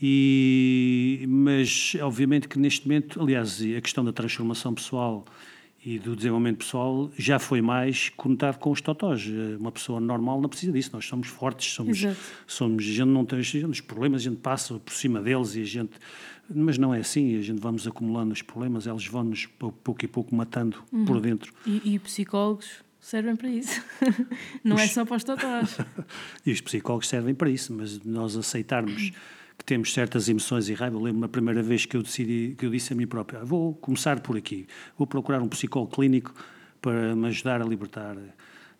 E, 0.05 1.25
mas, 1.29 1.95
obviamente, 2.01 2.49
que 2.49 2.59
neste 2.59 2.89
momento, 2.89 3.23
aliás, 3.23 3.63
a 3.63 3.81
questão 3.81 4.05
da 4.05 4.13
transformação 4.13 4.75
pessoal 4.75 5.25
e 5.85 5.97
do 5.97 6.17
desenvolvimento 6.17 6.59
pessoal 6.59 7.09
já 7.17 7.39
foi 7.39 7.63
mais 7.63 8.09
conectado 8.09 8.59
com 8.59 8.73
os 8.73 8.81
totós. 8.81 9.25
Uma 9.61 9.71
pessoa 9.71 10.01
normal 10.01 10.41
não 10.41 10.49
precisa 10.49 10.73
disso. 10.73 10.91
Nós 10.93 11.05
somos 11.07 11.29
fortes, 11.29 11.73
somos, 11.73 12.01
somos 12.49 12.85
a 12.85 12.87
gente 12.87 13.07
não 13.07 13.25
tem 13.25 13.39
os 13.39 13.81
problemas, 13.81 14.23
a 14.23 14.25
gente 14.25 14.39
passa 14.41 14.75
por 14.75 14.93
cima 14.93 15.21
deles 15.21 15.55
e 15.55 15.63
a 15.63 15.65
gente. 15.65 15.93
Mas 16.53 16.77
não 16.79 16.93
é 16.93 16.99
assim, 16.99 17.39
a 17.39 17.41
gente 17.43 17.61
vamos 17.61 17.87
acumulando 17.87 18.33
os 18.33 18.43
problemas, 18.43 18.87
eles 18.87 19.07
vão-nos 19.07 19.47
pouco 19.47 20.05
e 20.05 20.09
pouco 20.09 20.35
matando 20.35 20.83
uhum. 20.93 21.05
por 21.05 21.21
dentro. 21.21 21.53
E, 21.65 21.95
e 21.95 21.99
psicólogos 22.01 22.83
servem 23.01 23.37
para 23.37 23.49
isso. 23.49 23.81
não 24.65 24.77
é 24.77 24.85
os... 24.85 24.91
é 24.91 24.93
só 24.95 25.05
para 25.05 25.17
os 25.17 25.25
totós. 25.25 25.79
e 26.45 26.51
os 26.51 26.61
psicólogos 26.61 27.09
servem 27.09 27.35
para 27.35 27.49
isso, 27.49 27.73
mas 27.73 28.05
nós 28.05 28.37
aceitarmos 28.37 29.13
que 29.63 29.67
temos 29.67 29.93
certas 29.93 30.29
emoções 30.29 30.69
e 30.69 30.75
raiva. 30.75 30.97
Eu 30.97 31.01
lembro-me 31.01 31.25
a 31.25 31.29
primeira 31.29 31.63
vez 31.63 31.87
que 31.87 31.97
eu 31.97 32.03
decidi, 32.03 32.55
que 32.59 32.67
eu 32.67 32.71
disse 32.71 32.93
a 32.93 32.97
mim 32.97 33.07
próprio, 33.07 33.39
ah, 33.41 33.45
vou 33.45 33.75
começar 33.75 34.19
por 34.19 34.37
aqui, 34.37 34.67
vou 34.99 35.07
procurar 35.07 35.41
um 35.41 35.49
psicólogo 35.49 35.95
clínico 35.95 36.35
para 36.81 37.15
me 37.15 37.29
ajudar 37.29 37.63
a 37.63 37.65
libertar 37.65 38.17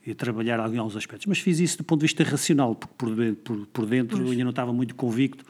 e 0.05 0.13
trabalhar 0.13 0.59
alguns 0.59 0.97
aspectos. 0.97 1.27
Mas 1.27 1.39
fiz 1.39 1.61
isso 1.61 1.79
do 1.79 1.85
ponto 1.85 2.01
de 2.01 2.07
vista 2.07 2.25
racional, 2.25 2.75
porque 2.75 2.95
por 2.99 3.15
dentro, 3.15 3.37
por, 3.43 3.67
por 3.69 3.87
dentro 3.87 4.29
ainda 4.29 4.43
não 4.43 4.51
estava 4.51 4.73
muito 4.73 4.97
convicto. 4.97 5.45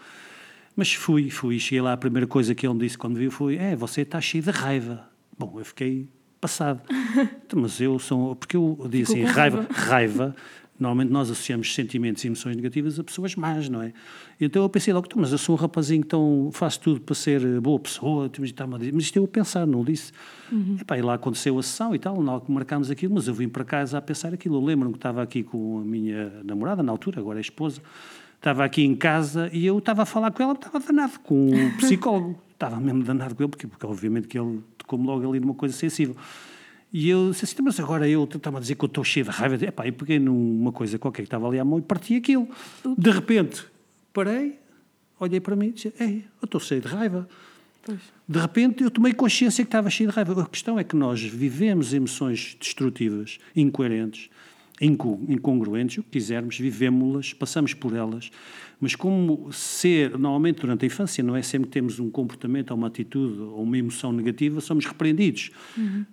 Mas 0.76 0.92
fui, 0.92 1.30
fui, 1.30 1.58
cheguei 1.58 1.80
lá, 1.80 1.94
a 1.94 1.96
primeira 1.96 2.26
coisa 2.26 2.54
que 2.54 2.66
ele 2.66 2.74
me 2.74 2.80
disse 2.80 2.98
quando 2.98 3.16
viu 3.16 3.30
foi, 3.30 3.56
é, 3.56 3.74
você 3.74 4.02
está 4.02 4.20
cheio 4.20 4.44
de 4.44 4.50
raiva. 4.50 5.08
Bom, 5.38 5.54
eu 5.58 5.64
fiquei 5.64 6.08
passado. 6.38 6.82
Mas 7.54 7.80
eu 7.80 7.98
sou, 7.98 8.36
porque 8.36 8.56
eu 8.56 8.86
disse 8.90 9.12
assim, 9.12 9.24
raiva, 9.24 9.66
raiva 9.70 10.36
Normalmente 10.82 11.12
nós 11.12 11.30
associamos 11.30 11.72
sentimentos 11.72 12.24
e 12.24 12.26
emoções 12.26 12.56
negativas 12.56 12.98
a 12.98 13.04
pessoas 13.04 13.36
más, 13.36 13.68
não 13.68 13.80
é? 13.80 13.92
Então 14.40 14.62
eu 14.62 14.68
pensei 14.68 14.92
logo, 14.92 15.06
mas 15.14 15.30
eu 15.30 15.38
sou 15.38 15.54
um 15.54 15.58
rapazinho, 15.58 16.00
então 16.00 16.50
faço 16.52 16.80
tudo 16.80 17.00
para 17.00 17.14
ser 17.14 17.60
boa 17.60 17.78
pessoa, 17.78 18.28
mas 18.92 19.04
isto 19.04 19.16
eu 19.16 19.24
a 19.24 19.28
pensar, 19.28 19.64
não 19.64 19.84
disse. 19.84 20.12
Uhum. 20.50 20.76
Epá, 20.80 20.98
e 20.98 21.02
lá 21.02 21.14
aconteceu 21.14 21.56
a 21.56 21.62
sessão 21.62 21.94
e 21.94 22.00
tal, 22.00 22.20
nós 22.20 22.42
marcámos 22.48 22.90
aquilo, 22.90 23.14
mas 23.14 23.28
eu 23.28 23.34
vim 23.34 23.48
para 23.48 23.64
casa 23.64 23.96
a 23.96 24.02
pensar 24.02 24.34
aquilo. 24.34 24.56
Eu 24.56 24.64
lembro-me 24.64 24.92
que 24.92 24.98
estava 24.98 25.22
aqui 25.22 25.44
com 25.44 25.78
a 25.78 25.84
minha 25.84 26.32
namorada, 26.42 26.82
na 26.82 26.90
altura, 26.90 27.20
agora 27.20 27.38
é 27.38 27.42
esposa, 27.42 27.80
estava 28.34 28.64
aqui 28.64 28.82
em 28.82 28.96
casa 28.96 29.48
e 29.52 29.64
eu 29.64 29.78
estava 29.78 30.02
a 30.02 30.06
falar 30.06 30.32
com 30.32 30.42
ela, 30.42 30.52
estava 30.54 30.80
danado 30.80 31.20
com 31.20 31.48
o 31.48 31.76
psicólogo, 31.76 32.40
estava 32.52 32.80
mesmo 32.80 33.04
danado 33.04 33.36
com 33.36 33.42
ele, 33.44 33.50
porque, 33.50 33.68
porque 33.68 33.86
obviamente 33.86 34.26
que 34.26 34.36
ele 34.36 34.60
tocou-me 34.76 35.06
logo 35.06 35.28
ali 35.30 35.38
numa 35.38 35.54
coisa 35.54 35.74
sensível. 35.74 36.16
E 36.92 37.08
eu 37.08 37.30
disse 37.30 37.44
assim, 37.46 37.56
mas 37.62 37.80
agora 37.80 38.06
eu 38.08 38.24
estava 38.24 38.58
a 38.58 38.60
dizer 38.60 38.74
que 38.74 38.84
eu 38.84 38.86
estou 38.86 39.02
cheio 39.02 39.24
de 39.24 39.30
raiva. 39.32 39.64
Epá, 39.64 39.86
e 39.86 39.92
peguei 39.92 40.18
numa 40.18 40.70
coisa 40.72 40.98
qualquer 40.98 41.22
que 41.22 41.26
estava 41.26 41.48
ali 41.48 41.58
à 41.58 41.64
mão 41.64 41.78
e 41.78 41.82
parti 41.82 42.16
aquilo. 42.16 42.46
De 42.98 43.10
repente, 43.10 43.64
parei, 44.12 44.58
olhei 45.18 45.40
para 45.40 45.56
mim 45.56 45.68
e 45.68 45.72
disse, 45.72 45.92
ei, 45.98 46.24
eu 46.42 46.44
estou 46.44 46.60
cheio 46.60 46.82
de 46.82 46.88
raiva. 46.88 47.26
Pois. 47.84 47.98
De 48.28 48.38
repente 48.38 48.82
eu 48.84 48.90
tomei 48.90 49.12
consciência 49.14 49.64
que 49.64 49.68
estava 49.68 49.88
cheio 49.88 50.10
de 50.10 50.14
raiva. 50.14 50.42
A 50.42 50.46
questão 50.46 50.78
é 50.78 50.84
que 50.84 50.94
nós 50.94 51.20
vivemos 51.22 51.94
emoções 51.94 52.56
destrutivas, 52.60 53.38
incoerentes, 53.56 54.24
inco- 54.24 54.34
incongruentes, 54.82 55.98
o 55.98 56.02
que 56.02 56.10
quisermos, 56.10 56.58
vivemos-las, 56.58 57.32
passamos 57.32 57.72
por 57.72 57.94
elas, 57.94 58.30
mas 58.80 58.96
como 58.96 59.48
ser, 59.52 60.18
normalmente 60.18 60.60
durante 60.60 60.84
a 60.84 60.86
infância, 60.86 61.22
não 61.22 61.36
é 61.36 61.42
sempre 61.42 61.68
que 61.68 61.72
temos 61.72 62.00
um 62.00 62.10
comportamento 62.10 62.72
ou 62.72 62.76
uma 62.76 62.88
atitude 62.88 63.40
ou 63.40 63.62
uma 63.62 63.78
emoção 63.78 64.12
negativa, 64.12 64.60
somos 64.60 64.84
repreendidos, 64.84 65.52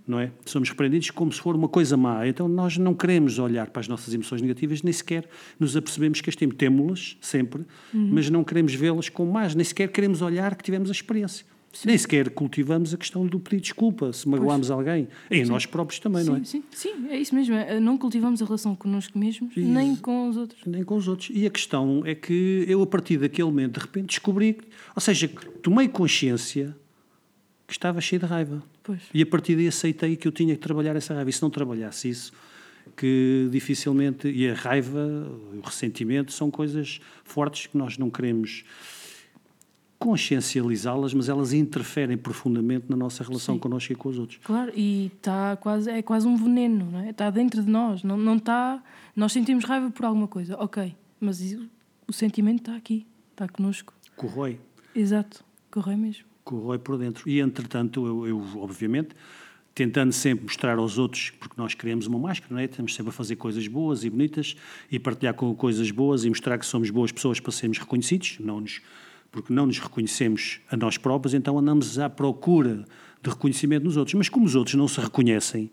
não 0.08 0.20
é? 0.20 0.32
Somos 0.46 0.70
repreendidos 0.70 1.10
como 1.10 1.32
se 1.32 1.42
for 1.42 1.56
uma 1.56 1.68
coisa 1.68 1.98
má. 1.98 2.28
Então 2.28 2.48
nós 2.48 2.78
não 2.78 2.94
queremos 2.94 3.40
olhar 3.40 3.72
para 3.72 3.80
as 3.80 3.88
nossas 3.88 4.14
emoções 4.14 4.44
negativas, 4.44 4.84
nem 4.84 4.94
sequer 4.94 5.28
nos 5.60 5.76
apercebemos 5.76 6.22
que 6.22 6.30
as 6.30 6.36
temos. 6.36 6.56
Temos-las 6.58 7.18
sempre, 7.22 7.66
mas 7.92 8.30
não 8.30 8.44
queremos 8.44 8.76
vê-las 8.76 9.10
como 9.10 9.32
más, 9.32 9.56
nem 9.56 9.64
sequer 9.64 9.92
queremos 9.92 10.22
olhar 10.22 10.56
que 10.56 10.64
tivemos 10.64 10.90
a 10.90 10.92
experiência. 10.92 11.46
Nem 11.86 11.98
sequer 11.98 12.30
cultivamos 12.32 12.94
a 12.94 12.98
questão 12.98 13.26
do 13.26 13.40
pedir 13.40 13.62
desculpa 13.62 14.12
se 14.12 14.28
magoámos 14.28 14.72
alguém. 14.72 15.08
Em 15.30 15.46
nós 15.46 15.66
próprios 15.66 16.00
também, 16.00 16.24
não 16.24 16.36
é? 16.36 16.44
Sim, 16.44 16.64
sim, 16.72 16.94
sim, 16.96 17.08
é 17.10 17.18
isso 17.20 17.34
mesmo. 17.36 17.54
é, 17.56 17.80
Não 17.80 17.98
cultivamos 17.98 18.42
a 18.42 18.46
relação 18.46 18.76
connosco 18.76 19.18
mesmos, 19.18 19.56
nem 19.56 19.96
com 19.96 20.30
os 20.30 20.36
outros. 20.38 20.62
nem 20.66 20.84
com 20.84 20.96
os 20.96 21.08
outros. 21.08 21.30
E 21.32 21.46
a 21.46 21.50
questão 21.50 22.02
é 22.06 22.16
que 22.16 22.66
eu, 22.68 22.82
a 22.82 22.88
partir 22.88 23.18
daquele 23.18 23.48
momento, 23.48 23.76
de 23.76 23.86
repente, 23.86 24.08
descobri, 24.08 24.58
ou 24.96 25.02
seja, 25.02 25.28
tomei 25.62 25.88
consciência 25.88 26.76
que 27.68 27.74
estava 27.74 28.02
cheio 28.02 28.20
de 28.20 28.26
raiva. 28.26 28.64
Pois. 28.82 29.02
E 29.14 29.22
a 29.22 29.26
partir 29.26 29.56
daí 29.56 29.68
aceitei 29.68 30.16
que 30.16 30.28
eu 30.28 30.32
tinha 30.32 30.56
que 30.56 30.62
trabalhar 30.62 30.96
essa 30.96 31.14
raiva. 31.14 31.30
E 31.30 31.34
se 31.34 31.42
não 31.42 31.52
trabalhasse 31.52 32.10
isso, 32.10 32.34
que 32.98 33.48
dificilmente. 33.52 34.28
E 34.28 34.50
a 34.50 34.56
raiva, 34.56 35.00
o 35.54 35.62
ressentimento, 35.64 36.32
são 36.34 36.50
coisas 36.50 37.00
fortes 37.24 37.68
que 37.68 37.78
nós 37.78 37.98
não 38.00 38.10
queremos 38.10 38.64
consciencializá-las, 40.00 41.14
mas 41.14 41.28
elas 41.28 41.52
interferem 41.52 42.18
profundamente 42.18 42.86
na 42.90 42.96
nossa 42.96 43.22
relação 43.22 43.56
Sim. 43.56 43.60
connosco 43.60 43.92
e 43.92 43.96
com 43.96 44.08
os 44.08 44.18
outros. 44.18 44.40
Claro, 44.42 44.72
e 44.74 45.12
está 45.14 45.58
quase, 45.58 45.92
é 45.92 46.02
quase 46.02 46.26
um 46.26 46.38
veneno, 46.38 46.90
não 46.90 47.00
é? 47.02 47.10
Está 47.10 47.30
dentro 47.30 47.62
de 47.62 47.70
nós, 47.70 48.02
não, 48.02 48.16
não 48.16 48.38
está... 48.38 48.82
Nós 49.14 49.34
sentimos 49.34 49.66
raiva 49.66 49.92
por 49.92 50.06
alguma 50.06 50.28
coisa, 50.28 50.56
ok, 50.58 50.96
mas 51.20 51.42
o 52.08 52.14
sentimento 52.14 52.62
está 52.62 52.76
aqui, 52.78 53.06
está 53.32 53.48
connosco. 53.50 53.94
Corrói. 54.16 54.58
Exato, 54.96 55.44
corre 55.70 55.98
mesmo. 55.98 56.26
corrói 56.46 56.80
por 56.80 56.98
dentro. 56.98 57.30
E, 57.30 57.42
entretanto, 57.42 58.06
eu, 58.08 58.26
eu, 58.28 58.42
obviamente, 58.56 59.10
tentando 59.76 60.14
sempre 60.14 60.46
mostrar 60.46 60.78
aos 60.78 60.98
outros, 60.98 61.32
porque 61.32 61.56
nós 61.58 61.74
queremos 61.74 62.08
uma 62.08 62.18
máscara, 62.18 62.54
não 62.54 62.60
é? 62.60 62.66
Estamos 62.66 62.96
sempre 62.96 63.10
a 63.10 63.14
fazer 63.14 63.36
coisas 63.36 63.68
boas 63.68 64.04
e 64.04 64.10
bonitas 64.10 64.56
e 64.90 64.98
partilhar 64.98 65.34
com 65.34 65.54
coisas 65.54 65.92
boas 65.92 66.24
e 66.24 66.30
mostrar 66.30 66.58
que 66.58 66.66
somos 66.66 66.90
boas 66.90 67.12
pessoas 67.12 67.40
para 67.40 67.52
sermos 67.52 67.78
reconhecidos, 67.78 68.38
não 68.40 68.62
nos, 68.62 68.82
porque 69.32 69.54
não 69.54 69.66
nos 69.66 69.80
reconhecemos 69.80 70.60
a 70.72 70.78
nós 70.78 70.98
próprios, 70.98 71.34
então 71.34 71.58
andamos 71.58 72.00
à 72.00 72.10
procura 72.10 72.86
de 73.22 73.30
reconhecimento 73.30 73.84
nos 73.84 73.98
outros. 73.98 74.14
Mas 74.16 74.30
como 74.30 74.46
os 74.46 74.56
outros 74.56 74.76
não 74.76 74.88
se 74.88 75.00
reconhecem, 75.00 75.72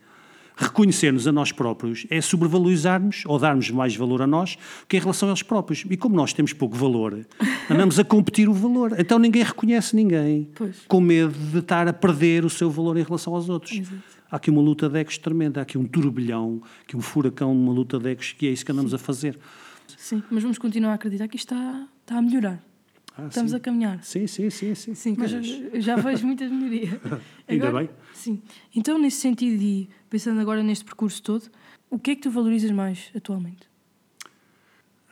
reconhecer-nos 0.56 1.26
a 1.26 1.32
nós 1.32 1.52
próprios 1.52 2.06
é 2.08 2.20
sobrevalorizarmos 2.20 3.24
ou 3.26 3.38
darmos 3.38 3.70
mais 3.70 3.94
valor 3.94 4.22
a 4.22 4.26
nós 4.26 4.56
que 4.88 4.96
em 4.96 5.00
relação 5.00 5.28
a 5.28 5.32
eles 5.32 5.42
próprios. 5.42 5.84
E 5.88 5.96
como 5.96 6.16
nós 6.16 6.32
temos 6.32 6.52
pouco 6.52 6.76
valor, 6.76 7.26
andamos 7.70 7.98
a 7.98 8.04
competir 8.04 8.48
o 8.48 8.54
valor. 8.54 8.94
Então 8.98 9.18
ninguém 9.18 9.42
reconhece 9.42 9.94
ninguém, 9.94 10.48
Pois. 10.54 10.84
com 10.88 11.00
medo 11.00 11.32
de 11.32 11.58
estar 11.58 11.86
a 11.86 11.92
perder 11.92 12.44
o 12.44 12.50
seu 12.50 12.70
valor 12.70 12.96
em 12.96 13.02
relação 13.02 13.34
aos 13.34 13.48
outros. 13.48 13.78
Exato. 13.78 14.16
Há 14.30 14.36
aqui 14.36 14.50
uma 14.50 14.60
luta 14.60 14.88
de 14.88 14.98
egos 14.98 15.18
tremenda, 15.18 15.60
há 15.60 15.62
aqui 15.62 15.78
um 15.78 15.84
turbilhão, 15.84 16.60
aqui 16.82 16.96
um 16.96 17.00
furacão, 17.00 17.52
uma 17.52 17.72
luta 17.72 17.96
de 17.98 18.10
egos, 18.10 18.32
que 18.32 18.48
é 18.48 18.50
isso 18.50 18.64
que 18.64 18.72
andamos 18.72 18.92
a 18.92 18.98
fazer. 18.98 19.38
Sim, 19.96 20.20
mas 20.30 20.42
vamos 20.42 20.58
continuar 20.58 20.92
a 20.92 20.94
acreditar 20.94 21.28
que 21.28 21.36
isto 21.36 21.54
está, 21.54 21.86
está 22.02 22.18
a 22.18 22.22
melhorar. 22.22 22.60
Ah, 23.18 23.26
Estamos 23.28 23.52
sim. 23.52 23.56
a 23.56 23.60
caminhar. 23.60 24.02
Sim, 24.04 24.26
sim, 24.26 24.50
sim. 24.50 24.74
sim. 24.74 24.94
Sim, 24.94 25.16
Mas- 25.18 25.30
já, 25.84 25.96
vejo 25.96 26.26
muitas 26.26 26.50
melhorias. 26.50 26.90
Ainda 27.48 27.72
bem. 27.72 27.88
Sim. 28.12 28.42
Então, 28.74 28.98
nesse 28.98 29.18
sentido, 29.18 29.62
e 29.62 29.88
pensando 30.10 30.38
agora 30.40 30.62
neste 30.62 30.84
percurso 30.84 31.22
todo, 31.22 31.50
o 31.88 31.98
que 31.98 32.10
é 32.10 32.16
que 32.16 32.22
tu 32.22 32.30
valorizas 32.30 32.70
mais 32.70 33.10
atualmente? 33.14 33.66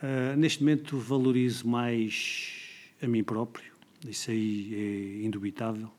Uh, 0.03 0.37
neste 0.37 0.61
momento 0.61 0.97
valorizo 0.99 1.67
mais 1.67 2.53
a 3.01 3.07
mim 3.07 3.23
próprio, 3.23 3.71
isso 4.07 4.29
aí 4.31 5.19
é 5.21 5.25
indubitável, 5.25 5.89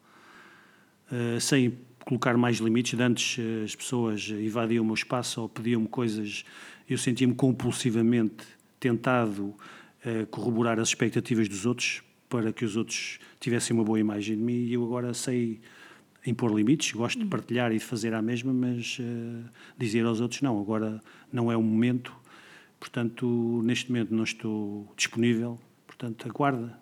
Uh, 1.09 1.41
sem 1.41 1.79
colocar 2.05 2.37
mais 2.37 2.57
limites. 2.59 2.97
De 2.99 3.03
antes 3.05 3.39
as 3.65 3.77
pessoas 3.77 4.29
invadiam 4.29 4.83
o 4.83 4.85
meu 4.87 4.95
espaço 4.97 5.41
ou 5.41 5.49
pediam-me 5.49 5.87
coisas, 5.87 6.45
eu 6.91 6.99
sentia-me 6.99 7.33
compulsivamente 7.33 8.45
tentado 8.81 9.55
corroborar 10.31 10.79
as 10.79 10.89
expectativas 10.89 11.49
dos 11.49 11.67
outros 11.67 12.03
para 12.29 12.53
que 12.53 12.65
os 12.65 12.77
outros 12.77 13.19
tivessem 13.41 13.75
uma 13.77 13.85
boa 13.85 13.99
imagem 13.99 14.37
de 14.37 14.43
mim 14.43 14.65
e 14.65 14.75
eu 14.75 14.85
agora 14.85 15.15
sei 15.15 15.61
impor 16.27 16.53
limites, 16.53 16.93
gosto 16.93 17.19
de 17.21 17.27
partilhar 17.27 17.73
e 17.73 17.79
de 17.79 17.85
fazer 17.85 18.13
a 18.13 18.21
mesma, 18.21 18.53
mas 18.53 18.99
uh, 18.99 19.49
dizer 19.79 20.05
aos 20.05 20.21
outros 20.21 20.43
não, 20.43 20.61
agora 20.61 21.01
não 21.33 21.53
é 21.53 21.57
o 21.57 21.63
momento, 21.63 22.13
portanto 22.81 23.63
neste 23.65 23.91
momento 23.91 24.13
não 24.13 24.25
estou 24.25 24.93
disponível, 24.97 25.59
portanto 25.87 26.29
aguarda, 26.29 26.79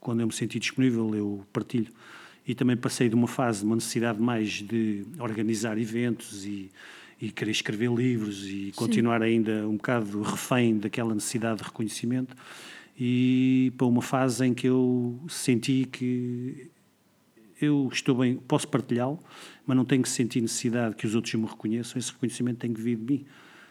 quando 0.00 0.20
eu 0.20 0.26
me 0.26 0.32
sentir 0.32 0.58
disponível 0.58 1.14
eu 1.14 1.46
partilho. 1.52 1.92
E 2.46 2.54
também 2.54 2.76
passei 2.76 3.08
de 3.08 3.14
uma 3.14 3.28
fase, 3.28 3.60
de 3.60 3.66
uma 3.66 3.76
necessidade 3.76 4.20
mais 4.20 4.50
de 4.50 5.04
organizar 5.20 5.78
eventos 5.78 6.44
e, 6.44 6.70
e 7.20 7.30
querer 7.30 7.50
escrever 7.50 7.92
livros 7.92 8.46
e 8.46 8.72
continuar 8.76 9.22
ainda 9.22 9.68
um 9.68 9.76
bocado 9.76 10.22
refém 10.22 10.78
daquela 10.78 11.14
necessidade 11.14 11.58
de 11.58 11.64
reconhecimento 11.64 12.34
e 12.98 13.72
para 13.76 13.86
uma 13.86 14.02
fase 14.02 14.44
em 14.46 14.54
que 14.54 14.66
eu 14.66 15.18
senti 15.28 15.86
que 15.90 16.68
eu 17.60 17.88
estou 17.92 18.14
bem, 18.14 18.36
posso 18.36 18.66
partilhá-lo, 18.68 19.18
mas 19.66 19.76
não 19.76 19.84
tenho 19.84 20.02
que 20.02 20.08
sentir 20.08 20.40
necessidade 20.40 20.96
que 20.96 21.06
os 21.06 21.14
outros 21.14 21.34
me 21.34 21.44
reconheçam, 21.46 21.98
esse 21.98 22.10
reconhecimento 22.12 22.56
tem 22.58 22.72
que 22.72 22.80
vir 22.80 22.96
de 22.96 23.04
mim. 23.04 23.24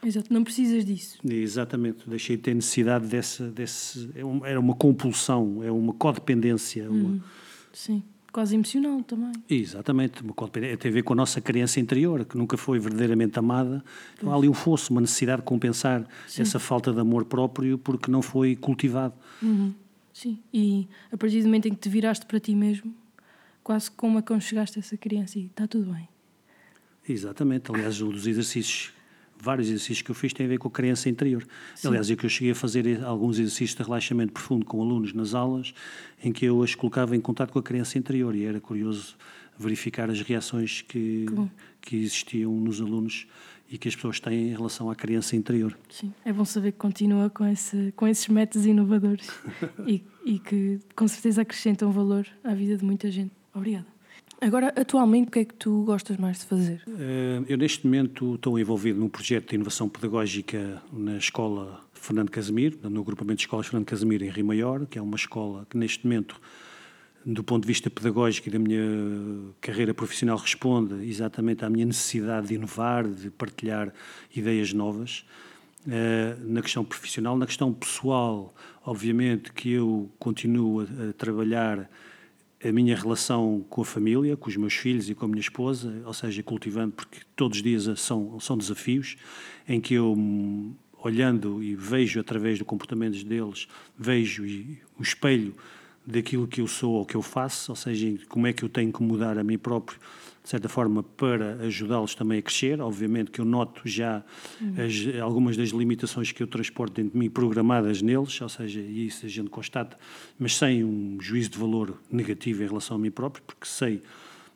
Exato, 0.04 0.32
não 0.32 0.44
precisas 0.44 0.84
disso. 0.84 1.18
Exatamente, 1.28 2.08
deixei 2.08 2.36
de 2.36 2.42
ter 2.42 2.54
necessidade 2.54 3.06
dessa, 3.06 3.50
desse, 3.50 4.08
é 4.14 4.48
era 4.50 4.60
uma 4.60 4.74
compulsão, 4.74 5.62
é 5.62 5.70
uma 5.72 5.92
codependência. 5.92 6.88
uma- 6.90 7.22
Sim, 7.72 8.02
quase 8.30 8.54
emocional 8.54 9.02
também. 9.02 9.32
Exatamente, 9.48 10.22
tem 10.78 10.90
a 10.90 10.94
ver 10.94 11.02
com 11.02 11.12
a 11.12 11.16
nossa 11.16 11.40
criança 11.40 11.80
interior, 11.80 12.24
que 12.24 12.36
nunca 12.36 12.56
foi 12.56 12.78
verdadeiramente 12.78 13.38
amada. 13.38 13.84
Então 14.16 14.32
há 14.32 14.36
ali 14.36 14.48
um 14.48 14.54
fosso, 14.54 14.92
uma 14.92 15.00
necessidade 15.00 15.42
de 15.42 15.46
compensar 15.46 16.06
essa 16.38 16.58
falta 16.58 16.92
de 16.92 17.00
amor 17.00 17.24
próprio 17.24 17.78
porque 17.78 18.10
não 18.10 18.22
foi 18.22 18.56
cultivado. 18.56 19.14
Uhum. 19.42 19.74
Sim, 20.12 20.38
e 20.52 20.88
a 21.10 21.16
partir 21.16 21.40
do 21.40 21.46
momento 21.46 21.66
em 21.66 21.70
que 21.70 21.80
te 21.80 21.88
viraste 21.88 22.26
para 22.26 22.38
ti 22.40 22.54
mesmo, 22.54 22.94
quase 23.62 23.90
como 23.90 24.18
aconchegaste 24.18 24.78
essa 24.78 24.96
criança 24.96 25.38
e 25.38 25.46
está 25.46 25.66
tudo 25.66 25.92
bem. 25.92 26.08
Exatamente, 27.08 27.70
aliás, 27.72 28.00
um 28.00 28.10
dos 28.10 28.26
exercícios, 28.26 28.92
vários 29.40 29.68
exercícios 29.68 30.02
que 30.02 30.10
eu 30.10 30.14
fiz 30.14 30.32
têm 30.32 30.46
a 30.46 30.48
ver 30.48 30.58
com 30.58 30.68
a 30.68 30.70
criança 30.70 31.08
interior. 31.08 31.46
Aliás, 31.84 32.10
é 32.10 32.16
que 32.16 32.24
eu 32.24 32.30
cheguei 32.30 32.52
a 32.52 32.54
fazer 32.54 33.02
alguns 33.04 33.38
exercícios 33.38 33.74
de 33.74 33.82
relaxamento 33.82 34.32
profundo 34.32 34.64
com 34.64 34.80
alunos 34.80 35.12
nas 35.12 35.34
aulas, 35.34 35.74
em 36.22 36.32
que 36.32 36.44
eu 36.44 36.62
as 36.62 36.74
colocava 36.74 37.16
em 37.16 37.20
contato 37.20 37.52
com 37.52 37.58
a 37.58 37.62
criança 37.62 37.98
interior 37.98 38.34
e 38.34 38.44
era 38.44 38.60
curioso 38.60 39.16
verificar 39.58 40.10
as 40.10 40.20
reações 40.22 40.82
que, 40.82 41.26
bom. 41.30 41.48
que 41.80 41.96
existiam 41.96 42.52
nos 42.52 42.80
alunos 42.80 43.26
e 43.70 43.78
que 43.78 43.88
as 43.88 43.94
pessoas 43.94 44.18
têm 44.18 44.48
em 44.48 44.52
relação 44.52 44.90
à 44.90 44.96
criança 44.96 45.36
interior. 45.36 45.78
Sim, 45.88 46.12
é 46.24 46.32
bom 46.32 46.44
saber 46.44 46.72
que 46.72 46.78
continua 46.78 47.30
com, 47.30 47.46
esse, 47.46 47.92
com 47.94 48.08
esses 48.08 48.26
métodos 48.26 48.66
inovadores 48.66 49.30
e, 49.86 50.02
e 50.24 50.38
que 50.38 50.80
com 50.96 51.06
certeza 51.06 51.42
acrescentam 51.42 51.92
valor 51.92 52.26
à 52.42 52.52
vida 52.52 52.76
de 52.76 52.84
muita 52.84 53.10
gente. 53.10 53.32
Obrigada. 53.54 53.86
Agora, 54.42 54.72
atualmente, 54.74 55.28
o 55.28 55.30
que 55.30 55.38
é 55.40 55.44
que 55.44 55.52
tu 55.54 55.82
gostas 55.84 56.16
mais 56.16 56.38
de 56.38 56.46
fazer? 56.46 56.82
Eh, 56.98 57.42
Eu, 57.46 57.58
neste 57.58 57.84
momento, 57.86 58.36
estou 58.36 58.58
envolvido 58.58 58.98
num 58.98 59.08
projeto 59.08 59.50
de 59.50 59.54
inovação 59.56 59.86
pedagógica 59.86 60.82
na 60.90 61.18
escola 61.18 61.80
Fernando 61.92 62.30
Casimiro, 62.30 62.78
no 62.88 63.02
agrupamento 63.02 63.36
de 63.36 63.42
escolas 63.42 63.66
Fernando 63.66 63.86
Casimiro, 63.86 64.24
em 64.24 64.30
Rio 64.30 64.46
Maior, 64.46 64.86
que 64.86 64.98
é 64.98 65.02
uma 65.02 65.16
escola 65.16 65.66
que, 65.68 65.76
neste 65.76 66.06
momento, 66.06 66.40
do 67.24 67.44
ponto 67.44 67.64
de 67.64 67.68
vista 67.68 67.90
pedagógico 67.90 68.48
e 68.48 68.50
da 68.50 68.58
minha 68.58 68.80
carreira 69.60 69.92
profissional, 69.92 70.38
responde 70.38 70.94
exatamente 71.06 71.62
à 71.62 71.68
minha 71.68 71.84
necessidade 71.84 72.48
de 72.48 72.54
inovar, 72.54 73.06
de 73.06 73.30
partilhar 73.30 73.92
ideias 74.34 74.72
novas. 74.72 75.26
Eh, 75.86 76.36
na 76.44 76.62
questão 76.62 76.82
profissional, 76.82 77.36
na 77.36 77.44
questão 77.44 77.74
pessoal, 77.74 78.54
obviamente 78.86 79.52
que 79.52 79.72
eu 79.72 80.10
continuo 80.18 80.80
a 80.80 81.12
trabalhar 81.12 81.90
a 82.62 82.70
minha 82.70 82.94
relação 82.94 83.64
com 83.70 83.80
a 83.80 83.84
família, 83.84 84.36
com 84.36 84.48
os 84.48 84.56
meus 84.56 84.74
filhos 84.74 85.08
e 85.08 85.14
com 85.14 85.24
a 85.24 85.28
minha 85.28 85.40
esposa, 85.40 86.02
ou 86.04 86.12
seja, 86.12 86.42
cultivando, 86.42 86.92
porque 86.92 87.20
todos 87.34 87.58
os 87.58 87.62
dias 87.62 88.00
são, 88.00 88.38
são 88.38 88.56
desafios 88.56 89.16
em 89.66 89.80
que 89.80 89.94
eu, 89.94 90.14
olhando 91.02 91.62
e 91.62 91.74
vejo 91.74 92.20
através 92.20 92.58
do 92.58 92.64
comportamento 92.64 93.24
deles, 93.24 93.66
vejo 93.98 94.44
o 94.98 95.02
espelho 95.02 95.54
daquilo 96.06 96.46
que 96.46 96.60
eu 96.60 96.66
sou 96.66 96.92
ou 96.94 97.06
que 97.06 97.14
eu 97.14 97.22
faço, 97.22 97.72
ou 97.72 97.76
seja, 97.76 98.14
como 98.28 98.46
é 98.46 98.52
que 98.52 98.62
eu 98.62 98.68
tenho 98.68 98.92
que 98.92 99.02
mudar 99.02 99.38
a 99.38 99.44
mim 99.44 99.58
próprio 99.58 99.98
de 100.42 100.48
certa 100.48 100.68
forma, 100.68 101.02
para 101.02 101.54
ajudá-los 101.62 102.14
também 102.14 102.38
a 102.38 102.42
crescer. 102.42 102.80
Obviamente 102.80 103.30
que 103.30 103.40
eu 103.40 103.44
noto 103.44 103.82
já 103.84 104.24
as, 104.76 105.20
algumas 105.20 105.56
das 105.56 105.68
limitações 105.68 106.32
que 106.32 106.42
eu 106.42 106.46
transporto 106.46 106.94
dentro 106.94 107.12
de 107.12 107.18
mim 107.18 107.28
programadas 107.28 108.00
neles, 108.00 108.40
ou 108.40 108.48
seja, 108.48 108.80
isso 108.80 109.26
a 109.26 109.28
gente 109.28 109.50
constata, 109.50 109.96
mas 110.38 110.56
sem 110.56 110.82
um 110.82 111.18
juízo 111.20 111.50
de 111.50 111.58
valor 111.58 112.00
negativo 112.10 112.62
em 112.62 112.66
relação 112.66 112.96
a 112.96 112.98
mim 112.98 113.10
próprio, 113.10 113.42
porque 113.46 113.66
sei 113.66 114.02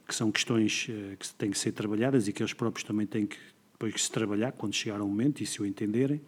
que 0.07 0.15
são 0.15 0.31
questões 0.31 0.87
uh, 0.89 1.17
que 1.17 1.35
têm 1.35 1.51
que 1.51 1.59
ser 1.59 1.73
trabalhadas 1.73 2.29
e 2.29 2.33
que 2.33 2.43
eles 2.43 2.53
próprios 2.53 2.85
também 2.85 3.07
têm 3.07 3.27
que 3.27 3.39
depois 3.73 3.95
que 3.95 4.01
se 4.01 4.11
trabalhar 4.11 4.53
quando 4.53 4.75
chegar 4.75 5.01
ao 5.01 5.07
momento 5.07 5.43
e 5.43 5.47
se 5.47 5.61
o 5.61 5.67
entenderem. 5.67 6.21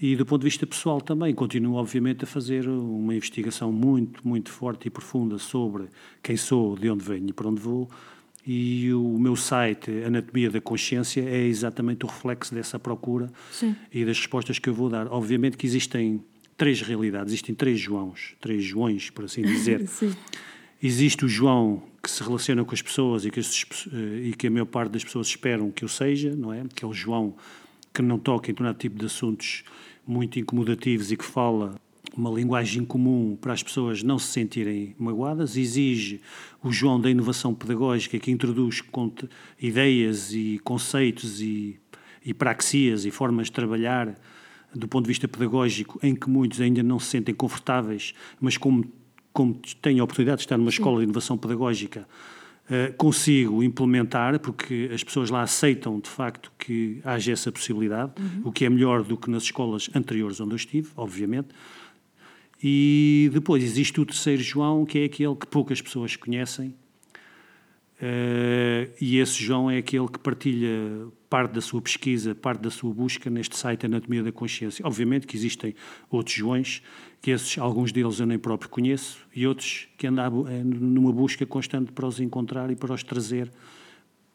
E 0.00 0.14
do 0.14 0.26
ponto 0.26 0.42
de 0.42 0.46
vista 0.46 0.66
pessoal 0.66 1.00
também, 1.00 1.34
continuo 1.34 1.76
obviamente 1.76 2.24
a 2.24 2.26
fazer 2.26 2.68
uma 2.68 3.14
investigação 3.14 3.72
muito, 3.72 4.26
muito 4.26 4.50
forte 4.50 4.88
e 4.88 4.90
profunda 4.90 5.38
sobre 5.38 5.86
quem 6.22 6.36
sou, 6.36 6.76
de 6.76 6.90
onde 6.90 7.02
venho 7.02 7.30
e 7.30 7.32
para 7.32 7.48
onde 7.48 7.60
vou. 7.60 7.88
E 8.46 8.92
o 8.92 9.18
meu 9.18 9.34
site, 9.34 9.90
Anatomia 10.04 10.50
da 10.50 10.60
Consciência, 10.60 11.20
é 11.20 11.46
exatamente 11.46 12.04
o 12.04 12.08
reflexo 12.08 12.54
dessa 12.54 12.78
procura 12.78 13.28
Sim. 13.50 13.74
e 13.92 14.04
das 14.04 14.18
respostas 14.18 14.58
que 14.58 14.68
eu 14.68 14.74
vou 14.74 14.88
dar. 14.88 15.08
Obviamente 15.08 15.56
que 15.56 15.66
existem 15.66 16.22
três 16.56 16.80
realidades, 16.80 17.32
existem 17.32 17.54
três 17.54 17.80
Joãos, 17.80 18.36
três 18.40 18.62
Joões, 18.62 19.10
por 19.10 19.24
assim 19.24 19.42
dizer. 19.42 19.88
Existe 20.82 21.24
o 21.24 21.28
João 21.28 21.82
que 22.02 22.10
se 22.10 22.22
relaciona 22.22 22.62
com 22.64 22.74
as 22.74 22.82
pessoas 22.82 23.24
e 23.24 23.30
que, 23.30 23.40
as, 23.40 23.66
e 24.22 24.34
que 24.36 24.46
a 24.46 24.50
maior 24.50 24.66
parte 24.66 24.92
das 24.92 25.02
pessoas 25.02 25.26
esperam 25.26 25.70
que 25.70 25.82
eu 25.82 25.88
seja, 25.88 26.36
não 26.36 26.52
é? 26.52 26.62
Que 26.72 26.84
é 26.84 26.86
o 26.86 26.92
João 26.92 27.34
que 27.92 28.02
não 28.02 28.18
toca 28.18 28.50
em 28.50 28.52
determinado 28.52 28.78
tipo 28.78 28.98
de 28.98 29.06
assuntos 29.06 29.64
muito 30.06 30.38
incomodativos 30.38 31.10
e 31.10 31.16
que 31.16 31.24
fala 31.24 31.74
uma 32.14 32.30
linguagem 32.30 32.84
comum 32.84 33.36
para 33.40 33.52
as 33.52 33.62
pessoas 33.62 34.02
não 34.02 34.18
se 34.18 34.28
sentirem 34.28 34.94
magoadas, 34.98 35.56
exige 35.56 36.20
o 36.62 36.72
João 36.72 37.00
da 37.00 37.10
inovação 37.10 37.54
pedagógica 37.54 38.18
que 38.18 38.30
introduz 38.30 38.82
ideias 39.60 40.32
e 40.32 40.60
conceitos 40.64 41.40
e, 41.40 41.78
e 42.24 42.34
praxias 42.34 43.04
e 43.04 43.10
formas 43.10 43.46
de 43.46 43.52
trabalhar 43.52 44.14
do 44.74 44.86
ponto 44.86 45.04
de 45.04 45.08
vista 45.08 45.26
pedagógico 45.26 45.98
em 46.02 46.14
que 46.14 46.28
muitos 46.28 46.60
ainda 46.60 46.82
não 46.82 46.98
se 46.98 47.06
sentem 47.06 47.34
confortáveis, 47.34 48.14
mas 48.40 48.56
como, 48.56 48.84
como 49.32 49.54
têm 49.80 50.00
a 50.00 50.04
oportunidade 50.04 50.38
de 50.38 50.44
estar 50.44 50.58
numa 50.58 50.70
escola 50.70 50.98
de 50.98 51.04
inovação 51.04 51.36
pedagógica, 51.36 52.06
Uh, 52.68 52.92
consigo 52.96 53.62
implementar, 53.62 54.40
porque 54.40 54.90
as 54.92 55.04
pessoas 55.04 55.30
lá 55.30 55.40
aceitam 55.42 56.00
de 56.00 56.08
facto 56.10 56.50
que 56.58 57.00
haja 57.04 57.30
essa 57.30 57.52
possibilidade, 57.52 58.14
uhum. 58.18 58.42
o 58.46 58.50
que 58.50 58.64
é 58.64 58.68
melhor 58.68 59.04
do 59.04 59.16
que 59.16 59.30
nas 59.30 59.44
escolas 59.44 59.88
anteriores 59.94 60.40
onde 60.40 60.50
eu 60.50 60.56
estive, 60.56 60.88
obviamente. 60.96 61.46
E 62.62 63.30
depois 63.32 63.62
existe 63.62 64.00
o 64.00 64.06
terceiro 64.06 64.42
João, 64.42 64.84
que 64.84 64.98
é 64.98 65.04
aquele 65.04 65.34
que 65.34 65.46
poucas 65.46 65.80
pessoas 65.82 66.16
conhecem, 66.16 66.68
uh, 68.00 68.92
e 69.00 69.18
esse 69.18 69.42
João 69.42 69.70
é 69.70 69.78
aquele 69.78 70.08
que 70.08 70.18
partilha 70.18 71.08
parte 71.28 71.52
da 71.52 71.60
sua 71.60 71.82
pesquisa, 71.82 72.34
parte 72.34 72.60
da 72.62 72.70
sua 72.70 72.92
busca 72.94 73.28
neste 73.28 73.56
site 73.56 73.86
Anatomia 73.86 74.22
da 74.22 74.32
Consciência. 74.32 74.86
Obviamente 74.86 75.26
que 75.26 75.36
existem 75.36 75.74
outros 76.10 76.34
Joões 76.34 76.82
que 77.20 77.30
esses, 77.30 77.58
alguns 77.58 77.92
deles 77.92 78.20
eu 78.20 78.26
nem 78.26 78.38
próprio 78.38 78.70
conheço, 78.70 79.18
e 79.34 79.46
outros 79.46 79.88
que 79.98 80.06
andam 80.06 80.46
eh, 80.48 80.62
numa 80.62 81.12
busca 81.12 81.44
constante 81.44 81.92
para 81.92 82.06
os 82.06 82.20
encontrar 82.20 82.70
e 82.70 82.76
para 82.76 82.94
os 82.94 83.02
trazer 83.02 83.50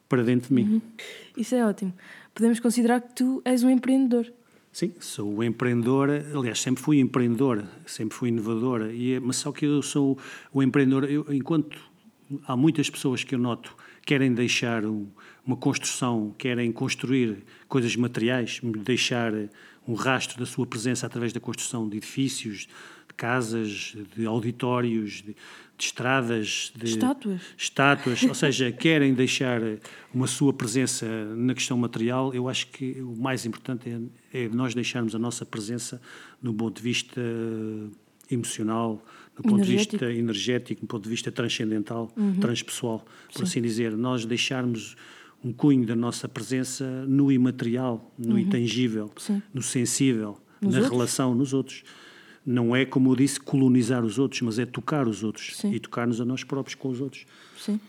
para 0.10 0.24
dentro 0.24 0.50
de 0.50 0.54
mim. 0.54 0.74
Uhum. 0.74 0.82
Isso 1.38 1.56
é 1.56 1.66
ótimo. 1.66 1.94
Podemos 2.36 2.60
considerar 2.60 3.00
que 3.00 3.16
tu 3.16 3.42
és 3.46 3.64
um 3.64 3.70
empreendedor. 3.70 4.32
Sim, 4.72 4.94
sou 5.02 5.44
empreendedor, 5.44 6.10
aliás, 6.34 6.62
sempre 6.62 6.82
fui 6.82 7.00
empreendedor, 7.00 7.66
sempre 7.86 8.16
fui 8.16 8.30
inovadora, 8.30 8.94
e, 8.94 9.16
é, 9.16 9.20
mas 9.20 9.36
só 9.36 9.52
que 9.52 9.66
eu 9.66 9.82
sou 9.82 10.18
o 10.54 10.64
empreendedor, 10.64 11.04
eu, 11.12 11.26
enquanto 11.30 11.78
há 12.48 12.56
muitas 12.56 12.90
pessoas 12.90 13.22
que 13.22 13.36
eu 13.36 13.40
noto 13.40 13.76
querem 14.06 14.34
deixar 14.34 14.86
um, 14.86 15.08
uma 15.46 15.58
construção, 15.58 16.34
querem 16.38 16.72
construir 16.72 17.44
coisas 17.68 17.94
materiais, 17.98 18.62
deixar 18.64 19.34
um 19.86 19.94
rastro 19.94 20.40
da 20.40 20.46
sua 20.46 20.66
presença 20.66 21.06
através 21.06 21.34
da 21.34 21.40
construção 21.42 21.90
de 21.90 21.98
edifícios, 21.98 22.70
casas, 23.22 23.96
de 24.16 24.26
auditórios, 24.26 25.22
de, 25.22 25.36
de 25.78 25.86
estradas, 25.86 26.74
de 26.76 26.86
estátuas. 26.86 27.42
estátuas, 27.56 28.24
ou 28.24 28.34
seja, 28.34 28.72
querem 28.74 29.14
deixar 29.14 29.62
uma 30.12 30.26
sua 30.26 30.52
presença 30.52 31.06
na 31.36 31.54
questão 31.54 31.78
material. 31.78 32.34
Eu 32.34 32.50
acho 32.50 32.66
que 32.70 33.00
o 33.00 33.16
mais 33.16 33.46
importante 33.46 33.88
é, 34.34 34.46
é 34.46 34.50
nós 34.50 34.74
deixarmos 34.74 35.14
a 35.14 35.20
nossa 35.20 35.46
presença 35.46 36.02
no 36.42 36.52
ponto 36.52 36.78
de 36.78 36.82
vista 36.82 37.22
emocional, 38.32 39.06
no 39.38 39.44
ponto 39.44 39.62
de 39.62 39.72
vista 39.72 40.12
energético, 40.12 40.82
no 40.82 40.88
ponto 40.88 41.04
de 41.04 41.10
vista 41.10 41.32
transcendental, 41.32 42.12
uhum. 42.18 42.40
transpessoal, 42.40 43.06
por 43.32 43.38
Sim. 43.38 43.44
assim 43.44 43.62
dizer, 43.62 43.96
nós 43.96 44.26
deixarmos 44.26 44.96
um 45.44 45.54
cunho 45.54 45.86
da 45.86 45.96
nossa 45.96 46.28
presença 46.28 47.06
no 47.06 47.32
imaterial, 47.32 48.12
no 48.18 48.32
uhum. 48.32 48.40
intangível, 48.40 49.12
Sim. 49.16 49.44
no 49.54 49.62
sensível, 49.62 50.40
nos 50.60 50.74
na 50.74 50.80
outros? 50.80 50.98
relação 50.98 51.36
nos 51.36 51.54
outros. 51.54 51.84
Não 52.46 52.76
é, 52.76 52.86
como 52.86 53.12
eu 53.12 53.16
disse, 53.16 53.40
colonizar 53.40 54.04
os 54.04 54.18
outros, 54.18 54.42
mas 54.42 54.58
é 54.58 54.66
tocar 54.66 55.08
os 55.08 55.24
outros 55.24 55.56
Sim. 55.58 55.74
e 55.74 55.80
tocar-nos 55.80 56.20
a 56.20 56.26
nós 56.26 56.44
próprios 56.44 56.76
com 56.76 56.90
os 56.90 57.00
outros. 57.00 57.26
Sim. 57.58 57.80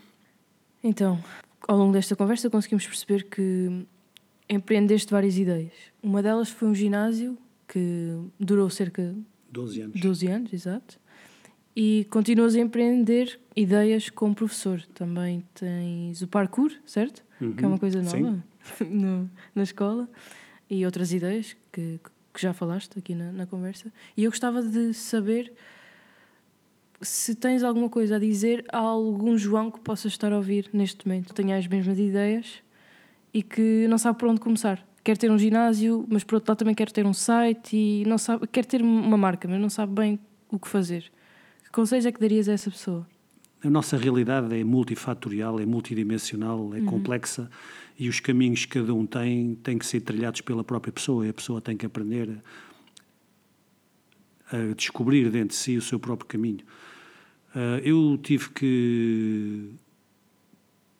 Então, 0.84 1.22
ao 1.66 1.78
longo 1.78 1.92
desta 1.92 2.14
conversa 2.14 2.50
conseguimos 2.50 2.86
perceber 2.86 3.24
que 3.24 3.86
empreendeste 4.48 5.10
várias 5.10 5.38
ideias. 5.38 5.72
Uma 6.02 6.22
delas 6.22 6.50
foi 6.50 6.68
um 6.68 6.74
ginásio 6.74 7.38
que 7.66 8.14
durou 8.38 8.68
cerca 8.68 9.02
de 9.02 9.24
12 9.50 9.80
anos. 9.80 10.00
12 10.00 10.26
anos, 10.26 10.52
exato. 10.52 11.00
E 11.74 12.06
continuas 12.10 12.54
a 12.54 12.60
empreender 12.60 13.40
ideias 13.56 14.10
como 14.10 14.34
professor. 14.34 14.82
Também 14.94 15.42
tens 15.54 16.20
o 16.20 16.28
parkour, 16.28 16.70
certo? 16.84 17.24
Uhum, 17.40 17.52
que 17.54 17.64
é 17.64 17.68
uma 17.68 17.78
coisa 17.78 18.02
nova 18.02 18.44
no, 18.88 19.30
na 19.54 19.62
escola. 19.62 20.08
E 20.68 20.84
outras 20.84 21.12
ideias 21.12 21.56
que, 21.70 21.98
que 22.32 22.40
já 22.40 22.52
falaste 22.52 22.98
aqui 22.98 23.14
na, 23.14 23.30
na 23.32 23.46
conversa. 23.46 23.92
E 24.16 24.24
eu 24.24 24.30
gostava 24.30 24.62
de 24.62 24.94
saber 24.94 25.52
se 27.00 27.34
tens 27.34 27.62
alguma 27.62 27.88
coisa 27.88 28.16
a 28.16 28.18
dizer 28.18 28.64
a 28.72 28.78
algum 28.78 29.36
João 29.36 29.70
que 29.70 29.80
possa 29.80 30.08
estar 30.08 30.32
a 30.32 30.36
ouvir 30.36 30.70
neste 30.72 31.06
momento. 31.06 31.34
Tenha 31.34 31.56
as 31.56 31.66
mesmas 31.66 31.98
ideias 31.98 32.62
e 33.34 33.42
que 33.42 33.86
não 33.88 33.98
sabe 33.98 34.18
por 34.18 34.28
onde 34.28 34.40
começar. 34.40 34.86
Quer 35.04 35.18
ter 35.18 35.30
um 35.30 35.38
ginásio, 35.38 36.06
mas 36.08 36.22
por 36.22 36.36
outro 36.36 36.52
lado 36.52 36.58
também 36.58 36.74
quer 36.74 36.90
ter 36.90 37.04
um 37.04 37.12
site 37.12 37.76
e 37.76 38.04
não 38.06 38.16
sabe, 38.18 38.46
quer 38.46 38.64
ter 38.64 38.80
uma 38.80 39.16
marca, 39.16 39.48
mas 39.48 39.60
não 39.60 39.68
sabe 39.68 39.92
bem 39.92 40.18
o 40.48 40.58
que 40.58 40.68
fazer. 40.68 41.10
Que 41.64 41.70
conselhos 41.72 42.06
é 42.06 42.12
que 42.12 42.20
darias 42.20 42.48
a 42.48 42.52
essa 42.52 42.70
pessoa? 42.70 43.06
A 43.64 43.70
nossa 43.70 43.96
realidade 43.96 44.58
é 44.58 44.62
multifatorial, 44.62 45.58
é 45.60 45.66
multidimensional, 45.66 46.74
é 46.74 46.78
uhum. 46.78 46.86
complexa 46.86 47.50
e 47.98 48.08
os 48.08 48.20
caminhos 48.20 48.64
que 48.64 48.78
cada 48.80 48.94
um 48.94 49.06
tem 49.06 49.54
têm 49.56 49.78
que 49.78 49.86
ser 49.86 50.00
trilhados 50.00 50.40
pela 50.40 50.64
própria 50.64 50.92
pessoa 50.92 51.26
e 51.26 51.30
a 51.30 51.34
pessoa 51.34 51.60
tem 51.60 51.76
que 51.76 51.86
aprender 51.86 52.38
a 54.50 54.74
descobrir 54.74 55.30
dentro 55.30 55.48
de 55.48 55.54
si 55.54 55.76
o 55.76 55.82
seu 55.82 55.98
próprio 55.98 56.26
caminho. 56.26 56.64
Ah, 57.54 57.80
eu 57.82 58.18
tive 58.22 58.50
que 58.50 59.70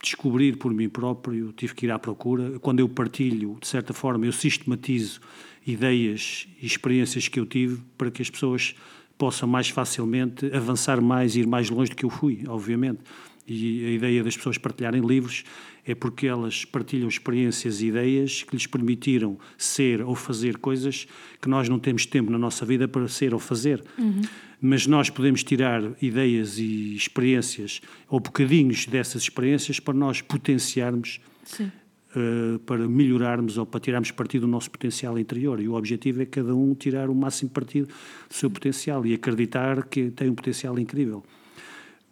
descobrir 0.03 0.57
por 0.57 0.75
mim 0.75 0.89
próprio, 0.89 1.53
tive 1.53 1.75
que 1.75 1.87
ir 1.87 1.91
à 1.91 1.99
procura. 1.99 2.59
Quando 2.59 2.81
eu 2.81 2.89
partilho, 2.89 3.57
de 3.61 3.69
certa 3.69 3.93
forma, 3.93 4.27
eu 4.27 4.33
sistematizo 4.33 5.21
ideias 5.67 6.49
e 6.61 6.67
experiências 6.67 7.29
que 7.29 7.39
eu 7.39 7.47
tive 7.47 7.81
para 7.97 8.11
que 8.11 8.21
as 8.21 8.29
pessoas 8.29 8.75
possa 9.17 9.47
mais 9.47 9.69
facilmente 9.69 10.53
avançar 10.53 11.01
mais, 11.01 11.37
ir 11.37 11.47
mais 11.47 11.71
longe 11.71 11.91
do 11.91 11.97
que 11.97 12.05
eu 12.05 12.11
fui, 12.11 12.43
obviamente. 12.49 12.99
E 13.47 13.85
a 13.87 13.91
ideia 13.91 14.23
das 14.23 14.37
pessoas 14.37 14.57
partilharem 14.57 15.05
livros 15.05 15.45
é 15.85 15.95
porque 15.95 16.27
elas 16.27 16.65
partilham 16.65 17.09
experiências 17.09 17.81
e 17.81 17.87
ideias 17.89 18.45
que 18.45 18.55
lhes 18.55 18.67
permitiram 18.67 19.37
ser 19.59 20.01
ou 20.01 20.15
fazer 20.15 20.59
coisas 20.59 21.09
que 21.41 21.49
nós 21.49 21.69
não 21.69 21.79
temos 21.79 22.07
tempo 22.07 22.31
na 22.31 22.39
nossa 22.39 22.65
vida 22.65 22.87
para 22.87 23.09
ser 23.09 23.35
ou 23.35 23.41
fazer. 23.41 23.83
Uhum. 23.99 24.23
Mas 24.61 24.87
nós 24.87 25.11
podemos 25.11 25.43
tirar 25.43 25.83
ideias 26.01 26.59
e 26.59 26.95
experiências 26.95 27.81
ou 28.09 28.21
bocadinhos 28.21 28.87
dessas 28.87 29.23
experiências 29.23 29.81
para 29.81 29.95
nós 29.95 30.21
potenciarmos. 30.21 31.21
Uh, 32.15 32.59
para 32.67 32.87
melhorarmos 32.87 33.57
ou 33.57 33.65
para 33.65 33.81
tirarmos 33.81 34.11
partido 34.11 34.43
do 34.43 34.47
nosso 34.47 34.71
potencial 34.71 35.19
interior. 35.19 35.59
E 35.59 35.67
o 35.67 35.73
objetivo 35.73 36.21
é 36.21 36.27
cada 36.27 36.55
um 36.55 36.75
tirar 36.75 37.09
o 37.09 37.15
máximo 37.15 37.49
partido 37.49 37.89
do 38.29 38.35
seu 38.35 38.51
potencial 38.51 39.07
e 39.07 39.15
acreditar 39.15 39.87
que 39.87 40.11
tem 40.11 40.29
um 40.29 40.35
potencial 40.35 40.79
incrível. 40.79 41.25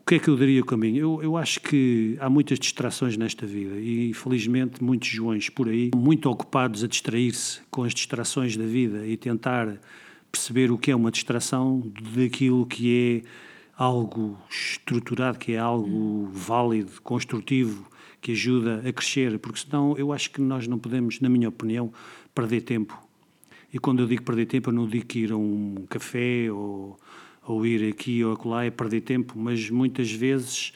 O 0.00 0.04
que 0.10 0.16
é 0.16 0.18
que 0.18 0.28
eu 0.28 0.36
daria 0.36 0.60
o 0.60 0.64
caminho? 0.64 0.98
Eu, 0.98 1.22
eu 1.22 1.36
acho 1.36 1.60
que 1.60 2.16
há 2.18 2.28
muitas 2.28 2.58
distrações 2.58 3.16
nesta 3.16 3.46
vida 3.46 3.78
e, 3.78 4.10
infelizmente, 4.10 4.82
muitos 4.82 5.08
joões 5.08 5.48
por 5.48 5.68
aí, 5.68 5.90
muito 5.94 6.28
ocupados 6.28 6.82
a 6.82 6.88
distrair-se 6.88 7.60
com 7.70 7.84
as 7.84 7.94
distrações 7.94 8.56
da 8.56 8.64
vida 8.64 9.06
e 9.06 9.16
tentar 9.16 9.78
perceber 10.32 10.72
o 10.72 10.78
que 10.78 10.90
é 10.90 10.96
uma 10.96 11.10
distração 11.10 11.82
daquilo 12.16 12.66
que 12.66 13.24
é 13.24 13.28
algo 13.76 14.36
estruturado, 14.50 15.38
que 15.38 15.52
é 15.52 15.58
algo 15.58 16.28
válido, 16.32 17.00
construtivo, 17.02 17.86
que 18.20 18.32
ajuda 18.32 18.82
a 18.86 18.92
crescer, 18.92 19.38
porque 19.38 19.60
senão 19.60 19.96
eu 19.96 20.12
acho 20.12 20.30
que 20.30 20.40
nós 20.40 20.66
não 20.66 20.78
podemos, 20.78 21.20
na 21.20 21.28
minha 21.28 21.48
opinião, 21.48 21.92
perder 22.34 22.62
tempo. 22.62 22.98
E 23.72 23.78
quando 23.78 24.00
eu 24.00 24.06
digo 24.06 24.22
perder 24.22 24.46
tempo, 24.46 24.70
eu 24.70 24.74
não 24.74 24.86
digo 24.86 25.06
ir 25.16 25.32
a 25.32 25.36
um 25.36 25.86
café 25.88 26.50
ou, 26.50 26.98
ou 27.46 27.64
ir 27.66 27.88
aqui 27.88 28.24
ou 28.24 28.32
acolá 28.32 28.64
é 28.64 28.70
perder 28.70 29.00
tempo, 29.00 29.34
mas 29.36 29.70
muitas 29.70 30.10
vezes 30.10 30.72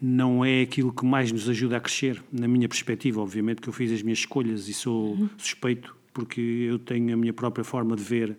não 0.00 0.44
é 0.44 0.62
aquilo 0.62 0.92
que 0.92 1.04
mais 1.04 1.30
nos 1.30 1.48
ajuda 1.48 1.76
a 1.76 1.80
crescer, 1.80 2.22
na 2.32 2.48
minha 2.48 2.68
perspectiva. 2.68 3.20
Obviamente 3.20 3.60
que 3.60 3.68
eu 3.68 3.72
fiz 3.72 3.92
as 3.92 4.02
minhas 4.02 4.20
escolhas 4.20 4.68
e 4.68 4.72
sou 4.72 5.12
uhum. 5.12 5.28
suspeito, 5.36 5.94
porque 6.12 6.40
eu 6.40 6.78
tenho 6.78 7.12
a 7.12 7.16
minha 7.16 7.32
própria 7.32 7.64
forma 7.64 7.94
de 7.96 8.02
ver 8.02 8.36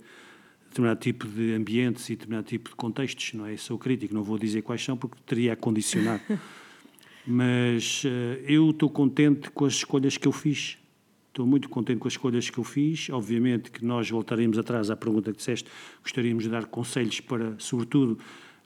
determinado 0.69 0.99
tipo 0.99 1.27
de 1.27 1.53
ambientes 1.53 2.09
e 2.09 2.13
determinado 2.13 2.47
tipo 2.47 2.69
de 2.69 2.75
contextos, 2.75 3.33
não 3.33 3.45
é? 3.45 3.57
Sou 3.57 3.77
crítico, 3.77 4.13
não 4.13 4.23
vou 4.23 4.39
dizer 4.39 4.61
quais 4.61 4.83
são 4.83 4.97
porque 4.97 5.17
teria 5.25 5.53
a 5.53 5.55
condicionar. 5.55 6.21
Mas 7.27 8.03
uh, 8.03 8.07
eu 8.47 8.71
estou 8.71 8.89
contente 8.89 9.51
com 9.51 9.65
as 9.65 9.73
escolhas 9.73 10.17
que 10.17 10.27
eu 10.27 10.31
fiz. 10.31 10.77
Estou 11.32 11.47
muito 11.47 11.69
contente 11.69 11.97
com 11.97 12.09
as 12.09 12.13
escolhas 12.13 12.49
que 12.49 12.57
eu 12.57 12.63
fiz. 12.63 13.09
Obviamente 13.09 13.71
que 13.71 13.86
nós 13.86 14.09
voltaremos 14.09 14.57
atrás 14.57 14.89
à 14.91 14.97
pergunta 14.97 15.32
que 15.32 15.38
disseste. 15.38 15.69
Gostaríamos 16.03 16.43
de 16.43 16.49
dar 16.49 16.65
conselhos 16.65 17.21
para, 17.21 17.55
sobretudo, 17.57 18.19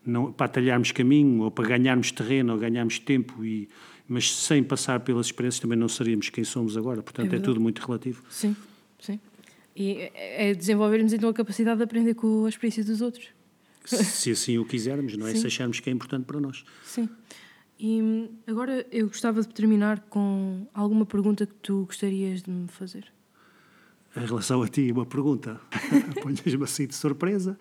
não, 0.03 0.31
para 0.31 0.47
atalharmos 0.47 0.91
caminho 0.91 1.43
ou 1.43 1.51
para 1.51 1.67
ganharmos 1.67 2.11
terreno 2.11 2.53
ou 2.53 2.59
ganharmos 2.59 2.97
tempo, 2.97 3.45
e, 3.45 3.69
mas 4.07 4.35
sem 4.35 4.63
passar 4.63 5.01
pelas 5.01 5.27
experiências 5.27 5.59
também 5.59 5.77
não 5.77 5.87
seríamos 5.87 6.29
quem 6.29 6.43
somos 6.43 6.75
agora. 6.75 7.03
Portanto, 7.03 7.31
é, 7.31 7.35
é 7.35 7.39
tudo 7.39 7.61
muito 7.61 7.85
relativo. 7.85 8.23
Sim, 8.31 8.55
sim. 8.99 9.19
E 9.75 10.09
é 10.15 10.55
desenvolvermos 10.55 11.13
então 11.13 11.29
a 11.29 11.33
capacidade 11.33 11.77
de 11.77 11.83
aprender 11.83 12.15
com 12.15 12.45
a 12.45 12.49
experiência 12.49 12.83
dos 12.83 12.99
outros. 12.99 13.27
Se 13.85 14.31
assim 14.31 14.57
o 14.57 14.65
quisermos, 14.65 15.15
não 15.15 15.27
é? 15.27 15.33
Sim. 15.33 15.41
Se 15.41 15.47
acharmos 15.47 15.79
que 15.79 15.87
é 15.87 15.93
importante 15.93 16.25
para 16.25 16.39
nós. 16.39 16.63
Sim. 16.83 17.07
E 17.79 18.29
agora 18.47 18.85
eu 18.91 19.07
gostava 19.07 19.41
de 19.41 19.49
terminar 19.49 19.99
com 20.09 20.65
alguma 20.73 21.05
pergunta 21.05 21.45
que 21.45 21.53
tu 21.55 21.85
gostarias 21.85 22.41
de 22.41 22.49
me 22.49 22.67
fazer. 22.67 23.11
Em 24.15 24.25
relação 24.25 24.61
a 24.61 24.67
ti, 24.67 24.91
uma 24.91 25.05
pergunta. 25.05 25.59
Ponhas-me 26.23 26.63
assim 26.63 26.87
de 26.87 26.95
surpresa. 26.95 27.57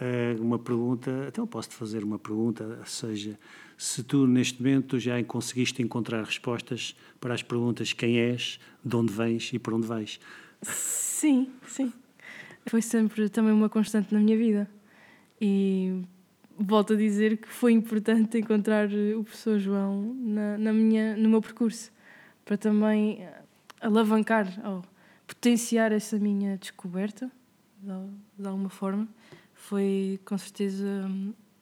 Eh, 0.00 0.36
uma 0.38 0.58
pergunta, 0.58 1.26
então 1.28 1.46
posso-te 1.46 1.74
fazer 1.74 2.04
uma 2.04 2.18
pergunta, 2.20 2.80
seja, 2.84 3.36
se 3.76 4.04
tu 4.04 4.28
neste 4.28 4.62
momento 4.62 4.98
já 4.98 5.22
conseguiste 5.24 5.82
encontrar 5.82 6.22
respostas 6.22 6.94
para 7.20 7.34
as 7.34 7.42
perguntas 7.42 7.92
quem 7.92 8.18
és, 8.18 8.60
de 8.84 8.94
onde 8.94 9.12
vens 9.12 9.52
e 9.52 9.58
para 9.58 9.74
onde 9.74 9.88
vais. 9.88 10.20
Sim, 10.62 11.50
sim. 11.66 11.92
Foi 12.66 12.80
sempre 12.80 13.28
também 13.28 13.52
uma 13.52 13.68
constante 13.68 14.12
na 14.14 14.20
minha 14.20 14.36
vida. 14.36 14.70
E 15.40 16.02
volto 16.58 16.94
a 16.94 16.96
dizer 16.96 17.36
que 17.36 17.48
foi 17.48 17.72
importante 17.72 18.38
encontrar 18.38 18.88
o 19.16 19.22
professor 19.22 19.58
João 19.58 20.14
na, 20.14 20.58
na 20.58 20.72
minha, 20.72 21.16
no 21.16 21.28
meu 21.28 21.40
percurso, 21.40 21.92
para 22.44 22.56
também 22.56 23.26
alavancar 23.80 24.46
ou 24.66 24.82
potenciar 25.26 25.92
essa 25.92 26.18
minha 26.18 26.56
descoberta, 26.56 27.30
de, 27.80 27.92
de 28.42 28.48
alguma 28.48 28.70
forma 28.70 29.08
foi 29.58 30.18
com 30.24 30.38
certeza 30.38 31.10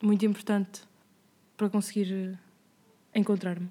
muito 0.02 0.24
importante 0.24 0.82
para 1.56 1.68
conseguir 1.68 2.12
eh, 2.12 3.18
encontrar-me. 3.18 3.68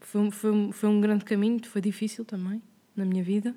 Foi, 0.00 0.30
foi, 0.30 0.72
foi 0.72 0.88
um 0.88 1.00
grande 1.00 1.24
caminho, 1.24 1.58
foi 1.66 1.80
difícil 1.80 2.24
também 2.24 2.62
na 2.94 3.04
minha 3.04 3.24
vida, 3.24 3.54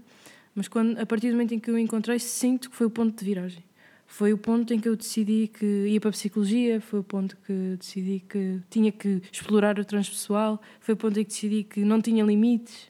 mas 0.55 0.67
quando, 0.67 0.97
a 0.97 1.05
partir 1.05 1.27
do 1.27 1.33
momento 1.33 1.53
em 1.53 1.59
que 1.59 1.69
eu 1.69 1.77
encontrei, 1.77 2.17
sinto 2.17 2.69
que 2.69 2.75
foi 2.75 2.87
o 2.87 2.89
ponto 2.89 3.19
de 3.19 3.23
viragem. 3.23 3.63
Foi 4.07 4.31
o 4.31 4.37
ponto 4.37 4.73
em 4.73 4.79
que 4.79 4.87
eu 4.87 4.95
decidi 4.95 5.49
que 5.53 5.65
ia 5.65 5.99
para 5.99 6.09
a 6.09 6.13
psicologia, 6.13 6.79
foi 6.79 7.01
o 7.01 7.03
ponto 7.03 7.37
que 7.45 7.75
decidi 7.77 8.23
que 8.27 8.61
tinha 8.69 8.91
que 8.91 9.21
explorar 9.31 9.77
o 9.77 9.85
transpessoal, 9.85 10.61
foi 10.79 10.93
o 10.93 10.97
ponto 10.97 11.19
em 11.19 11.23
que 11.23 11.29
decidi 11.29 11.63
que 11.63 11.81
não 11.81 12.01
tinha 12.01 12.23
limites 12.23 12.89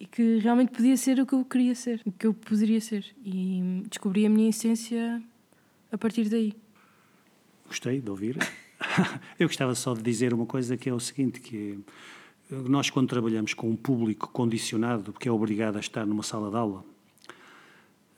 e 0.00 0.06
que 0.06 0.38
realmente 0.38 0.72
podia 0.72 0.96
ser 0.96 1.20
o 1.20 1.26
que 1.26 1.34
eu 1.34 1.44
queria 1.44 1.74
ser, 1.74 2.00
o 2.04 2.10
que 2.10 2.26
eu 2.26 2.32
poderia 2.32 2.80
ser. 2.80 3.04
E 3.24 3.82
descobri 3.90 4.24
a 4.24 4.30
minha 4.30 4.48
essência 4.48 5.22
a 5.92 5.98
partir 5.98 6.28
daí. 6.28 6.54
Gostei 7.66 8.00
de 8.00 8.10
ouvir. 8.10 8.38
Eu 9.38 9.48
gostava 9.48 9.74
só 9.74 9.92
de 9.92 10.02
dizer 10.02 10.32
uma 10.32 10.46
coisa 10.46 10.76
que 10.76 10.88
é 10.88 10.94
o 10.94 11.00
seguinte, 11.00 11.40
que 11.40 11.78
nós 12.50 12.88
quando 12.88 13.08
trabalhamos 13.08 13.52
com 13.52 13.68
um 13.68 13.76
público 13.76 14.28
condicionado, 14.28 15.12
que 15.12 15.28
é 15.28 15.32
obrigado 15.32 15.76
a 15.76 15.80
estar 15.80 16.06
numa 16.06 16.22
sala 16.22 16.50
de 16.50 16.56
aula, 16.56 16.84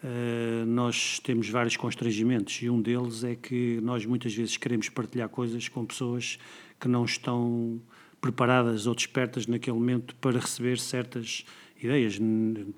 eh, 0.02 0.64
nós 0.66 1.20
temos 1.20 1.48
vários 1.48 1.76
constrangimentos 1.76 2.60
e 2.62 2.70
um 2.70 2.80
deles 2.80 3.22
é 3.22 3.34
que 3.34 3.78
nós 3.82 4.06
muitas 4.06 4.34
vezes 4.34 4.56
queremos 4.56 4.88
partilhar 4.88 5.28
coisas 5.28 5.68
com 5.68 5.84
pessoas 5.84 6.38
que 6.80 6.88
não 6.88 7.04
estão 7.04 7.80
preparadas 8.20 8.86
ou 8.86 8.94
despertas 8.94 9.46
naquele 9.46 9.76
momento 9.76 10.14
para 10.16 10.38
receber 10.38 10.78
certas 10.78 11.44
ideias. 11.82 12.18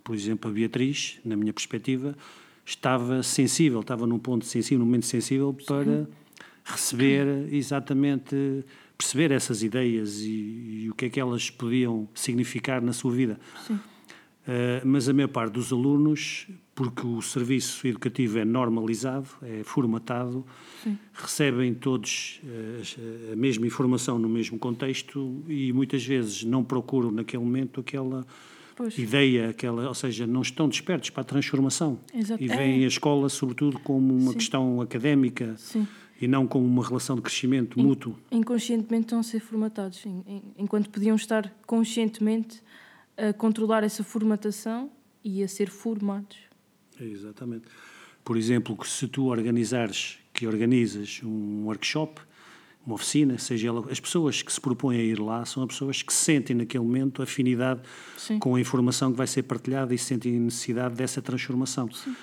Por 0.02 0.14
exemplo, 0.14 0.50
a 0.50 0.54
Beatriz, 0.54 1.20
na 1.24 1.36
minha 1.36 1.52
perspectiva, 1.52 2.16
estava 2.64 3.22
sensível, 3.22 3.80
estava 3.80 4.06
num 4.06 4.18
ponto 4.18 4.44
sensível, 4.44 4.80
num 4.80 4.86
momento 4.86 5.06
sensível 5.06 5.56
para 5.66 6.08
receber 6.64 7.52
exatamente, 7.52 8.64
perceber 8.96 9.30
essas 9.32 9.62
ideias 9.62 10.20
e, 10.20 10.84
e, 10.84 10.90
o 10.90 10.94
que 10.94 11.06
é 11.06 11.10
que 11.10 11.20
elas 11.20 11.50
podiam 11.50 12.08
significar 12.14 12.80
na 12.80 12.92
sua 12.92 13.12
vida. 13.12 13.38
Sim. 13.66 13.74
Uh, 13.74 14.84
mas 14.84 15.08
a 15.08 15.12
maior 15.12 15.28
parte 15.28 15.52
dos 15.52 15.72
alunos, 15.72 16.48
porque 16.82 17.06
o 17.06 17.22
serviço 17.22 17.86
educativo 17.86 18.40
é 18.40 18.44
normalizado, 18.44 19.28
é 19.40 19.62
formatado, 19.62 20.44
Sim. 20.82 20.98
recebem 21.12 21.72
todos 21.72 22.40
uh, 22.42 23.32
a 23.32 23.36
mesma 23.36 23.64
informação 23.64 24.18
no 24.18 24.28
mesmo 24.28 24.58
contexto 24.58 25.44
e 25.46 25.72
muitas 25.72 26.04
vezes 26.04 26.42
não 26.42 26.64
procuram 26.64 27.12
naquele 27.12 27.40
momento 27.40 27.78
aquela 27.78 28.26
Pois. 28.74 28.98
ideia, 28.98 29.50
aquela, 29.50 29.86
ou 29.86 29.94
seja, 29.94 30.26
não 30.26 30.42
estão 30.42 30.68
despertos 30.68 31.10
para 31.10 31.20
a 31.20 31.24
transformação. 31.24 32.00
Exato. 32.12 32.42
E 32.42 32.48
veem 32.48 32.82
é. 32.82 32.84
a 32.84 32.88
escola, 32.88 33.28
sobretudo, 33.28 33.78
como 33.78 34.12
uma 34.12 34.32
Sim. 34.32 34.38
questão 34.38 34.80
académica 34.80 35.54
Sim. 35.56 35.86
e 36.20 36.26
não 36.26 36.48
como 36.48 36.66
uma 36.66 36.84
relação 36.84 37.14
de 37.14 37.22
crescimento 37.22 37.78
In, 37.78 37.84
mútuo. 37.84 38.18
Inconscientemente 38.28 39.04
estão 39.04 39.20
a 39.20 39.22
ser 39.22 39.38
formatados, 39.38 40.04
enquanto 40.58 40.90
podiam 40.90 41.14
estar 41.14 41.48
conscientemente 41.64 42.60
a 43.16 43.32
controlar 43.32 43.84
essa 43.84 44.02
formatação 44.02 44.90
e 45.22 45.44
a 45.44 45.46
ser 45.46 45.70
formados. 45.70 46.51
Exatamente. 47.04 47.64
Por 48.24 48.36
exemplo, 48.36 48.78
se 48.86 49.08
tu 49.08 49.26
organizares, 49.26 50.18
que 50.32 50.46
organizas 50.46 51.20
um 51.24 51.64
workshop, 51.64 52.20
uma 52.84 52.94
oficina, 52.94 53.38
seja 53.38 53.68
ela, 53.68 53.86
as 53.90 54.00
pessoas 54.00 54.42
que 54.42 54.52
se 54.52 54.60
propõem 54.60 54.98
a 54.98 55.02
ir 55.02 55.20
lá 55.20 55.44
são 55.44 55.62
as 55.62 55.68
pessoas 55.68 56.02
que 56.02 56.12
sentem 56.12 56.56
naquele 56.56 56.82
momento 56.82 57.22
afinidade 57.22 57.80
Sim. 58.16 58.38
com 58.38 58.56
a 58.56 58.60
informação 58.60 59.12
que 59.12 59.18
vai 59.18 59.26
ser 59.26 59.44
partilhada 59.44 59.94
e 59.94 59.98
sentem 59.98 60.38
necessidade 60.38 60.94
dessa 60.94 61.22
transformação. 61.22 61.90
Sim. 61.92 62.14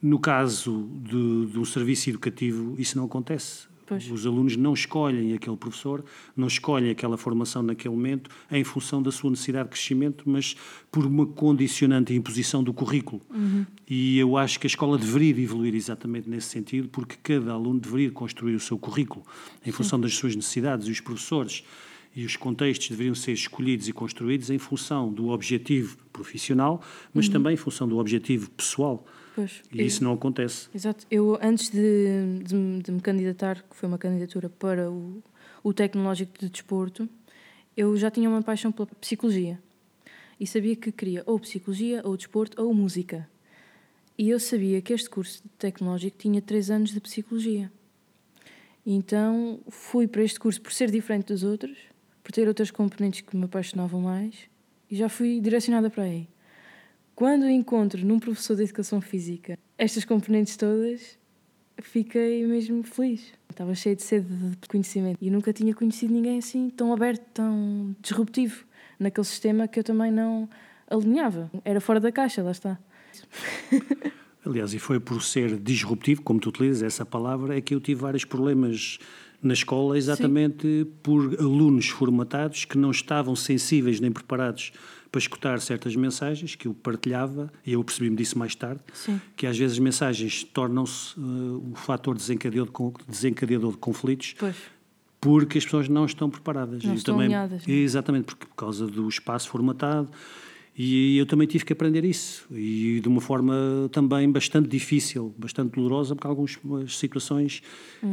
No 0.00 0.18
caso 0.18 0.88
de, 1.02 1.46
de 1.46 1.58
um 1.58 1.64
serviço 1.64 2.10
educativo, 2.10 2.74
isso 2.78 2.96
não 2.96 3.06
acontece. 3.06 3.66
Pois. 3.86 4.10
Os 4.10 4.26
alunos 4.26 4.56
não 4.56 4.72
escolhem 4.72 5.34
aquele 5.34 5.56
professor, 5.56 6.04
não 6.36 6.46
escolhem 6.46 6.90
aquela 6.90 7.16
formação 7.16 7.62
naquele 7.62 7.94
momento 7.94 8.30
em 8.50 8.64
função 8.64 9.02
da 9.02 9.12
sua 9.12 9.30
necessidade 9.30 9.68
de 9.68 9.74
crescimento, 9.74 10.24
mas 10.26 10.56
por 10.90 11.04
uma 11.04 11.26
condicionante 11.26 12.14
imposição 12.14 12.62
do 12.62 12.72
currículo. 12.72 13.20
Uhum. 13.30 13.66
E 13.88 14.18
eu 14.18 14.36
acho 14.36 14.58
que 14.58 14.66
a 14.66 14.68
escola 14.68 14.96
deveria 14.96 15.38
evoluir 15.42 15.74
exatamente 15.74 16.28
nesse 16.28 16.48
sentido, 16.48 16.88
porque 16.88 17.16
cada 17.22 17.52
aluno 17.52 17.78
deveria 17.78 18.10
construir 18.10 18.54
o 18.54 18.60
seu 18.60 18.78
currículo 18.78 19.24
em 19.64 19.70
função 19.70 19.98
Sim. 19.98 20.02
das 20.02 20.14
suas 20.14 20.34
necessidades 20.34 20.88
e 20.88 20.90
os 20.90 21.00
professores 21.00 21.62
e 22.16 22.24
os 22.24 22.36
contextos 22.36 22.88
deveriam 22.88 23.14
ser 23.14 23.32
escolhidos 23.32 23.88
e 23.88 23.92
construídos 23.92 24.48
em 24.48 24.58
função 24.58 25.12
do 25.12 25.28
objetivo 25.28 25.96
profissional, 26.12 26.80
mas 27.12 27.26
uhum. 27.26 27.32
também 27.32 27.54
em 27.54 27.56
função 27.56 27.88
do 27.88 27.98
objetivo 27.98 28.48
pessoal. 28.50 29.04
Pois, 29.34 29.62
e 29.72 29.80
eu, 29.80 29.86
isso 29.86 30.04
não 30.04 30.12
acontece. 30.12 30.68
Exato. 30.74 31.06
Eu, 31.10 31.38
antes 31.42 31.70
de, 31.70 32.38
de, 32.44 32.82
de, 32.82 32.92
me 32.92 33.00
candidatar, 33.00 33.62
que 33.68 33.74
foi 33.74 33.88
uma 33.88 33.98
candidatura 33.98 34.48
para 34.48 34.90
o, 34.90 35.22
o 35.62 35.72
Tecnológico 35.72 36.38
de 36.38 36.48
Desporto, 36.48 37.08
eu 37.76 37.96
já 37.96 38.10
tinha 38.10 38.28
uma 38.28 38.42
paixão 38.42 38.70
pela 38.70 38.86
psicologia. 39.00 39.58
E 40.38 40.46
sabia 40.46 40.76
que 40.76 40.92
queria 40.92 41.22
ou 41.26 41.38
psicologia, 41.40 42.00
ou 42.04 42.16
desporto, 42.16 42.62
ou 42.62 42.72
música. 42.72 43.28
E 44.16 44.30
eu 44.30 44.38
sabia 44.38 44.80
que 44.80 44.92
este 44.92 45.10
curso 45.10 45.42
tecnológico 45.58 46.16
tinha 46.16 46.40
três 46.40 46.70
anos 46.70 46.90
de 46.90 47.00
psicologia. 47.00 47.70
Então 48.86 49.60
fui 49.68 50.06
para 50.06 50.22
este 50.22 50.38
curso 50.38 50.60
por 50.60 50.72
ser 50.72 50.90
diferente 50.90 51.26
dos 51.26 51.42
outros, 51.42 51.76
por 52.22 52.30
ter 52.30 52.46
outras 52.46 52.70
componentes 52.70 53.22
que 53.22 53.36
me 53.36 53.44
apaixonavam 53.44 54.00
mais, 54.00 54.34
e 54.90 54.94
já 54.94 55.08
fui 55.08 55.40
direcionada 55.40 55.90
para 55.90 56.04
aí. 56.04 56.28
Quando 57.14 57.48
encontro 57.48 58.04
num 58.04 58.18
professor 58.18 58.56
de 58.56 58.64
educação 58.64 59.00
física 59.00 59.56
estas 59.78 60.04
componentes 60.04 60.56
todas, 60.56 61.16
fiquei 61.80 62.44
mesmo 62.44 62.82
feliz. 62.82 63.32
Estava 63.48 63.72
cheio 63.74 63.94
de 63.94 64.02
sede 64.02 64.26
de 64.60 64.68
conhecimento 64.68 65.18
e 65.20 65.30
nunca 65.30 65.52
tinha 65.52 65.72
conhecido 65.72 66.12
ninguém 66.12 66.38
assim 66.38 66.68
tão 66.70 66.92
aberto, 66.92 67.22
tão 67.32 67.94
disruptivo 68.00 68.64
naquele 68.98 69.24
sistema 69.24 69.68
que 69.68 69.78
eu 69.78 69.84
também 69.84 70.10
não 70.10 70.48
alinhava. 70.90 71.48
Era 71.64 71.80
fora 71.80 72.00
da 72.00 72.10
caixa, 72.10 72.42
lá 72.42 72.50
está. 72.50 72.78
Aliás, 74.44 74.74
e 74.74 74.78
foi 74.78 74.98
por 74.98 75.22
ser 75.22 75.56
disruptivo, 75.58 76.20
como 76.22 76.40
tu 76.40 76.48
utilizas 76.48 76.82
essa 76.82 77.06
palavra, 77.06 77.56
é 77.56 77.60
que 77.60 77.74
eu 77.74 77.80
tive 77.80 78.00
vários 78.00 78.24
problemas 78.24 78.98
na 79.40 79.54
escola, 79.54 79.96
exatamente 79.96 80.66
Sim. 80.66 80.92
por 81.02 81.36
alunos 81.38 81.88
formatados 81.88 82.64
que 82.64 82.76
não 82.76 82.90
estavam 82.90 83.36
sensíveis 83.36 84.00
nem 84.00 84.10
preparados 84.10 84.72
para 85.14 85.20
escutar 85.20 85.60
certas 85.60 85.94
mensagens 85.94 86.56
que 86.56 86.66
eu 86.66 86.74
partilhava, 86.74 87.48
e 87.64 87.74
eu 87.74 87.84
percebi-me 87.84 88.16
disso 88.16 88.36
mais 88.36 88.56
tarde, 88.56 88.80
Sim. 88.92 89.20
que 89.36 89.46
às 89.46 89.56
vezes 89.56 89.74
as 89.74 89.78
mensagens 89.78 90.42
tornam-se 90.42 91.16
uh, 91.16 91.70
o 91.72 91.76
fator 91.76 92.16
desencadeador 92.16 92.66
de, 92.98 93.04
desencadeador 93.06 93.70
de 93.70 93.78
conflitos, 93.78 94.34
pois. 94.36 94.56
porque 95.20 95.56
as 95.56 95.64
pessoas 95.64 95.88
não 95.88 96.04
estão 96.04 96.28
preparadas. 96.28 96.82
Não 96.82 96.90
Eu 96.90 96.96
estão 96.96 97.14
também, 97.14 97.26
alinhadas, 97.26 97.62
é? 97.68 97.70
Exatamente, 97.70 98.24
porque 98.24 98.44
por 98.44 98.56
causa 98.56 98.88
do 98.88 99.08
espaço 99.08 99.48
formatado. 99.48 100.10
E 100.76 101.16
eu 101.18 101.24
também 101.24 101.46
tive 101.46 101.64
que 101.64 101.72
aprender 101.72 102.04
isso, 102.04 102.46
e 102.50 102.98
de 103.00 103.06
uma 103.06 103.20
forma 103.20 103.88
também 103.92 104.28
bastante 104.28 104.68
difícil, 104.68 105.32
bastante 105.38 105.70
dolorosa, 105.76 106.16
porque 106.16 106.26
há 106.26 106.30
algumas 106.30 106.58
situações 106.88 107.62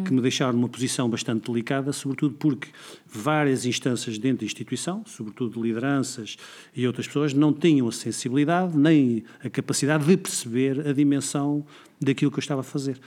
que 0.05 0.13
me 0.13 0.21
deixaram 0.21 0.53
numa 0.53 0.69
posição 0.69 1.09
bastante 1.09 1.49
delicada, 1.49 1.91
sobretudo 1.91 2.35
porque 2.35 2.67
várias 3.07 3.65
instâncias 3.65 4.19
dentro 4.19 4.39
da 4.41 4.45
instituição, 4.45 5.03
sobretudo 5.07 5.59
lideranças 5.59 6.37
e 6.75 6.85
outras 6.85 7.07
pessoas, 7.07 7.33
não 7.33 7.51
tinham 7.51 7.87
a 7.87 7.91
sensibilidade 7.91 8.77
nem 8.77 9.23
a 9.43 9.49
capacidade 9.49 10.05
de 10.05 10.15
perceber 10.15 10.87
a 10.87 10.93
dimensão 10.93 11.65
daquilo 11.99 12.29
que 12.29 12.37
eu 12.37 12.41
estava 12.41 12.61
a 12.61 12.63
fazer. 12.63 12.99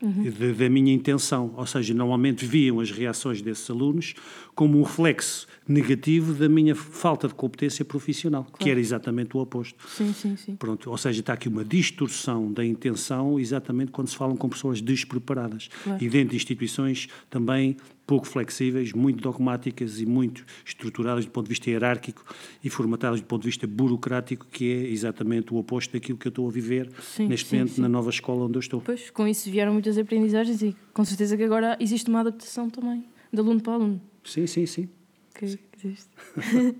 Da, 0.00 0.52
da 0.52 0.70
minha 0.70 0.94
intenção. 0.94 1.52
Ou 1.56 1.66
seja, 1.66 1.92
normalmente 1.92 2.46
viam 2.46 2.78
as 2.78 2.88
reações 2.88 3.42
desses 3.42 3.68
alunos 3.68 4.14
como 4.58 4.76
um 4.76 4.82
reflexo 4.82 5.46
negativo 5.68 6.34
da 6.34 6.48
minha 6.48 6.74
falta 6.74 7.28
de 7.28 7.34
competência 7.34 7.84
profissional, 7.84 8.44
que 8.58 8.68
era 8.68 8.80
exatamente 8.80 9.36
o 9.36 9.40
oposto. 9.40 9.78
Sim, 9.88 10.12
sim, 10.12 10.36
sim. 10.36 10.56
Pronto, 10.56 10.90
ou 10.90 10.98
seja, 10.98 11.20
está 11.20 11.34
aqui 11.34 11.46
uma 11.46 11.64
distorção 11.64 12.52
da 12.52 12.64
intenção 12.64 13.38
exatamente 13.38 13.92
quando 13.92 14.08
se 14.08 14.16
falam 14.16 14.36
com 14.36 14.48
pessoas 14.48 14.80
despreparadas. 14.80 15.68
Claro. 15.84 16.02
E 16.02 16.08
dentro 16.08 16.30
de 16.30 16.36
instituições 16.36 17.08
também 17.30 17.76
pouco 18.04 18.26
flexíveis, 18.26 18.92
muito 18.92 19.22
dogmáticas 19.22 20.00
e 20.00 20.06
muito 20.06 20.44
estruturadas 20.64 21.24
do 21.24 21.30
ponto 21.30 21.44
de 21.44 21.50
vista 21.50 21.70
hierárquico 21.70 22.24
e 22.64 22.68
formatadas 22.68 23.20
do 23.20 23.26
ponto 23.26 23.42
de 23.42 23.48
vista 23.48 23.64
burocrático, 23.64 24.44
que 24.50 24.72
é 24.72 24.88
exatamente 24.88 25.54
o 25.54 25.56
oposto 25.56 25.92
daquilo 25.92 26.18
que 26.18 26.26
eu 26.26 26.30
estou 26.30 26.48
a 26.48 26.50
viver 26.50 26.90
Sim, 27.00 27.28
neste 27.28 27.50
sim, 27.50 27.58
momento 27.58 27.74
sim. 27.74 27.80
na 27.80 27.88
nova 27.88 28.10
escola 28.10 28.46
onde 28.46 28.56
eu 28.56 28.60
estou. 28.60 28.80
Pois, 28.80 29.08
com 29.10 29.28
isso 29.28 29.48
vieram 29.48 29.72
muitas 29.72 29.96
aprendizagens 29.96 30.62
e 30.62 30.74
com 30.92 31.04
certeza 31.04 31.36
que 31.36 31.44
agora 31.44 31.76
existe 31.78 32.10
uma 32.10 32.18
adaptação 32.20 32.68
também, 32.68 33.04
de 33.32 33.38
aluno 33.38 33.60
para 33.60 33.74
aluno. 33.74 34.07
Sim, 34.24 34.46
sim, 34.46 34.66
sim. 34.66 34.88
Que 35.34 35.44
existe. 35.44 36.10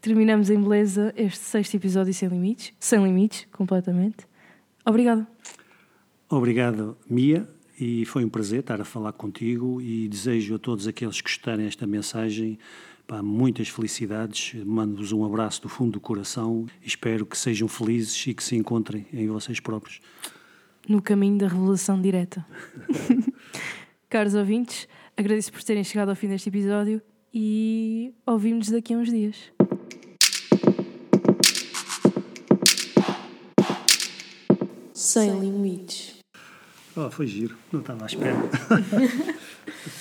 Terminamos 0.00 0.50
em 0.50 0.60
beleza 0.60 1.14
este 1.16 1.38
sexto 1.38 1.74
episódio 1.76 2.12
sem 2.12 2.28
limites, 2.28 2.72
sem 2.78 3.02
limites, 3.02 3.46
completamente. 3.50 4.26
Obrigada. 4.84 5.26
Obrigado, 6.28 6.96
Mia, 7.08 7.48
e 7.80 8.04
foi 8.04 8.24
um 8.24 8.28
prazer 8.28 8.60
estar 8.60 8.80
a 8.80 8.84
falar 8.84 9.12
contigo 9.12 9.80
e 9.80 10.08
desejo 10.08 10.56
a 10.56 10.58
todos 10.58 10.86
aqueles 10.86 11.20
que 11.20 11.30
escutarem 11.30 11.66
esta 11.66 11.86
mensagem 11.86 12.58
pá, 13.06 13.22
muitas 13.22 13.68
felicidades, 13.68 14.54
mando-vos 14.64 15.12
um 15.12 15.24
abraço 15.24 15.62
do 15.62 15.68
fundo 15.68 15.92
do 15.92 16.00
coração 16.00 16.66
espero 16.82 17.24
que 17.24 17.36
sejam 17.36 17.68
felizes 17.68 18.26
e 18.26 18.34
que 18.34 18.42
se 18.42 18.56
encontrem 18.56 19.06
em 19.12 19.26
vocês 19.28 19.60
próprios. 19.60 20.00
No 20.88 21.00
caminho 21.00 21.38
da 21.38 21.48
revelação 21.48 22.00
direta. 22.00 22.44
Caros 24.10 24.34
ouvintes, 24.34 24.86
agradeço 25.16 25.52
por 25.52 25.62
terem 25.62 25.84
chegado 25.84 26.08
ao 26.08 26.16
fim 26.16 26.28
deste 26.28 26.48
episódio 26.48 27.00
e 27.32 28.12
ouvimos-nos 28.26 28.70
daqui 28.70 28.94
a 28.94 28.98
uns 28.98 29.10
dias. 29.10 29.36
Sem 34.92 35.40
limites. 35.40 36.14
Oh, 36.96 37.10
foi 37.10 37.26
giro, 37.26 37.56
não 37.72 37.80
estava 37.80 38.04
à 38.04 38.06
espera. 38.06 38.36